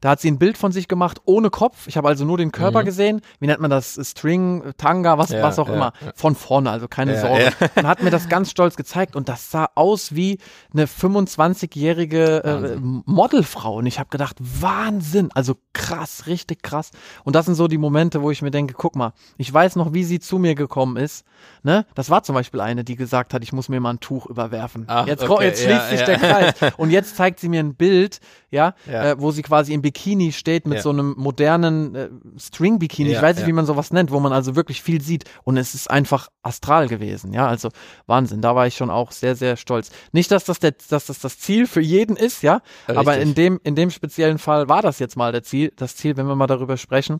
da 0.00 0.10
hat 0.10 0.20
sie 0.20 0.30
ein 0.30 0.38
Bild 0.38 0.56
von 0.58 0.72
sich 0.72 0.88
gemacht 0.88 1.20
ohne 1.24 1.50
Kopf. 1.50 1.86
Ich 1.88 1.96
habe 1.96 2.08
also 2.08 2.24
nur 2.24 2.38
den 2.38 2.52
Körper 2.52 2.82
Mhm. 2.82 2.86
gesehen. 2.86 3.20
Wie 3.40 3.46
nennt 3.46 3.60
man 3.60 3.70
das? 3.70 3.98
String, 4.02 4.62
Tanga, 4.76 5.18
was, 5.18 5.30
Ja, 5.30 5.42
was 5.42 5.58
auch 5.58 5.68
ja, 5.68 5.74
immer. 5.74 5.92
ja. 6.04 6.12
Von 6.14 6.34
vorne, 6.34 6.70
also 6.70 6.88
keine 6.88 7.20
Sorge. 7.20 7.52
Und 7.76 7.86
hat 7.86 8.02
mir 8.02 8.10
das 8.10 8.28
ganz 8.28 8.50
stolz 8.50 8.76
gezeigt. 8.76 9.16
Und 9.16 9.28
das 9.28 9.50
sah 9.50 9.68
aus 9.74 10.14
wie 10.14 10.38
eine 10.72 10.86
25-jährige 10.86 12.44
äh. 12.44 12.76
Modelfrau. 13.06 13.76
Und 13.76 13.86
ich 13.86 13.98
habe 13.98 14.08
gedacht, 14.10 14.36
Wahnsinn. 14.40 15.30
Also 15.34 15.56
krass, 15.72 16.26
richtig 16.26 16.62
krass. 16.62 16.90
Und 17.24 17.34
das 17.36 17.46
sind 17.46 17.54
so 17.54 17.68
die 17.68 17.78
Momente, 17.78 18.22
wo 18.22 18.30
ich 18.30 18.42
mir 18.42 18.50
denke, 18.50 18.74
guck 18.76 18.96
mal, 18.96 19.12
ich 19.36 19.52
weiß 19.52 19.76
noch, 19.76 19.92
wie 19.94 20.04
sie 20.04 20.20
zu 20.20 20.38
mir 20.38 20.54
gekommen 20.54 20.96
ist. 20.96 21.24
Ne? 21.62 21.86
Das 21.94 22.10
war 22.10 22.22
zum 22.22 22.34
Beispiel 22.34 22.60
eine, 22.60 22.84
die 22.84 22.96
gesagt 22.96 23.34
hat, 23.34 23.42
ich 23.42 23.52
muss 23.52 23.68
mir 23.68 23.80
mal 23.80 23.90
ein 23.94 24.00
Tuch 24.00 24.26
überwerfen. 24.26 24.84
Ach, 24.88 25.06
jetzt, 25.06 25.28
okay, 25.28 25.44
jetzt 25.46 25.62
schließt 25.62 25.90
sich 25.90 26.02
der 26.02 26.18
Kreis. 26.18 26.54
Und 26.76 26.90
jetzt 26.90 27.16
zeigt 27.16 27.40
sie 27.40 27.48
mir 27.48 27.60
ein 27.60 27.74
Bild, 27.74 28.20
ja, 28.50 28.74
Ja. 28.90 29.04
Äh, 29.10 29.20
wo 29.20 29.30
sie 29.30 29.42
quasi 29.42 29.72
im 29.74 29.82
Bikini 29.92 30.32
steht 30.32 30.66
mit 30.66 30.76
Ja. 30.76 30.82
so 30.82 30.90
einem 30.90 31.14
modernen 31.16 31.94
äh, 31.94 32.08
String-Bikini. 32.38 33.08
ich 33.10 33.14
Ja, 33.16 33.22
weiß 33.22 33.36
nicht, 33.36 33.42
ja. 33.42 33.48
wie 33.48 33.52
man 33.54 33.64
sowas 33.64 33.90
nennt, 33.92 34.10
wo 34.10 34.20
man 34.20 34.32
also 34.32 34.54
wirklich 34.54 34.82
viel 34.82 35.00
sieht. 35.00 35.24
Und 35.44 35.56
es 35.56 35.74
ist 35.74 35.90
einfach 35.90 36.28
astral 36.42 36.88
gewesen, 36.88 37.32
ja. 37.32 37.46
Also 37.48 37.70
Wahnsinn. 38.06 38.42
Da 38.42 38.54
war 38.54 38.66
ich 38.66 38.76
schon 38.76 38.90
auch 38.90 39.12
sehr, 39.12 39.34
sehr 39.34 39.56
stolz. 39.56 39.90
Nicht, 40.12 40.30
dass 40.30 40.44
das, 40.44 40.58
der, 40.58 40.74
dass 40.90 41.06
das 41.06 41.20
das 41.20 41.38
Ziel 41.38 41.66
für 41.66 41.80
jeden 41.80 42.16
ist, 42.16 42.42
ja. 42.42 42.60
Aber 42.86 43.12
Richtig. 43.12 43.28
in 43.28 43.34
dem, 43.34 43.60
in 43.64 43.74
dem 43.76 43.90
speziellen 43.90 44.38
Fall 44.38 44.68
war 44.68 44.82
das 44.82 44.98
jetzt 44.98 45.16
mal 45.16 45.32
der 45.32 45.42
Ziel, 45.42 45.72
das 45.76 45.96
Ziel, 45.96 46.16
wenn 46.18 46.26
wir 46.26 46.34
mal 46.36 46.46
darüber 46.46 46.76
sprechen. 46.76 47.18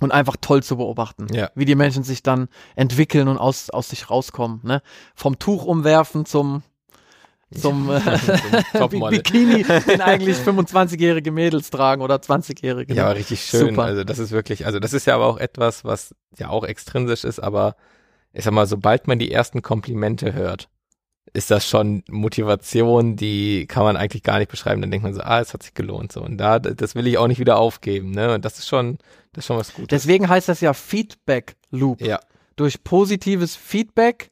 Und 0.00 0.10
einfach 0.10 0.36
toll 0.40 0.62
zu 0.64 0.76
beobachten, 0.78 1.26
Ja. 1.32 1.50
wie 1.54 1.64
die 1.66 1.76
Menschen 1.76 2.02
sich 2.02 2.22
dann 2.24 2.48
entwickeln 2.74 3.28
und 3.28 3.38
aus, 3.38 3.70
aus 3.70 3.90
sich 3.90 4.10
rauskommen. 4.10 4.60
Ne? 4.64 4.82
Vom 5.14 5.38
Tuch 5.38 5.64
umwerfen 5.64 6.24
zum, 6.24 6.62
zum 7.52 7.90
äh, 7.90 8.00
Zum. 8.78 9.10
Bikini, 9.10 9.64
den 9.64 10.00
eigentlich 10.00 10.36
25-jährige 10.38 11.30
Mädels 11.30 11.70
tragen 11.70 12.02
oder 12.02 12.16
20-jährige. 12.16 12.94
Ja, 12.94 13.02
ne? 13.02 13.08
aber 13.10 13.18
richtig 13.18 13.44
schön. 13.44 13.70
Super. 13.70 13.84
Also 13.84 14.04
das 14.04 14.18
ist 14.18 14.30
wirklich, 14.30 14.66
also 14.66 14.80
das 14.80 14.92
ist 14.92 15.06
ja 15.06 15.14
aber 15.14 15.26
auch 15.26 15.38
etwas, 15.38 15.84
was 15.84 16.14
ja 16.38 16.48
auch 16.48 16.64
extrinsisch 16.64 17.24
ist, 17.24 17.40
aber 17.40 17.76
ich 18.32 18.44
sag 18.44 18.52
mal, 18.52 18.66
sobald 18.66 19.06
man 19.06 19.18
die 19.18 19.30
ersten 19.30 19.62
Komplimente 19.62 20.32
hört, 20.32 20.68
ist 21.34 21.50
das 21.50 21.66
schon 21.66 22.02
Motivation, 22.08 23.16
die 23.16 23.66
kann 23.66 23.84
man 23.84 23.96
eigentlich 23.96 24.22
gar 24.22 24.38
nicht 24.38 24.50
beschreiben. 24.50 24.82
Dann 24.82 24.90
denkt 24.90 25.04
man 25.04 25.14
so, 25.14 25.22
ah, 25.22 25.40
es 25.40 25.54
hat 25.54 25.62
sich 25.62 25.74
gelohnt. 25.74 26.12
So 26.12 26.22
und 26.22 26.36
da, 26.36 26.58
das 26.58 26.94
will 26.94 27.06
ich 27.06 27.16
auch 27.16 27.28
nicht 27.28 27.38
wieder 27.38 27.58
aufgeben. 27.58 28.10
Ne? 28.10 28.34
Und 28.34 28.44
das 28.44 28.58
ist 28.58 28.68
schon, 28.68 28.98
das 29.32 29.44
ist 29.44 29.46
schon 29.46 29.56
was 29.56 29.72
Gutes. 29.72 29.88
Deswegen 29.88 30.28
heißt 30.28 30.48
das 30.48 30.60
ja 30.60 30.74
Feedback 30.74 31.56
Loop. 31.70 32.02
ja, 32.02 32.20
Durch 32.56 32.84
positives 32.84 33.56
Feedback 33.56 34.30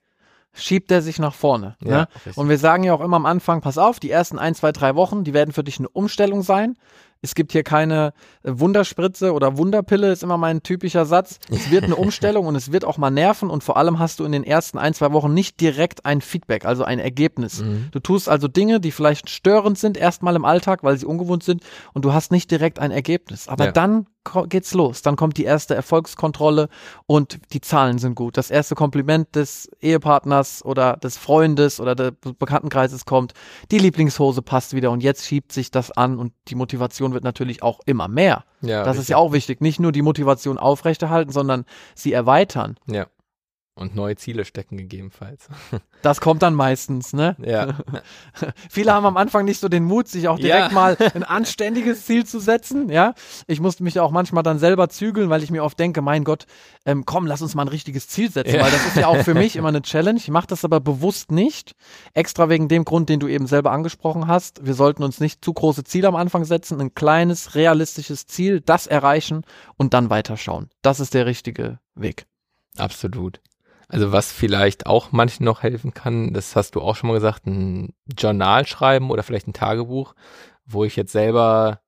schiebt 0.52 0.90
er 0.90 1.02
sich 1.02 1.18
nach 1.18 1.34
vorne. 1.34 1.76
ja, 1.84 1.90
ne? 1.90 2.08
Und 2.34 2.48
wir 2.48 2.58
sagen 2.58 2.82
ja 2.84 2.92
auch 2.94 3.00
immer 3.00 3.16
am 3.16 3.26
Anfang, 3.26 3.60
pass 3.60 3.78
auf, 3.78 4.00
die 4.00 4.10
ersten 4.10 4.38
ein, 4.38 4.54
zwei, 4.54 4.72
drei 4.72 4.94
Wochen, 4.96 5.24
die 5.24 5.32
werden 5.34 5.52
für 5.52 5.64
dich 5.64 5.78
eine 5.78 5.88
Umstellung 5.88 6.42
sein. 6.42 6.76
Es 7.22 7.34
gibt 7.34 7.52
hier 7.52 7.62
keine 7.64 8.14
äh, 8.44 8.52
Wunderspritze 8.54 9.34
oder 9.34 9.58
Wunderpille, 9.58 10.10
ist 10.10 10.22
immer 10.22 10.38
mein 10.38 10.62
typischer 10.62 11.04
Satz. 11.04 11.38
Es 11.50 11.70
wird 11.70 11.84
eine 11.84 11.96
Umstellung 12.04 12.46
und 12.46 12.56
es 12.56 12.72
wird 12.72 12.84
auch 12.84 12.96
mal 12.96 13.10
nerven 13.10 13.50
und 13.50 13.62
vor 13.62 13.76
allem 13.76 13.98
hast 13.98 14.20
du 14.20 14.24
in 14.24 14.32
den 14.32 14.42
ersten 14.42 14.78
ein, 14.78 14.94
zwei 14.94 15.12
Wochen 15.12 15.34
nicht 15.34 15.60
direkt 15.60 16.06
ein 16.06 16.22
Feedback, 16.22 16.64
also 16.64 16.82
ein 16.84 16.98
Ergebnis. 16.98 17.60
Mhm. 17.60 17.88
Du 17.92 18.00
tust 18.00 18.28
also 18.28 18.48
Dinge, 18.48 18.80
die 18.80 18.90
vielleicht 18.90 19.28
störend 19.28 19.78
sind, 19.78 19.98
erstmal 19.98 20.34
im 20.34 20.46
Alltag, 20.46 20.82
weil 20.82 20.96
sie 20.96 21.04
ungewohnt 21.04 21.42
sind 21.42 21.62
und 21.92 22.06
du 22.06 22.14
hast 22.14 22.32
nicht 22.32 22.50
direkt 22.50 22.78
ein 22.78 22.90
Ergebnis. 22.90 23.48
Aber 23.48 23.66
Ja. 23.66 23.72
dann 23.72 24.06
geht's 24.48 24.74
los. 24.74 25.02
Dann 25.02 25.16
kommt 25.16 25.36
die 25.36 25.44
erste 25.44 25.74
Erfolgskontrolle 25.74 26.68
und 27.06 27.40
die 27.52 27.60
Zahlen 27.60 27.98
sind 27.98 28.14
gut. 28.14 28.36
Das 28.36 28.50
erste 28.50 28.74
Kompliment 28.74 29.34
des 29.34 29.70
Ehepartners 29.80 30.64
oder 30.64 30.96
des 30.96 31.16
Freundes 31.16 31.80
oder 31.80 31.94
des 31.94 32.12
Bekanntenkreises 32.38 33.04
kommt. 33.04 33.32
Die 33.70 33.78
Lieblingshose 33.78 34.42
passt 34.42 34.74
wieder 34.74 34.90
und 34.90 35.02
jetzt 35.02 35.26
schiebt 35.26 35.52
sich 35.52 35.70
das 35.70 35.90
an 35.90 36.18
und 36.18 36.32
die 36.48 36.54
Motivation 36.54 37.12
wird 37.12 37.24
natürlich 37.24 37.62
auch 37.62 37.80
immer 37.86 38.08
mehr. 38.08 38.44
ja, 38.60 38.84
das 38.84 38.96
ist 38.96 39.00
richtig. 39.00 39.08
ja 39.10 39.16
auch 39.16 39.32
wichtig. 39.32 39.60
Nicht 39.60 39.80
nur 39.80 39.92
die 39.92 40.02
Motivation 40.02 40.58
aufrechterhalten, 40.58 41.32
sondern 41.32 41.64
sie 41.94 42.12
erweitern. 42.12 42.76
Ja. 42.86 43.06
Und 43.76 43.94
neue 43.94 44.16
Ziele 44.16 44.44
stecken 44.44 44.76
gegebenenfalls. 44.76 45.48
Das 46.02 46.22
kommt 46.22 46.40
dann 46.40 46.54
meistens, 46.54 47.12
ne? 47.12 47.36
Ja. 47.44 47.74
Viele 48.70 48.94
haben 48.94 49.04
am 49.04 49.18
Anfang 49.18 49.44
nicht 49.44 49.60
so 49.60 49.68
den 49.68 49.84
Mut, 49.84 50.08
sich 50.08 50.28
auch 50.28 50.38
direkt 50.38 50.68
Ja. 50.68 50.74
mal 50.74 50.96
ein 51.14 51.24
anständiges 51.24 52.06
Ziel 52.06 52.24
zu 52.24 52.40
setzen, 52.40 52.88
ja. 52.88 53.12
Ich 53.46 53.60
musste 53.60 53.82
mich 53.82 54.00
auch 54.00 54.10
manchmal 54.10 54.42
dann 54.42 54.58
selber 54.58 54.88
zügeln, 54.88 55.28
weil 55.28 55.42
ich 55.42 55.50
mir 55.50 55.62
oft 55.62 55.78
denke, 55.78 56.00
mein 56.00 56.24
Gott, 56.24 56.46
ähm, 56.86 57.04
komm, 57.04 57.26
lass 57.26 57.42
uns 57.42 57.54
mal 57.54 57.64
ein 57.64 57.68
richtiges 57.68 58.08
Ziel 58.08 58.30
setzen, 58.30 58.54
Ja. 58.54 58.62
weil 58.62 58.70
das 58.70 58.86
ist 58.86 58.96
ja 58.96 59.08
auch 59.08 59.18
für 59.18 59.34
mich 59.34 59.56
immer 59.56 59.68
eine 59.68 59.82
Challenge. 59.82 60.16
Ich 60.18 60.30
mache 60.30 60.46
das 60.46 60.64
aber 60.64 60.80
bewusst 60.80 61.30
nicht, 61.30 61.72
extra 62.14 62.48
wegen 62.48 62.68
dem 62.68 62.86
Grund, 62.86 63.10
den 63.10 63.20
du 63.20 63.28
eben 63.28 63.46
selber 63.46 63.72
angesprochen 63.72 64.26
hast. 64.26 64.64
Wir 64.64 64.72
sollten 64.74 65.02
uns 65.02 65.20
nicht 65.20 65.44
zu 65.44 65.52
große 65.52 65.84
Ziele 65.84 66.08
am 66.08 66.16
Anfang 66.16 66.44
setzen, 66.46 66.80
ein 66.80 66.94
kleines, 66.94 67.54
realistisches 67.54 68.26
Ziel, 68.26 68.62
das 68.62 68.86
erreichen 68.86 69.42
und 69.76 69.92
dann 69.92 70.08
weiterschauen. 70.08 70.70
Das 70.80 70.98
ist 70.98 71.12
der 71.12 71.26
richtige 71.26 71.78
Weg. 71.94 72.24
Absolut. 72.78 73.42
Also 73.90 74.12
was 74.12 74.30
vielleicht 74.30 74.86
auch 74.86 75.10
manchen 75.10 75.44
noch 75.44 75.64
helfen 75.64 75.92
kann, 75.92 76.32
das 76.32 76.54
hast 76.54 76.76
du 76.76 76.80
auch 76.80 76.94
schon 76.94 77.08
mal 77.08 77.14
gesagt, 77.14 77.46
ein 77.46 77.92
Journal 78.16 78.64
schreiben 78.66 79.10
oder 79.10 79.24
vielleicht 79.24 79.48
ein 79.48 79.52
Tagebuch, 79.52 80.14
wo 80.64 80.84
ich 80.84 80.94
jetzt 80.94 81.10
selber 81.10 81.80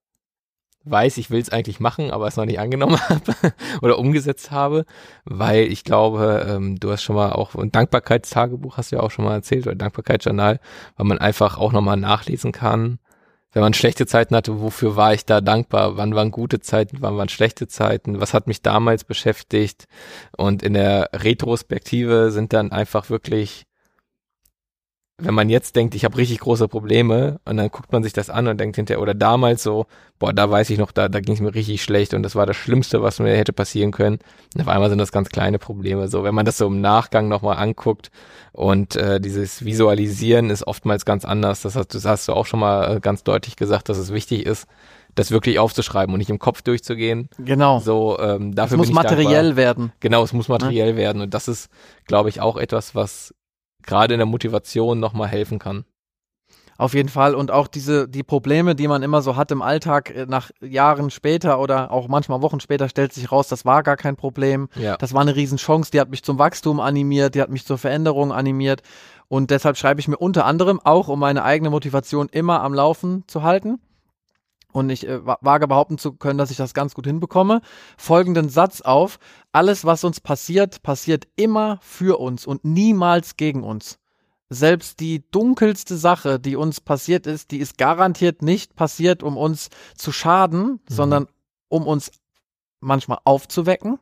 weiß, 0.84 1.16
ich 1.18 1.30
will 1.30 1.40
es 1.40 1.50
eigentlich 1.50 1.78
machen, 1.78 2.10
aber 2.10 2.26
es 2.26 2.36
noch 2.36 2.44
nicht 2.44 2.58
angenommen 2.58 2.98
habe 3.08 3.54
oder 3.82 4.00
umgesetzt 4.00 4.50
habe, 4.50 4.84
weil 5.24 5.70
ich 5.70 5.84
glaube, 5.84 6.44
ähm, 6.48 6.80
du 6.80 6.90
hast 6.90 7.04
schon 7.04 7.14
mal 7.14 7.32
auch 7.32 7.54
ein 7.54 7.70
Dankbarkeitstagebuch 7.70 8.78
hast 8.78 8.90
du 8.90 8.96
ja 8.96 9.02
auch 9.02 9.12
schon 9.12 9.24
mal 9.24 9.34
erzählt 9.34 9.68
oder 9.68 9.76
Dankbarkeitsjournal, 9.76 10.58
weil 10.96 11.06
man 11.06 11.18
einfach 11.18 11.56
auch 11.56 11.70
nochmal 11.70 11.98
nachlesen 11.98 12.50
kann, 12.50 12.98
wenn 13.52 13.62
man 13.62 13.74
schlechte 13.74 14.06
Zeiten 14.06 14.34
hatte, 14.34 14.60
wofür 14.60 14.96
war 14.96 15.14
ich 15.14 15.26
da 15.26 15.40
dankbar? 15.40 15.96
Wann 15.96 16.14
waren 16.14 16.30
gute 16.30 16.60
Zeiten? 16.60 16.98
Wann 17.00 17.16
waren 17.16 17.28
schlechte 17.28 17.68
Zeiten? 17.68 18.20
Was 18.20 18.34
hat 18.34 18.46
mich 18.46 18.62
damals 18.62 19.04
beschäftigt? 19.04 19.86
Und 20.36 20.62
in 20.62 20.74
der 20.74 21.10
Retrospektive 21.12 22.30
sind 22.30 22.52
dann 22.52 22.72
einfach 22.72 23.10
wirklich 23.10 23.66
wenn 25.24 25.34
man 25.34 25.48
jetzt 25.48 25.76
denkt, 25.76 25.94
ich 25.94 26.04
habe 26.04 26.16
richtig 26.16 26.40
große 26.40 26.68
Probleme 26.68 27.40
und 27.44 27.56
dann 27.56 27.70
guckt 27.70 27.92
man 27.92 28.02
sich 28.02 28.12
das 28.12 28.30
an 28.30 28.48
und 28.48 28.58
denkt 28.58 28.76
hinterher, 28.76 29.00
oder 29.00 29.14
damals 29.14 29.62
so, 29.62 29.86
boah, 30.18 30.32
da 30.32 30.50
weiß 30.50 30.70
ich 30.70 30.78
noch, 30.78 30.92
da, 30.92 31.08
da 31.08 31.20
ging 31.20 31.34
es 31.34 31.40
mir 31.40 31.54
richtig 31.54 31.82
schlecht 31.82 32.14
und 32.14 32.22
das 32.22 32.34
war 32.34 32.46
das 32.46 32.56
Schlimmste, 32.56 33.02
was 33.02 33.20
mir 33.20 33.36
hätte 33.36 33.52
passieren 33.52 33.92
können. 33.92 34.18
Und 34.54 34.60
auf 34.60 34.68
einmal 34.68 34.88
sind 34.88 34.98
das 34.98 35.12
ganz 35.12 35.28
kleine 35.28 35.58
Probleme. 35.58 36.08
So, 36.08 36.24
wenn 36.24 36.34
man 36.34 36.44
das 36.44 36.58
so 36.58 36.66
im 36.66 36.80
Nachgang 36.80 37.28
nochmal 37.28 37.56
anguckt 37.56 38.10
und 38.52 38.96
äh, 38.96 39.20
dieses 39.20 39.64
Visualisieren 39.64 40.50
ist 40.50 40.66
oftmals 40.66 41.04
ganz 41.04 41.24
anders. 41.24 41.62
Das 41.62 41.76
hast, 41.76 41.94
das 41.94 42.04
hast 42.04 42.28
du 42.28 42.32
auch 42.32 42.46
schon 42.46 42.60
mal 42.60 42.96
äh, 42.96 43.00
ganz 43.00 43.22
deutlich 43.22 43.56
gesagt, 43.56 43.88
dass 43.88 43.98
es 43.98 44.12
wichtig 44.12 44.44
ist, 44.46 44.66
das 45.14 45.30
wirklich 45.30 45.58
aufzuschreiben 45.58 46.12
und 46.12 46.18
nicht 46.18 46.30
im 46.30 46.38
Kopf 46.38 46.62
durchzugehen. 46.62 47.28
Genau. 47.38 47.80
So, 47.80 48.18
ähm, 48.18 48.54
dafür 48.54 48.74
es 48.74 48.78
muss 48.78 48.86
bin 48.88 48.96
ich 48.96 49.02
materiell 49.02 49.44
dankbar. 49.44 49.56
werden. 49.56 49.92
Genau, 50.00 50.22
es 50.22 50.32
muss 50.32 50.48
materiell 50.48 50.96
werden 50.96 51.22
und 51.22 51.34
das 51.34 51.48
ist, 51.48 51.68
glaube 52.06 52.28
ich, 52.28 52.40
auch 52.40 52.56
etwas, 52.56 52.94
was 52.94 53.34
gerade 53.82 54.14
in 54.14 54.18
der 54.18 54.26
Motivation 54.26 55.00
nochmal 55.00 55.28
helfen 55.28 55.58
kann. 55.58 55.84
Auf 56.78 56.94
jeden 56.94 57.08
Fall. 57.08 57.36
Und 57.36 57.50
auch 57.50 57.68
diese, 57.68 58.08
die 58.08 58.24
Probleme, 58.24 58.74
die 58.74 58.88
man 58.88 59.02
immer 59.02 59.22
so 59.22 59.36
hat 59.36 59.50
im 59.52 59.62
Alltag, 59.62 60.10
äh, 60.10 60.26
nach 60.26 60.50
Jahren 60.60 61.10
später 61.10 61.60
oder 61.60 61.92
auch 61.92 62.08
manchmal 62.08 62.42
Wochen 62.42 62.58
später 62.60 62.88
stellt 62.88 63.12
sich 63.12 63.30
raus, 63.30 63.46
das 63.46 63.64
war 63.64 63.82
gar 63.82 63.96
kein 63.96 64.16
Problem. 64.16 64.68
Ja. 64.74 64.96
Das 64.96 65.14
war 65.14 65.20
eine 65.20 65.36
Riesenchance, 65.36 65.90
die 65.92 66.00
hat 66.00 66.10
mich 66.10 66.24
zum 66.24 66.38
Wachstum 66.38 66.80
animiert, 66.80 67.34
die 67.34 67.42
hat 67.42 67.50
mich 67.50 67.64
zur 67.64 67.78
Veränderung 67.78 68.32
animiert. 68.32 68.82
Und 69.28 69.50
deshalb 69.50 69.76
schreibe 69.76 70.00
ich 70.00 70.08
mir 70.08 70.16
unter 70.16 70.44
anderem 70.44 70.80
auch, 70.80 71.08
um 71.08 71.20
meine 71.20 71.44
eigene 71.44 71.70
Motivation 71.70 72.28
immer 72.30 72.62
am 72.62 72.74
Laufen 72.74 73.24
zu 73.28 73.42
halten. 73.42 73.78
Und 74.72 74.90
ich 74.90 75.06
äh, 75.06 75.24
wa- 75.24 75.38
wage 75.42 75.68
behaupten 75.68 75.98
zu 75.98 76.12
können, 76.14 76.38
dass 76.38 76.50
ich 76.50 76.56
das 76.56 76.74
ganz 76.74 76.94
gut 76.94 77.06
hinbekomme. 77.06 77.60
Folgenden 77.96 78.48
Satz 78.48 78.80
auf. 78.80 79.18
Alles, 79.52 79.84
was 79.84 80.02
uns 80.04 80.20
passiert, 80.20 80.82
passiert 80.82 81.28
immer 81.36 81.78
für 81.82 82.18
uns 82.18 82.46
und 82.46 82.64
niemals 82.64 83.36
gegen 83.36 83.62
uns. 83.62 83.98
Selbst 84.48 85.00
die 85.00 85.24
dunkelste 85.30 85.96
Sache, 85.96 86.38
die 86.38 86.56
uns 86.56 86.80
passiert 86.80 87.26
ist, 87.26 87.52
die 87.52 87.58
ist 87.58 87.78
garantiert 87.78 88.42
nicht 88.42 88.74
passiert, 88.76 89.22
um 89.22 89.36
uns 89.36 89.70
zu 89.96 90.12
schaden, 90.12 90.80
sondern 90.88 91.26
um 91.68 91.86
uns 91.86 92.10
manchmal 92.80 93.18
aufzuwecken, 93.24 93.98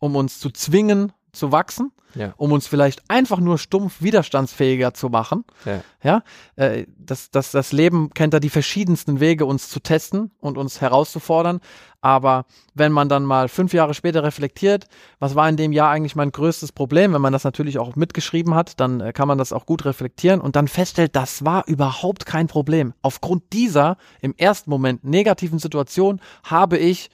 um 0.00 0.16
uns 0.16 0.40
zu 0.40 0.50
zwingen, 0.50 1.12
zu 1.34 1.52
wachsen, 1.52 1.92
Ja. 2.14 2.32
um 2.36 2.52
uns 2.52 2.66
vielleicht 2.66 3.02
einfach 3.08 3.38
nur 3.40 3.58
stumpf 3.58 4.00
widerstandsfähiger 4.00 4.94
zu 4.94 5.08
machen. 5.08 5.44
Ja. 5.64 5.80
Ja, 6.02 6.22
äh, 6.56 6.86
das, 6.98 7.30
das, 7.30 7.50
das 7.50 7.72
Leben 7.72 8.10
kennt 8.10 8.34
da 8.34 8.40
die 8.40 8.50
verschiedensten 8.50 9.20
Wege, 9.20 9.46
uns 9.46 9.68
zu 9.68 9.80
testen 9.80 10.30
und 10.40 10.56
uns 10.58 10.80
herauszufordern. 10.80 11.60
Aber 12.02 12.44
wenn 12.74 12.92
man 12.92 13.08
dann 13.08 13.24
mal 13.24 13.48
fünf 13.48 13.72
Jahre 13.72 13.94
später 13.94 14.22
reflektiert, 14.22 14.84
was 15.18 15.34
war 15.34 15.48
in 15.48 15.56
dem 15.56 15.72
Jahr 15.72 15.90
eigentlich 15.90 16.14
mein 16.16 16.30
größtes 16.30 16.72
Problem, 16.72 17.14
wenn 17.14 17.22
man 17.22 17.32
das 17.32 17.44
natürlich 17.44 17.78
auch 17.78 17.96
mitgeschrieben 17.96 18.54
hat, 18.54 18.78
dann 18.78 19.00
äh, 19.00 19.12
kann 19.14 19.26
man 19.28 19.38
das 19.38 19.52
auch 19.54 19.64
gut 19.64 19.84
reflektieren 19.86 20.40
und 20.40 20.54
dann 20.56 20.68
feststellt, 20.68 21.16
das 21.16 21.44
war 21.44 21.66
überhaupt 21.66 22.26
kein 22.26 22.46
Problem. 22.46 22.92
Aufgrund 23.00 23.52
dieser 23.54 23.96
im 24.20 24.34
ersten 24.36 24.68
Moment 24.70 25.02
negativen 25.04 25.58
Situation 25.58 26.20
habe 26.44 26.76
ich 26.76 27.08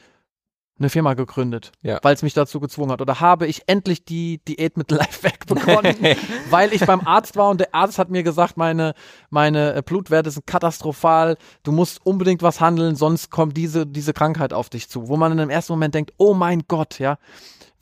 eine 0.81 0.91
Firma 0.91 1.15
gegründet, 1.15 1.71
Ja. 1.83 1.99
weil 2.03 2.15
es 2.15 2.23
mich 2.23 2.35
dazu 2.35 2.59
gezwungen 2.59 2.91
hat. 2.91 3.01
Oder 3.01 3.21
habe 3.21 3.47
ich 3.47 3.63
endlich 3.67 4.05
die 4.05 4.39
Diät 4.49 4.77
mit 4.77 4.91
Lifehack 4.91 5.47
begonnen, 5.47 5.95
weil 6.51 6.73
ich 6.73 6.85
beim 6.85 7.07
Arzt 7.07 7.37
war 7.37 7.51
und 7.51 7.61
der 7.61 7.75
Arzt 7.75 7.99
hat 7.99 8.11
mir 8.11 8.23
gesagt, 8.23 8.57
meine, 8.57 8.95
meine 9.29 9.75
äh, 9.77 9.83
Blutwerte 9.83 10.31
sind 10.31 10.47
katastrophal, 10.47 11.37
du 11.63 11.73
musst 11.73 12.05
unbedingt 12.05 12.43
was 12.43 12.61
handeln, 12.61 12.97
sonst 12.97 13.31
kommt 13.31 13.57
diese, 13.57 13.87
diese 13.87 14.13
Krankheit 14.13 14.53
auf 14.53 14.71
dich 14.71 14.89
zu. 14.89 15.09
Wo 15.09 15.17
man 15.17 15.33
in 15.33 15.39
dem 15.39 15.51
ersten 15.51 15.73
Moment 15.75 15.95
denkt, 15.95 16.13
oh 16.17 16.35
mein 16.35 16.63
Gott, 16.67 16.99
ja, 16.99 17.19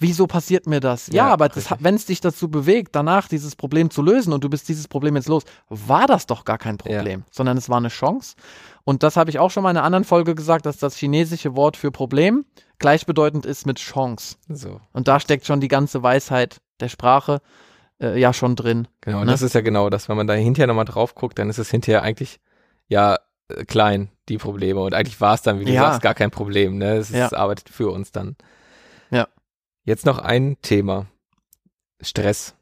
wieso 0.00 0.26
passiert 0.26 0.66
mir 0.66 0.80
das? 0.80 1.06
Ja, 1.08 1.12
Ja, 1.26 1.26
aber 1.32 1.48
wenn 1.80 1.94
es 1.94 2.06
dich 2.06 2.20
dazu 2.20 2.48
bewegt, 2.50 2.94
danach 2.94 3.28
dieses 3.28 3.56
Problem 3.56 3.90
zu 3.90 4.02
lösen 4.02 4.32
und 4.32 4.44
du 4.44 4.48
bist 4.48 4.68
dieses 4.68 4.88
Problem 4.88 5.16
jetzt 5.16 5.28
los, 5.28 5.44
war 5.68 6.06
das 6.06 6.26
doch 6.26 6.44
gar 6.44 6.58
kein 6.58 6.78
Problem, 6.78 7.24
sondern 7.30 7.56
es 7.56 7.68
war 7.68 7.78
eine 7.78 7.88
Chance. 7.88 8.34
Und 8.84 9.02
das 9.02 9.16
habe 9.16 9.30
ich 9.30 9.38
auch 9.38 9.50
schon 9.50 9.62
mal 9.62 9.70
in 9.70 9.76
einer 9.76 9.84
anderen 9.86 10.04
Folge 10.04 10.34
gesagt, 10.34 10.66
dass 10.66 10.78
das 10.78 10.96
chinesische 10.96 11.54
Wort 11.56 11.76
für 11.76 11.90
Problem 11.90 12.44
gleichbedeutend 12.78 13.46
ist 13.46 13.66
mit 13.66 13.78
Chance. 13.78 14.36
So. 14.48 14.80
Und 14.92 15.08
da 15.08 15.20
steckt 15.20 15.46
schon 15.46 15.60
die 15.60 15.68
ganze 15.68 16.02
Weisheit 16.02 16.60
der 16.80 16.88
Sprache 16.88 17.40
äh, 18.00 18.18
ja 18.18 18.32
schon 18.32 18.56
drin. 18.56 18.86
Genau, 19.00 19.20
und 19.20 19.26
Ne? 19.26 19.32
das 19.32 19.42
ist 19.42 19.54
ja 19.54 19.60
genau 19.60 19.90
das, 19.90 20.08
wenn 20.08 20.16
man 20.16 20.26
da 20.26 20.34
hinterher 20.34 20.66
nochmal 20.68 20.84
drauf 20.84 21.14
guckt, 21.14 21.38
dann 21.38 21.50
ist 21.50 21.58
es 21.58 21.70
hinterher 21.70 22.02
eigentlich 22.02 22.40
ja 22.88 23.18
äh, 23.48 23.64
klein, 23.64 24.10
die 24.28 24.38
Probleme. 24.38 24.80
Und 24.80 24.94
eigentlich 24.94 25.20
war 25.20 25.34
es 25.34 25.42
dann, 25.42 25.58
wie 25.60 25.64
du 25.64 25.72
Ja. 25.72 25.82
sagst, 25.90 26.02
gar 26.02 26.14
kein 26.14 26.30
Problem. 26.30 26.78
Ne? 26.78 26.96
Es 26.96 27.10
ist, 27.10 27.16
Ja. 27.16 27.32
arbeitet 27.32 27.68
für 27.68 27.90
uns 27.90 28.12
dann. 28.12 28.36
Ja. 29.10 29.26
Jetzt 29.84 30.06
noch 30.06 30.18
ein 30.18 30.56
Thema. 30.62 31.06
Stress. 32.00 32.54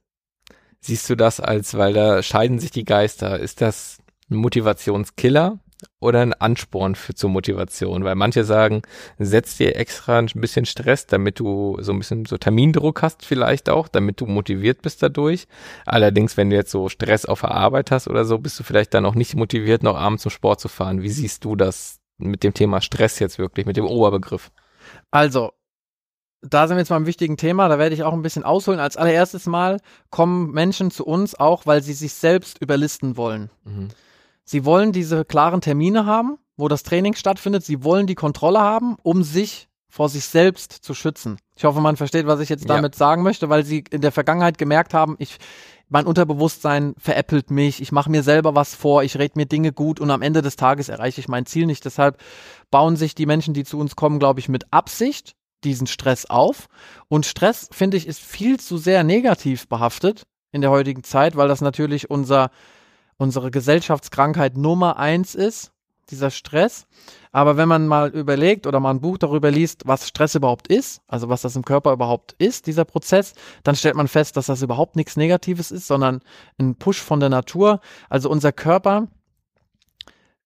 Siehst 0.80 1.10
du 1.10 1.16
das 1.16 1.40
als, 1.40 1.76
weil 1.76 1.92
da 1.92 2.22
scheiden 2.22 2.58
sich 2.58 2.70
die 2.70 2.84
Geister, 2.84 3.38
ist 3.38 3.60
das 3.60 3.98
ein 4.30 4.36
Motivationskiller 4.36 5.58
oder 6.00 6.20
ein 6.20 6.32
Ansporn 6.32 6.94
für 6.94 7.14
zur 7.14 7.30
Motivation? 7.30 8.04
Weil 8.04 8.14
manche 8.14 8.44
sagen, 8.44 8.82
setz 9.18 9.56
dir 9.56 9.76
extra 9.76 10.18
ein 10.18 10.26
bisschen 10.34 10.66
Stress, 10.66 11.06
damit 11.06 11.38
du 11.40 11.76
so 11.80 11.92
ein 11.92 11.98
bisschen 11.98 12.24
so 12.26 12.38
Termindruck 12.38 13.02
hast 13.02 13.24
vielleicht 13.24 13.68
auch, 13.68 13.88
damit 13.88 14.20
du 14.20 14.26
motiviert 14.26 14.82
bist 14.82 15.02
dadurch. 15.02 15.46
Allerdings, 15.84 16.36
wenn 16.36 16.50
du 16.50 16.56
jetzt 16.56 16.70
so 16.70 16.88
Stress 16.88 17.26
auf 17.26 17.40
der 17.40 17.52
Arbeit 17.52 17.90
hast 17.90 18.08
oder 18.08 18.24
so, 18.24 18.38
bist 18.38 18.58
du 18.58 18.64
vielleicht 18.64 18.94
dann 18.94 19.06
auch 19.06 19.14
nicht 19.14 19.34
motiviert, 19.34 19.82
noch 19.82 19.96
abends 19.96 20.22
zum 20.22 20.30
Sport 20.30 20.60
zu 20.60 20.68
fahren. 20.68 21.02
Wie 21.02 21.10
siehst 21.10 21.44
du 21.44 21.56
das 21.56 21.98
mit 22.18 22.42
dem 22.42 22.54
Thema 22.54 22.80
Stress 22.80 23.18
jetzt 23.18 23.38
wirklich, 23.38 23.66
mit 23.66 23.76
dem 23.76 23.86
Oberbegriff? 23.86 24.50
Also, 25.10 25.52
da 26.42 26.66
sind 26.66 26.76
wir 26.76 26.80
jetzt 26.80 26.90
mal 26.90 26.96
im 26.96 27.06
wichtigen 27.06 27.36
Thema, 27.36 27.68
da 27.68 27.78
werde 27.78 27.94
ich 27.94 28.02
auch 28.02 28.12
ein 28.12 28.22
bisschen 28.22 28.44
ausholen. 28.44 28.80
Als 28.80 28.96
allererstes 28.96 29.46
Mal 29.46 29.80
kommen 30.10 30.52
Menschen 30.52 30.90
zu 30.90 31.04
uns 31.04 31.34
auch, 31.34 31.66
weil 31.66 31.82
sie 31.82 31.92
sich 31.92 32.14
selbst 32.14 32.60
überlisten 32.60 33.16
wollen. 33.16 33.50
Mhm. 33.64 33.88
Sie 34.46 34.64
wollen 34.64 34.92
diese 34.92 35.24
klaren 35.24 35.60
Termine 35.60 36.06
haben, 36.06 36.38
wo 36.56 36.68
das 36.68 36.82
Training 36.84 37.14
stattfindet. 37.14 37.64
Sie 37.64 37.84
wollen 37.84 38.06
die 38.06 38.14
Kontrolle 38.14 38.60
haben, 38.60 38.96
um 39.02 39.22
sich 39.22 39.68
vor 39.88 40.08
sich 40.08 40.24
selbst 40.24 40.72
zu 40.72 40.94
schützen. 40.94 41.38
Ich 41.56 41.64
hoffe, 41.64 41.80
man 41.80 41.96
versteht, 41.96 42.26
was 42.26 42.40
ich 42.40 42.48
jetzt 42.48 42.64
Ja. 42.68 42.76
damit 42.76 42.94
sagen 42.94 43.22
möchte, 43.22 43.48
weil 43.48 43.64
sie 43.64 43.84
in 43.90 44.00
der 44.00 44.12
Vergangenheit 44.12 44.58
gemerkt 44.58 44.94
haben, 44.94 45.16
ich 45.18 45.38
mein 45.88 46.06
Unterbewusstsein 46.06 46.94
veräppelt 46.98 47.50
mich, 47.50 47.80
ich 47.80 47.92
mache 47.92 48.10
mir 48.10 48.24
selber 48.24 48.56
was 48.56 48.74
vor, 48.74 49.04
ich 49.04 49.18
rede 49.18 49.34
mir 49.36 49.46
Dinge 49.46 49.72
gut 49.72 50.00
und 50.00 50.10
am 50.10 50.20
Ende 50.22 50.42
des 50.42 50.56
Tages 50.56 50.88
erreiche 50.88 51.20
ich 51.20 51.28
mein 51.28 51.46
Ziel 51.46 51.66
nicht. 51.66 51.84
Deshalb 51.84 52.20
bauen 52.70 52.96
sich 52.96 53.14
die 53.14 53.26
Menschen, 53.26 53.54
die 53.54 53.64
zu 53.64 53.78
uns 53.78 53.94
kommen, 53.94 54.18
glaube 54.18 54.40
ich, 54.40 54.48
mit 54.48 54.72
Absicht 54.72 55.36
diesen 55.62 55.86
Stress 55.86 56.26
auf. 56.26 56.66
Und 57.08 57.24
Stress, 57.24 57.68
finde 57.72 57.96
ich, 57.96 58.06
ist 58.08 58.20
viel 58.20 58.58
zu 58.58 58.78
sehr 58.78 59.04
negativ 59.04 59.68
behaftet 59.68 60.24
in 60.52 60.60
der 60.60 60.70
heutigen 60.70 61.04
Zeit, 61.04 61.36
weil 61.36 61.48
das 61.48 61.60
natürlich 61.60 62.10
unser 62.10 62.50
unsere 63.18 63.50
Gesellschaftskrankheit 63.50 64.56
Nummer 64.56 64.98
eins 64.98 65.34
ist, 65.34 65.72
dieser 66.10 66.30
Stress. 66.30 66.86
Aber 67.32 67.56
wenn 67.56 67.68
man 67.68 67.86
mal 67.86 68.10
überlegt 68.10 68.66
oder 68.66 68.80
mal 68.80 68.90
ein 68.90 69.00
Buch 69.00 69.18
darüber 69.18 69.50
liest, 69.50 69.82
was 69.86 70.08
Stress 70.08 70.34
überhaupt 70.34 70.68
ist, 70.68 71.02
also 71.08 71.28
was 71.28 71.42
das 71.42 71.56
im 71.56 71.64
Körper 71.64 71.92
überhaupt 71.92 72.34
ist, 72.38 72.66
dieser 72.66 72.84
Prozess, 72.84 73.34
dann 73.64 73.76
stellt 73.76 73.96
man 73.96 74.08
fest, 74.08 74.36
dass 74.36 74.46
das 74.46 74.62
überhaupt 74.62 74.96
nichts 74.96 75.16
Negatives 75.16 75.70
ist, 75.70 75.86
sondern 75.86 76.20
ein 76.58 76.76
Push 76.76 77.00
von 77.00 77.20
der 77.20 77.28
Natur. 77.28 77.80
Also 78.08 78.30
unser 78.30 78.52
Körper 78.52 79.08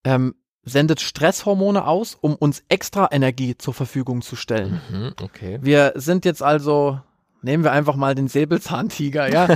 ähm, 0.05 0.35
sendet 0.63 1.01
Stresshormone 1.01 1.87
aus, 1.87 2.17
um 2.21 2.35
uns 2.35 2.63
extra 2.69 3.09
Energie 3.11 3.57
zur 3.57 3.75
Verfügung 3.75 4.23
zu 4.23 4.37
stellen. 4.37 4.81
Mhm, 4.91 5.15
okay. 5.23 5.59
Wir 5.63 5.93
sind 5.97 6.25
jetzt 6.25 6.43
also, 6.43 7.01
nehmen 7.43 7.65
wir 7.65 7.73
einfach 7.73 7.97
mal 7.97 8.15
den 8.15 8.29
Säbelzahntiger, 8.29 9.33
ja. 9.33 9.49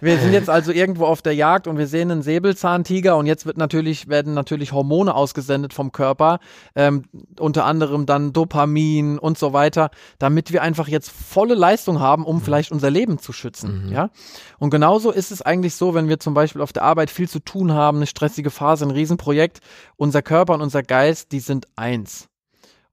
Wir 0.00 0.18
sind 0.18 0.32
jetzt 0.32 0.50
also 0.50 0.72
irgendwo 0.72 1.06
auf 1.06 1.22
der 1.22 1.34
Jagd 1.34 1.66
und 1.66 1.78
wir 1.78 1.86
sehen 1.86 2.10
einen 2.10 2.22
Säbelzahntiger 2.22 3.16
und 3.16 3.26
jetzt 3.26 3.46
wird 3.46 3.56
natürlich, 3.56 4.08
werden 4.08 4.34
natürlich 4.34 4.72
Hormone 4.72 5.14
ausgesendet 5.14 5.72
vom 5.72 5.92
Körper, 5.92 6.38
ähm, 6.74 7.04
unter 7.38 7.64
anderem 7.64 8.06
dann 8.06 8.32
Dopamin 8.32 9.18
und 9.18 9.38
so 9.38 9.52
weiter, 9.52 9.90
damit 10.18 10.52
wir 10.52 10.62
einfach 10.62 10.88
jetzt 10.88 11.10
volle 11.10 11.54
Leistung 11.54 12.00
haben, 12.00 12.24
um 12.24 12.40
vielleicht 12.40 12.72
unser 12.72 12.90
Leben 12.90 13.18
zu 13.18 13.32
schützen, 13.32 13.86
Mhm. 13.86 13.92
ja. 13.92 14.10
Und 14.58 14.70
genauso 14.70 15.10
ist 15.10 15.32
es 15.32 15.42
eigentlich 15.42 15.74
so, 15.74 15.94
wenn 15.94 16.08
wir 16.08 16.20
zum 16.20 16.34
Beispiel 16.34 16.62
auf 16.62 16.72
der 16.72 16.82
Arbeit 16.84 17.10
viel 17.10 17.28
zu 17.28 17.40
tun 17.40 17.72
haben, 17.72 17.98
eine 17.98 18.06
stressige 18.06 18.50
Phase, 18.50 18.84
ein 18.84 18.90
Riesenprojekt, 18.90 19.60
unser 19.96 20.22
Körper 20.22 20.54
und 20.54 20.60
unser 20.60 20.82
Geist, 20.82 21.32
die 21.32 21.40
sind 21.40 21.66
eins. 21.76 22.28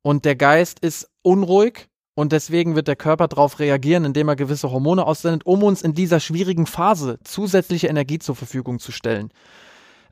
Und 0.02 0.24
der 0.26 0.36
Geist 0.36 0.80
ist 0.80 1.10
unruhig 1.22 1.89
und 2.20 2.34
deswegen 2.34 2.76
wird 2.76 2.90
der 2.90 2.98
Körper 2.98 3.30
darauf 3.30 3.60
reagieren, 3.60 4.04
indem 4.04 4.28
er 4.28 4.36
gewisse 4.36 4.70
Hormone 4.72 5.06
aussendet, 5.06 5.46
um 5.46 5.64
uns 5.64 5.82
in 5.82 5.94
dieser 5.94 6.20
schwierigen 6.20 6.66
Phase 6.66 7.18
zusätzliche 7.24 7.88
Energie 7.88 8.20
zur 8.20 8.36
Verfügung 8.36 8.80
zu 8.80 8.92
stellen. 8.92 9.32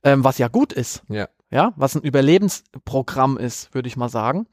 Ähm, 0.03 0.23
was 0.23 0.37
ja 0.37 0.47
gut 0.47 0.71
ist, 0.71 1.03
Ja. 1.09 1.27
ja, 1.51 1.73
was 1.75 1.95
ein 1.95 2.01
Überlebensprogramm 2.03 3.37
ist, 3.37 3.73
würde 3.73 3.89
ich 3.89 3.97
mal 3.97 4.07
sagen. 4.07 4.47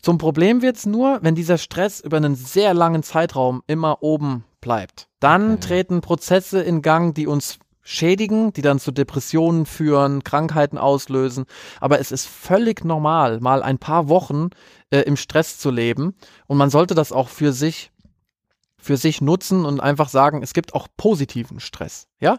Zum 0.00 0.16
Problem 0.16 0.62
wird's 0.62 0.86
nur, 0.86 1.18
wenn 1.22 1.34
dieser 1.34 1.58
Stress 1.58 2.00
über 2.00 2.16
einen 2.16 2.34
sehr 2.34 2.72
langen 2.72 3.02
Zeitraum 3.02 3.62
immer 3.66 4.02
oben 4.02 4.44
bleibt. 4.62 5.08
Dann 5.20 5.52
Okay. 5.52 5.60
treten 5.60 6.00
Prozesse 6.00 6.60
in 6.62 6.80
Gang, 6.82 7.14
die 7.14 7.26
uns 7.26 7.58
schädigen, 7.86 8.52
die 8.52 8.62
dann 8.62 8.80
zu 8.80 8.90
Depressionen 8.90 9.64
führen, 9.64 10.24
Krankheiten 10.24 10.76
auslösen. 10.76 11.46
Aber 11.80 12.00
es 12.00 12.10
ist 12.10 12.26
völlig 12.26 12.84
normal, 12.84 13.40
mal 13.40 13.62
ein 13.62 13.78
paar 13.78 14.08
Wochen 14.08 14.50
äh, 14.90 15.02
im 15.02 15.16
Stress 15.16 15.58
zu 15.58 15.70
leben. 15.70 16.16
Und 16.48 16.58
man 16.58 16.68
sollte 16.68 16.96
das 16.96 17.12
auch 17.12 17.28
für 17.28 17.52
sich, 17.52 17.92
für 18.76 18.96
sich 18.96 19.20
nutzen 19.20 19.64
und 19.64 19.80
einfach 19.80 20.08
sagen, 20.08 20.42
es 20.42 20.52
gibt 20.52 20.74
auch 20.74 20.88
positiven 20.96 21.60
Stress. 21.60 22.08
Ja? 22.18 22.38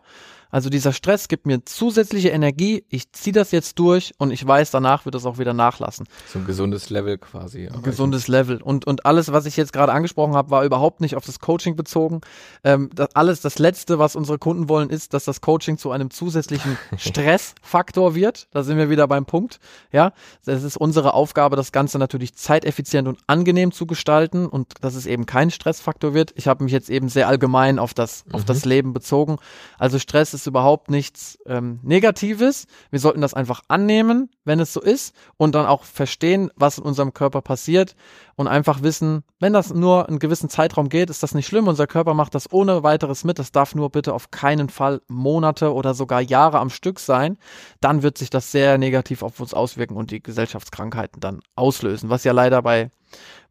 Also 0.49 0.69
dieser 0.69 0.93
Stress 0.93 1.27
gibt 1.27 1.45
mir 1.45 1.65
zusätzliche 1.65 2.29
Energie, 2.29 2.83
ich 2.89 3.11
ziehe 3.11 3.33
das 3.33 3.51
jetzt 3.51 3.79
durch 3.79 4.13
und 4.17 4.31
ich 4.31 4.45
weiß, 4.45 4.71
danach 4.71 5.05
wird 5.05 5.15
es 5.15 5.25
auch 5.25 5.37
wieder 5.37 5.53
nachlassen. 5.53 6.07
So 6.27 6.39
ein 6.39 6.45
gesundes 6.45 6.89
Level 6.89 7.17
quasi. 7.17 7.67
Ein 7.67 7.81
gesundes 7.81 8.27
Level. 8.27 8.61
Und, 8.61 8.85
und 8.85 9.05
alles, 9.05 9.31
was 9.31 9.45
ich 9.45 9.57
jetzt 9.57 9.73
gerade 9.73 9.91
angesprochen 9.91 10.35
habe, 10.35 10.51
war 10.51 10.63
überhaupt 10.63 11.01
nicht 11.01 11.15
auf 11.15 11.25
das 11.25 11.39
Coaching 11.39 11.75
bezogen. 11.75 12.21
Ähm, 12.63 12.89
das 12.93 13.15
alles, 13.15 13.41
das 13.41 13.59
Letzte, 13.59 13.99
was 13.99 14.15
unsere 14.15 14.37
Kunden 14.37 14.69
wollen, 14.69 14.89
ist, 14.89 15.13
dass 15.13 15.25
das 15.25 15.41
Coaching 15.41 15.77
zu 15.77 15.91
einem 15.91 16.11
zusätzlichen 16.11 16.77
Stressfaktor 16.97 18.15
wird. 18.15 18.47
Da 18.51 18.63
sind 18.63 18.77
wir 18.77 18.89
wieder 18.89 19.07
beim 19.07 19.25
Punkt. 19.25 19.59
Ja, 19.91 20.13
es 20.45 20.63
ist 20.63 20.77
unsere 20.77 21.13
Aufgabe, 21.13 21.55
das 21.55 21.71
Ganze 21.71 21.99
natürlich 21.99 22.35
zeiteffizient 22.35 23.07
und 23.07 23.19
angenehm 23.27 23.71
zu 23.71 23.85
gestalten 23.85 24.45
und 24.45 24.73
dass 24.81 24.95
es 24.95 25.05
eben 25.05 25.25
kein 25.25 25.51
Stressfaktor 25.51 26.13
wird. 26.13 26.33
Ich 26.35 26.47
habe 26.47 26.63
mich 26.63 26.73
jetzt 26.73 26.89
eben 26.89 27.09
sehr 27.09 27.27
allgemein 27.27 27.79
auf 27.79 27.93
das, 27.93 28.25
mhm. 28.25 28.35
auf 28.35 28.45
das 28.45 28.65
Leben 28.65 28.93
bezogen. 28.93 29.37
Also 29.77 29.99
Stress 29.99 30.36
ist 30.37 30.47
überhaupt 30.47 30.89
nichts 30.89 31.37
ähm, 31.45 31.79
Negatives. 31.83 32.67
Wir 32.91 32.99
sollten 32.99 33.21
das 33.21 33.33
einfach 33.33 33.61
annehmen, 33.67 34.29
wenn 34.45 34.59
es 34.59 34.71
so 34.71 34.81
ist, 34.81 35.15
und 35.37 35.55
dann 35.55 35.65
auch 35.65 35.83
verstehen, 35.83 36.51
was 36.55 36.77
in 36.77 36.83
unserem 36.83 37.13
Körper 37.13 37.41
passiert 37.41 37.95
und 38.35 38.47
einfach 38.47 38.83
wissen, 38.83 39.23
wenn 39.39 39.53
das 39.53 39.73
nur 39.73 40.07
einen 40.07 40.19
gewissen 40.19 40.49
Zeitraum 40.49 40.89
geht, 40.89 41.09
ist 41.09 41.23
das 41.23 41.35
nicht 41.35 41.47
schlimm. 41.47 41.67
Unser 41.67 41.87
Körper 41.87 42.13
macht 42.13 42.35
das 42.35 42.51
ohne 42.51 42.83
weiteres 42.83 43.23
mit. 43.23 43.39
Das 43.39 43.51
darf 43.51 43.75
nur 43.75 43.89
bitte 43.89 44.13
auf 44.13 44.31
keinen 44.31 44.69
Fall 44.69 45.01
Monate 45.07 45.73
oder 45.73 45.93
sogar 45.93 46.21
Jahre 46.21 46.59
am 46.59 46.69
Stück 46.69 46.99
sein. 46.99 47.37
Dann 47.81 48.03
wird 48.03 48.17
sich 48.17 48.29
das 48.29 48.51
sehr 48.51 48.77
negativ 48.77 49.23
auf 49.23 49.39
uns 49.39 49.53
auswirken 49.53 49.95
und 49.95 50.11
die 50.11 50.21
Gesellschaftskrankheiten 50.21 51.19
dann 51.19 51.41
auslösen, 51.55 52.09
was 52.09 52.23
ja 52.23 52.31
leider 52.31 52.61
bei, 52.61 52.91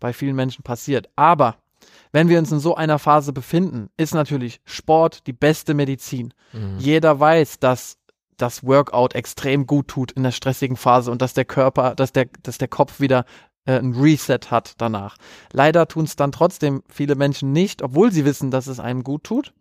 bei 0.00 0.12
vielen 0.12 0.36
Menschen 0.36 0.62
passiert. 0.62 1.08
Aber 1.16 1.56
wenn 2.16 2.30
wir 2.30 2.38
uns 2.38 2.50
in 2.50 2.60
so 2.60 2.74
einer 2.74 2.98
Phase 2.98 3.34
befinden, 3.34 3.90
ist 3.98 4.14
natürlich 4.14 4.62
Sport 4.64 5.26
die 5.26 5.34
beste 5.34 5.74
Medizin. 5.74 6.32
Mhm. 6.54 6.78
Jeder 6.78 7.20
weiß, 7.20 7.58
dass 7.58 7.98
das 8.38 8.64
Workout 8.64 9.14
extrem 9.14 9.66
gut 9.66 9.88
tut 9.88 10.12
in 10.12 10.22
der 10.22 10.30
stressigen 10.30 10.78
Phase 10.78 11.10
und 11.10 11.20
dass 11.20 11.34
der 11.34 11.44
Körper, 11.44 11.94
dass 11.94 12.12
der, 12.12 12.28
dass 12.42 12.56
der 12.56 12.68
Kopf 12.68 13.00
wieder 13.00 13.26
äh, 13.66 13.78
ein 13.78 13.92
Reset 13.92 14.50
hat 14.50 14.76
danach. 14.78 15.18
Leider 15.52 15.88
tun 15.88 16.04
es 16.06 16.16
dann 16.16 16.32
trotzdem 16.32 16.82
viele 16.88 17.16
Menschen 17.16 17.52
nicht, 17.52 17.82
obwohl 17.82 18.10
sie 18.10 18.24
wissen, 18.24 18.50
dass 18.50 18.66
es 18.66 18.80
einem 18.80 19.04
gut 19.04 19.24
tut. 19.24 19.52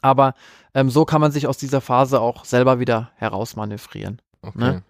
Aber 0.00 0.32
ähm, 0.72 0.88
so 0.88 1.04
kann 1.04 1.20
man 1.20 1.30
sich 1.30 1.46
aus 1.46 1.58
dieser 1.58 1.82
Phase 1.82 2.22
auch 2.22 2.46
selber 2.46 2.80
wieder 2.80 3.10
herausmanövrieren. 3.16 4.22
Okay. 4.40 4.58
Ne? 4.58 4.82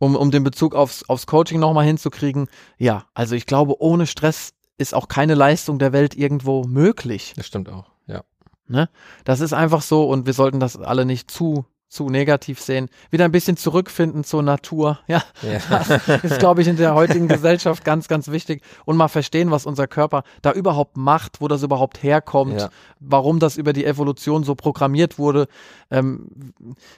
Um, 0.00 0.16
um 0.16 0.32
den 0.32 0.42
Bezug 0.42 0.74
aufs, 0.74 1.08
aufs 1.08 1.28
Coaching 1.28 1.60
nochmal 1.60 1.84
hinzukriegen, 1.84 2.48
ja, 2.78 3.04
also 3.14 3.36
ich 3.36 3.46
glaube, 3.46 3.80
ohne 3.80 4.08
Stress 4.08 4.54
ist 4.78 4.94
auch 4.94 5.08
keine 5.08 5.34
Leistung 5.34 5.78
der 5.78 5.92
Welt 5.92 6.16
irgendwo 6.16 6.64
möglich. 6.64 7.34
Das 7.36 7.46
stimmt 7.46 7.68
auch, 7.68 7.90
ja. 8.06 8.22
Ne? 8.66 8.88
Das 9.24 9.40
ist 9.40 9.52
einfach 9.52 9.82
so 9.82 10.08
und 10.08 10.26
wir 10.26 10.32
sollten 10.32 10.60
das 10.60 10.76
alle 10.76 11.04
nicht 11.04 11.30
zu 11.30 11.66
zu 11.94 12.08
negativ 12.10 12.60
sehen, 12.60 12.88
wieder 13.10 13.24
ein 13.24 13.32
bisschen 13.32 13.56
zurückfinden 13.56 14.24
zur 14.24 14.42
Natur. 14.42 14.98
Ja, 15.06 15.22
ja. 15.42 15.60
das 15.68 16.08
ist, 16.24 16.38
glaube 16.40 16.62
ich, 16.62 16.66
in 16.66 16.76
der 16.76 16.94
heutigen 16.94 17.28
Gesellschaft 17.28 17.84
ganz, 17.84 18.08
ganz 18.08 18.28
wichtig. 18.28 18.62
Und 18.84 18.96
mal 18.96 19.08
verstehen, 19.08 19.50
was 19.50 19.64
unser 19.64 19.86
Körper 19.86 20.24
da 20.42 20.50
überhaupt 20.50 20.96
macht, 20.96 21.40
wo 21.40 21.46
das 21.46 21.62
überhaupt 21.62 22.02
herkommt, 22.02 22.60
ja. 22.60 22.70
warum 22.98 23.38
das 23.38 23.56
über 23.56 23.72
die 23.72 23.84
Evolution 23.84 24.42
so 24.42 24.56
programmiert 24.56 25.18
wurde. 25.18 25.46
Ähm, 25.90 26.52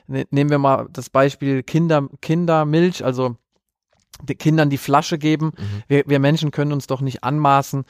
ne, 0.06 0.24
nehmen 0.30 0.50
wir 0.50 0.58
mal 0.58 0.86
das 0.90 1.10
Beispiel 1.10 1.62
Kinder, 1.62 2.08
Kindermilch, 2.22 3.04
also 3.04 3.36
Kindern 4.38 4.70
die 4.70 4.78
Flasche 4.78 5.18
geben. 5.18 5.52
Mhm. 5.56 5.82
Wir, 5.88 6.04
wir 6.06 6.18
Menschen 6.18 6.50
können 6.50 6.72
uns 6.72 6.86
doch 6.86 7.00
nicht 7.00 7.24
anmaßen, 7.24 7.84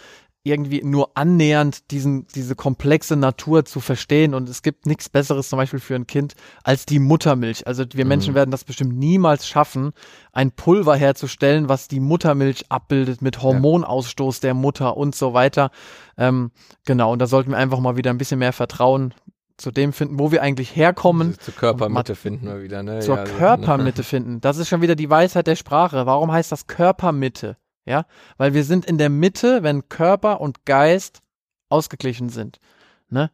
irgendwie 0.46 0.82
nur 0.84 1.10
annähernd 1.16 1.90
diesen, 1.90 2.28
diese 2.28 2.54
komplexe 2.54 3.16
Natur 3.16 3.64
zu 3.64 3.80
verstehen. 3.80 4.32
Und 4.32 4.48
es 4.48 4.62
gibt 4.62 4.86
nichts 4.86 5.08
Besseres 5.08 5.48
zum 5.48 5.56
Beispiel 5.56 5.80
für 5.80 5.96
ein 5.96 6.06
Kind 6.06 6.34
als 6.62 6.86
die 6.86 7.00
Muttermilch. 7.00 7.66
Also 7.66 7.84
wir 7.92 8.04
mhm. 8.04 8.08
Menschen 8.08 8.34
werden 8.34 8.52
das 8.52 8.62
bestimmt 8.62 8.96
niemals 8.96 9.48
schaffen, 9.48 9.92
ein 10.32 10.52
Pulver 10.52 10.94
herzustellen, 10.94 11.68
was 11.68 11.88
die 11.88 11.98
Muttermilch 11.98 12.66
abbildet 12.70 13.22
mit 13.22 13.42
Hormonausstoß 13.42 14.38
der 14.38 14.54
Mutter 14.54 14.96
und 14.96 15.16
so 15.16 15.34
weiter. 15.34 15.70
Ähm, 16.16 16.52
genau, 16.84 17.12
und 17.12 17.18
da 17.18 17.26
sollten 17.26 17.50
wir 17.50 17.58
einfach 17.58 17.80
mal 17.80 17.96
wieder 17.96 18.10
ein 18.10 18.18
bisschen 18.18 18.38
mehr 18.38 18.52
Vertrauen 18.52 19.14
zu 19.56 19.70
dem 19.70 19.92
finden, 19.92 20.18
wo 20.18 20.30
wir 20.32 20.42
eigentlich 20.42 20.76
herkommen. 20.76 21.38
Zur 21.40 21.54
Körpermitte 21.54 22.14
finden 22.14 22.46
wir 22.46 22.62
wieder, 22.62 22.82
ne? 22.82 23.00
Zur 23.00 23.16
ja, 23.16 23.24
Körpermitte 23.24 24.02
finden. 24.04 24.40
Das 24.40 24.58
ist 24.58 24.68
schon 24.68 24.82
wieder 24.82 24.96
die 24.96 25.08
Weisheit 25.08 25.46
der 25.46 25.56
Sprache. 25.56 26.06
Warum 26.06 26.30
heißt 26.30 26.52
das 26.52 26.66
Körpermitte? 26.66 27.56
Ja, 27.84 28.04
weil 28.36 28.52
wir 28.52 28.64
sind 28.64 28.84
in 28.84 28.98
der 28.98 29.10
Mitte, 29.10 29.62
wenn 29.62 29.88
Körper 29.88 30.40
und 30.40 30.66
Geist 30.66 31.20
ausgeglichen 31.68 32.28
sind. 32.28 32.58
Ne? 33.08 33.30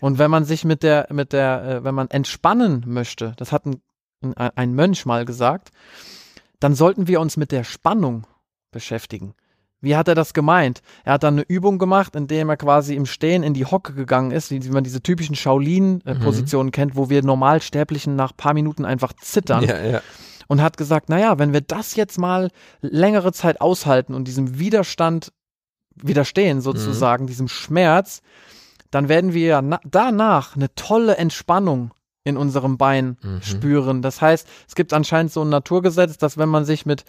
Und 0.00 0.18
wenn 0.18 0.30
man 0.30 0.44
sich 0.44 0.64
mit 0.64 0.82
der, 0.82 1.06
mit 1.10 1.32
der, 1.32 1.64
äh, 1.64 1.84
wenn 1.84 1.94
man 1.94 2.08
entspannen 2.08 2.84
möchte, 2.86 3.34
das 3.36 3.52
hat 3.52 3.66
ein, 3.66 3.82
ein 4.34 4.72
Mönch 4.72 5.04
mal 5.04 5.24
gesagt, 5.26 5.70
dann 6.60 6.74
sollten 6.74 7.08
wir 7.08 7.20
uns 7.20 7.36
mit 7.36 7.52
der 7.52 7.64
Spannung 7.64 8.26
beschäftigen. 8.70 9.34
Wie 9.82 9.96
hat 9.96 10.08
er 10.08 10.14
das 10.14 10.32
gemeint? 10.32 10.80
Er 11.04 11.14
hat 11.14 11.24
dann 11.24 11.34
eine 11.34 11.42
Übung 11.42 11.78
gemacht, 11.78 12.14
indem 12.16 12.48
er 12.48 12.56
quasi 12.56 12.94
im 12.94 13.04
Stehen 13.04 13.42
in 13.42 13.52
die 13.52 13.66
Hocke 13.66 13.92
gegangen 13.92 14.30
ist, 14.30 14.50
wie, 14.50 14.60
man 14.70 14.84
diese 14.84 15.02
typischen 15.02 15.34
Shaolin-Positionen 15.34 16.68
mhm. 16.68 16.72
kennt, 16.72 16.96
wo 16.96 17.10
wir 17.10 17.22
Normalsterblichen 17.22 18.14
nach 18.14 18.34
paar 18.36 18.54
Minuten 18.54 18.84
einfach 18.84 19.12
zittern. 19.12 19.64
Ja, 19.64 19.82
ja. 19.82 20.00
Und 20.46 20.62
hat 20.62 20.76
gesagt, 20.76 21.08
naja, 21.08 21.38
wenn 21.38 21.52
wir 21.52 21.62
das 21.62 21.96
jetzt 21.96 22.18
mal 22.18 22.50
längere 22.80 23.32
Zeit 23.32 23.60
aushalten 23.60 24.14
und 24.14 24.28
diesem 24.28 24.58
Widerstand 24.58 25.32
widerstehen 25.96 26.60
sozusagen, 26.60 27.24
mhm. 27.24 27.28
diesem 27.28 27.48
Schmerz, 27.48 28.22
dann 28.90 29.08
werden 29.08 29.34
wir 29.34 29.46
ja 29.46 29.78
danach 29.84 30.54
eine 30.54 30.72
tolle 30.74 31.16
Entspannung 31.16 31.92
in 32.24 32.36
unserem 32.36 32.78
Bein 32.78 33.16
mhm. 33.22 33.42
spüren. 33.42 34.02
Das 34.02 34.20
heißt, 34.20 34.46
es 34.68 34.74
gibt 34.74 34.92
anscheinend 34.92 35.32
so 35.32 35.42
ein 35.42 35.48
Naturgesetz, 35.48 36.18
dass 36.18 36.38
wenn 36.38 36.48
man 36.48 36.64
sich 36.64 36.86
mit 36.86 37.04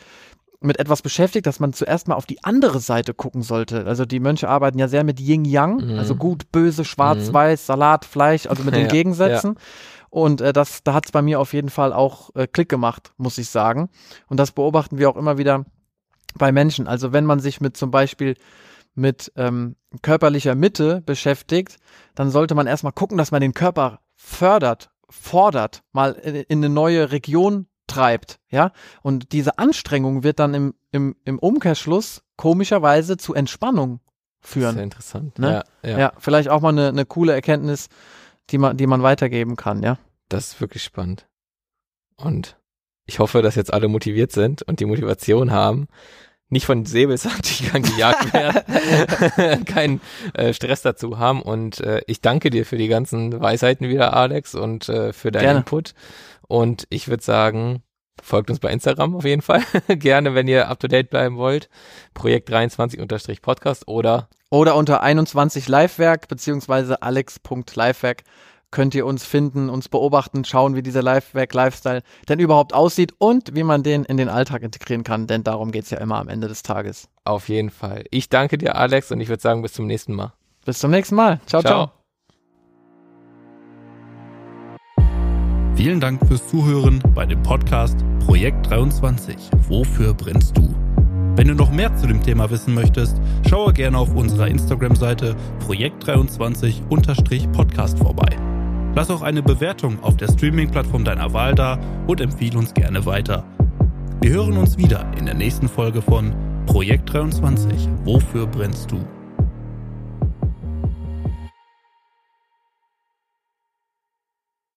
mit 0.64 0.80
etwas 0.80 1.02
beschäftigt, 1.02 1.46
dass 1.46 1.60
man 1.60 1.74
zuerst 1.74 2.08
mal 2.08 2.16
auf 2.16 2.26
die 2.26 2.44
andere 2.44 2.80
Seite 2.80 3.14
gucken 3.14 3.42
sollte. 3.42 3.86
Also 3.86 4.06
die 4.06 4.20
Mönche 4.20 4.50
arbeiten 4.50 4.80
ja 4.80 4.88
sehr 4.88 5.04
mit 5.04 5.20
Yin-Yang, 5.20 5.92
mhm. 5.92 6.00
also 6.00 6.16
gut, 6.16 6.52
böse, 6.52 6.86
schwarz, 6.86 7.28
mhm. 7.28 7.34
weiß, 7.34 7.66
Salat, 7.66 8.06
Fleisch, 8.06 8.48
also 8.48 8.64
mit 8.64 8.74
den 8.76 8.84
ja, 8.84 8.88
Gegensätzen. 8.88 9.56
Ja. 9.56 9.62
Und 10.10 10.42
äh, 10.42 10.54
das, 10.54 10.84
da 10.84 10.94
hat 10.94 11.06
es 11.06 11.12
bei 11.12 11.22
mir 11.22 11.40
auf 11.40 11.54
jeden 11.54 11.70
Fall 11.70 11.92
auch 11.92 12.30
äh, 12.36 12.48
Klick 12.48 12.70
gemacht, 12.70 13.14
muss 13.18 13.38
ich 13.38 13.50
sagen. 13.50 13.90
Und 14.28 14.40
das 14.40 14.52
beobachten 14.52 14.98
wir 14.98 15.10
auch 15.10 15.18
immer 15.18 15.38
wieder 15.38 15.66
bei 16.36 16.52
Menschen. 16.52 16.88
Also 16.88 17.14
wenn 17.14 17.26
man 17.26 17.40
sich 17.40 17.62
mit 17.62 17.76
zum 17.76 17.92
Beispiel 17.92 18.36
mit 18.96 19.32
ähm, 19.36 19.76
körperlicher 20.02 20.56
Mitte 20.56 21.02
beschäftigt, 21.02 21.78
dann 22.16 22.30
sollte 22.30 22.56
man 22.56 22.68
erstmal 22.68 22.94
gucken, 22.94 23.18
dass 23.18 23.32
man 23.32 23.42
den 23.42 23.54
Körper 23.54 24.02
fördert, 24.16 24.92
fordert, 25.10 25.84
mal 25.92 26.12
in, 26.14 26.36
in 26.36 26.60
eine 26.60 26.70
neue 26.70 27.12
Region 27.12 27.68
treibt, 27.94 28.40
ja. 28.50 28.72
Und 29.02 29.32
diese 29.32 29.58
Anstrengung 29.58 30.24
wird 30.24 30.40
dann 30.40 30.54
im, 30.54 30.74
im, 30.92 31.16
im 31.26 31.40
Umkehrschluss 31.40 32.24
komischerweise 32.38 33.18
zu 33.18 33.34
Entspannung 33.34 34.00
führen. 34.42 34.76
Sehr 34.76 34.84
interessant. 34.84 35.40
Ne? 35.40 35.64
Ja, 35.84 35.90
ja. 35.90 36.00
ja, 36.00 36.14
vielleicht 36.18 36.50
auch 36.50 36.62
mal 36.62 36.70
eine, 36.70 36.90
eine 36.90 37.06
coole 37.06 37.34
Erkenntnis, 37.34 37.88
die 38.50 38.58
man, 38.58 38.78
die 38.78 38.88
man 38.88 39.04
weitergeben 39.04 39.56
kann, 39.56 39.84
ja. 39.84 39.98
Das 40.30 40.48
ist 40.48 40.62
wirklich 40.62 40.84
spannend. 40.84 41.28
Und 42.16 42.58
ich 43.06 43.20
hoffe, 43.20 43.42
dass 43.42 43.56
jetzt 43.56 43.74
alle 43.74 43.88
motiviert 43.88 44.32
sind 44.32 44.62
und 44.64 44.80
die 44.80 44.86
Motivation 44.86 45.52
haben, 45.52 45.88
nicht 46.54 46.66
von 46.66 46.86
Säbelzahntigern 46.86 47.82
gejagt 47.82 48.34
werden, 48.34 49.66
keinen 49.66 50.02
äh, 50.34 50.54
Stress 50.54 50.82
dazu 50.82 51.20
haben. 51.20 51.42
Und 51.42 51.82
äh, 51.82 52.02
ich 52.08 52.22
danke 52.22 52.50
dir 52.50 52.66
für 52.66 52.78
die 52.78 52.88
ganzen 52.88 53.42
Weisheiten 53.42 53.90
wieder, 53.90 54.16
Alex, 54.16 54.56
und 54.56 54.88
äh, 54.88 55.12
für 55.12 55.32
deinen 55.32 55.44
Gerne. 55.44 55.60
Input. 55.60 55.94
Und 56.48 56.86
ich 56.90 57.10
würde 57.10 57.24
sagen, 57.24 57.84
folgt 58.22 58.50
uns 58.50 58.60
bei 58.60 58.72
Instagram 58.72 59.16
auf 59.16 59.26
jeden 59.26 59.42
Fall. 59.42 59.64
Gerne, 59.88 60.36
wenn 60.36 60.48
ihr 60.48 60.70
up 60.70 60.80
to 60.80 60.88
date 60.88 61.10
bleiben 61.10 61.38
wollt. 61.38 61.68
Projekt 62.14 62.50
23-Podcast 62.50 63.88
oder 63.88 64.30
oder 64.50 64.76
unter 64.76 65.02
21 65.02 65.68
Livewerk 65.68 66.28
beziehungsweise 66.28 67.02
alex.livewerk 67.02 68.22
könnt 68.74 68.94
ihr 68.96 69.06
uns 69.06 69.24
finden, 69.24 69.70
uns 69.70 69.88
beobachten, 69.88 70.44
schauen, 70.44 70.76
wie 70.76 70.82
dieser 70.82 71.04
Livewerk-Lifestyle 71.04 72.02
denn 72.28 72.40
überhaupt 72.40 72.74
aussieht 72.74 73.14
und 73.20 73.56
wie 73.56 73.62
man 73.64 73.84
den 73.84 74.04
in 74.04 74.18
den 74.18 74.30
Alltag 74.30 74.64
integrieren 74.64 75.04
kann, 75.04 75.28
denn 75.28 75.44
darum 75.44 75.72
geht 75.72 75.84
es 75.84 75.92
ja 75.92 76.00
immer 76.00 76.18
am 76.18 76.28
Ende 76.28 76.48
des 76.48 76.64
Tages. 76.64 77.08
Auf 77.24 77.50
jeden 77.50 77.70
Fall. 77.70 78.06
Ich 78.10 78.30
danke 78.30 78.58
dir, 78.58 78.76
Alex, 78.76 79.12
und 79.12 79.22
ich 79.22 79.30
würde 79.30 79.42
sagen, 79.42 79.62
bis 79.62 79.74
zum 79.74 79.86
nächsten 79.86 80.14
Mal. 80.14 80.34
Bis 80.66 80.80
zum 80.80 80.90
nächsten 80.92 81.16
Mal. 81.16 81.40
Ciao, 81.46 81.62
ciao. 81.62 81.86
ciao. 81.86 81.92
Vielen 85.76 86.00
Dank 86.00 86.26
fürs 86.28 86.48
Zuhören 86.48 87.04
bei 87.14 87.28
dem 87.28 87.44
Podcast 87.44 87.98
Projekt 88.26 88.68
23. 88.70 89.36
Wofür 89.68 90.16
brennst 90.16 90.58
du? 90.58 90.74
Wenn 91.36 91.48
du 91.48 91.54
noch 91.54 91.72
mehr 91.72 91.96
zu 91.96 92.08
dem 92.08 92.24
Thema 92.24 92.50
wissen 92.50 92.74
möchtest, 92.74 93.22
schaue 93.48 93.72
gerne 93.74 94.00
auf 94.00 94.16
unserer 94.16 94.48
Instagram-Seite 94.48 95.36
projekt23-podcast 95.68 97.98
vorbei. 97.98 98.53
Lass 98.96 99.10
auch 99.10 99.24
eine 99.24 99.42
Bewertung 99.42 100.04
auf 100.04 100.18
der 100.18 100.28
Streaming-Plattform 100.28 101.04
deiner 101.04 101.34
Wahl 101.34 101.56
da 101.56 101.80
und 102.06 102.22
empfehle 102.22 102.60
uns 102.60 102.74
gerne 102.74 103.06
weiter. 103.06 103.44
Wir 104.22 104.32
hören 104.32 104.58
uns 104.58 104.78
wieder 104.78 105.06
in 105.18 105.26
der 105.26 105.36
nächsten 105.36 105.68
Folge 105.68 106.02
von 106.02 106.34
Projekt 106.68 107.12
23. 107.12 107.90
Wofür 108.06 108.46
brennst 108.46 108.92
du? 108.92 109.00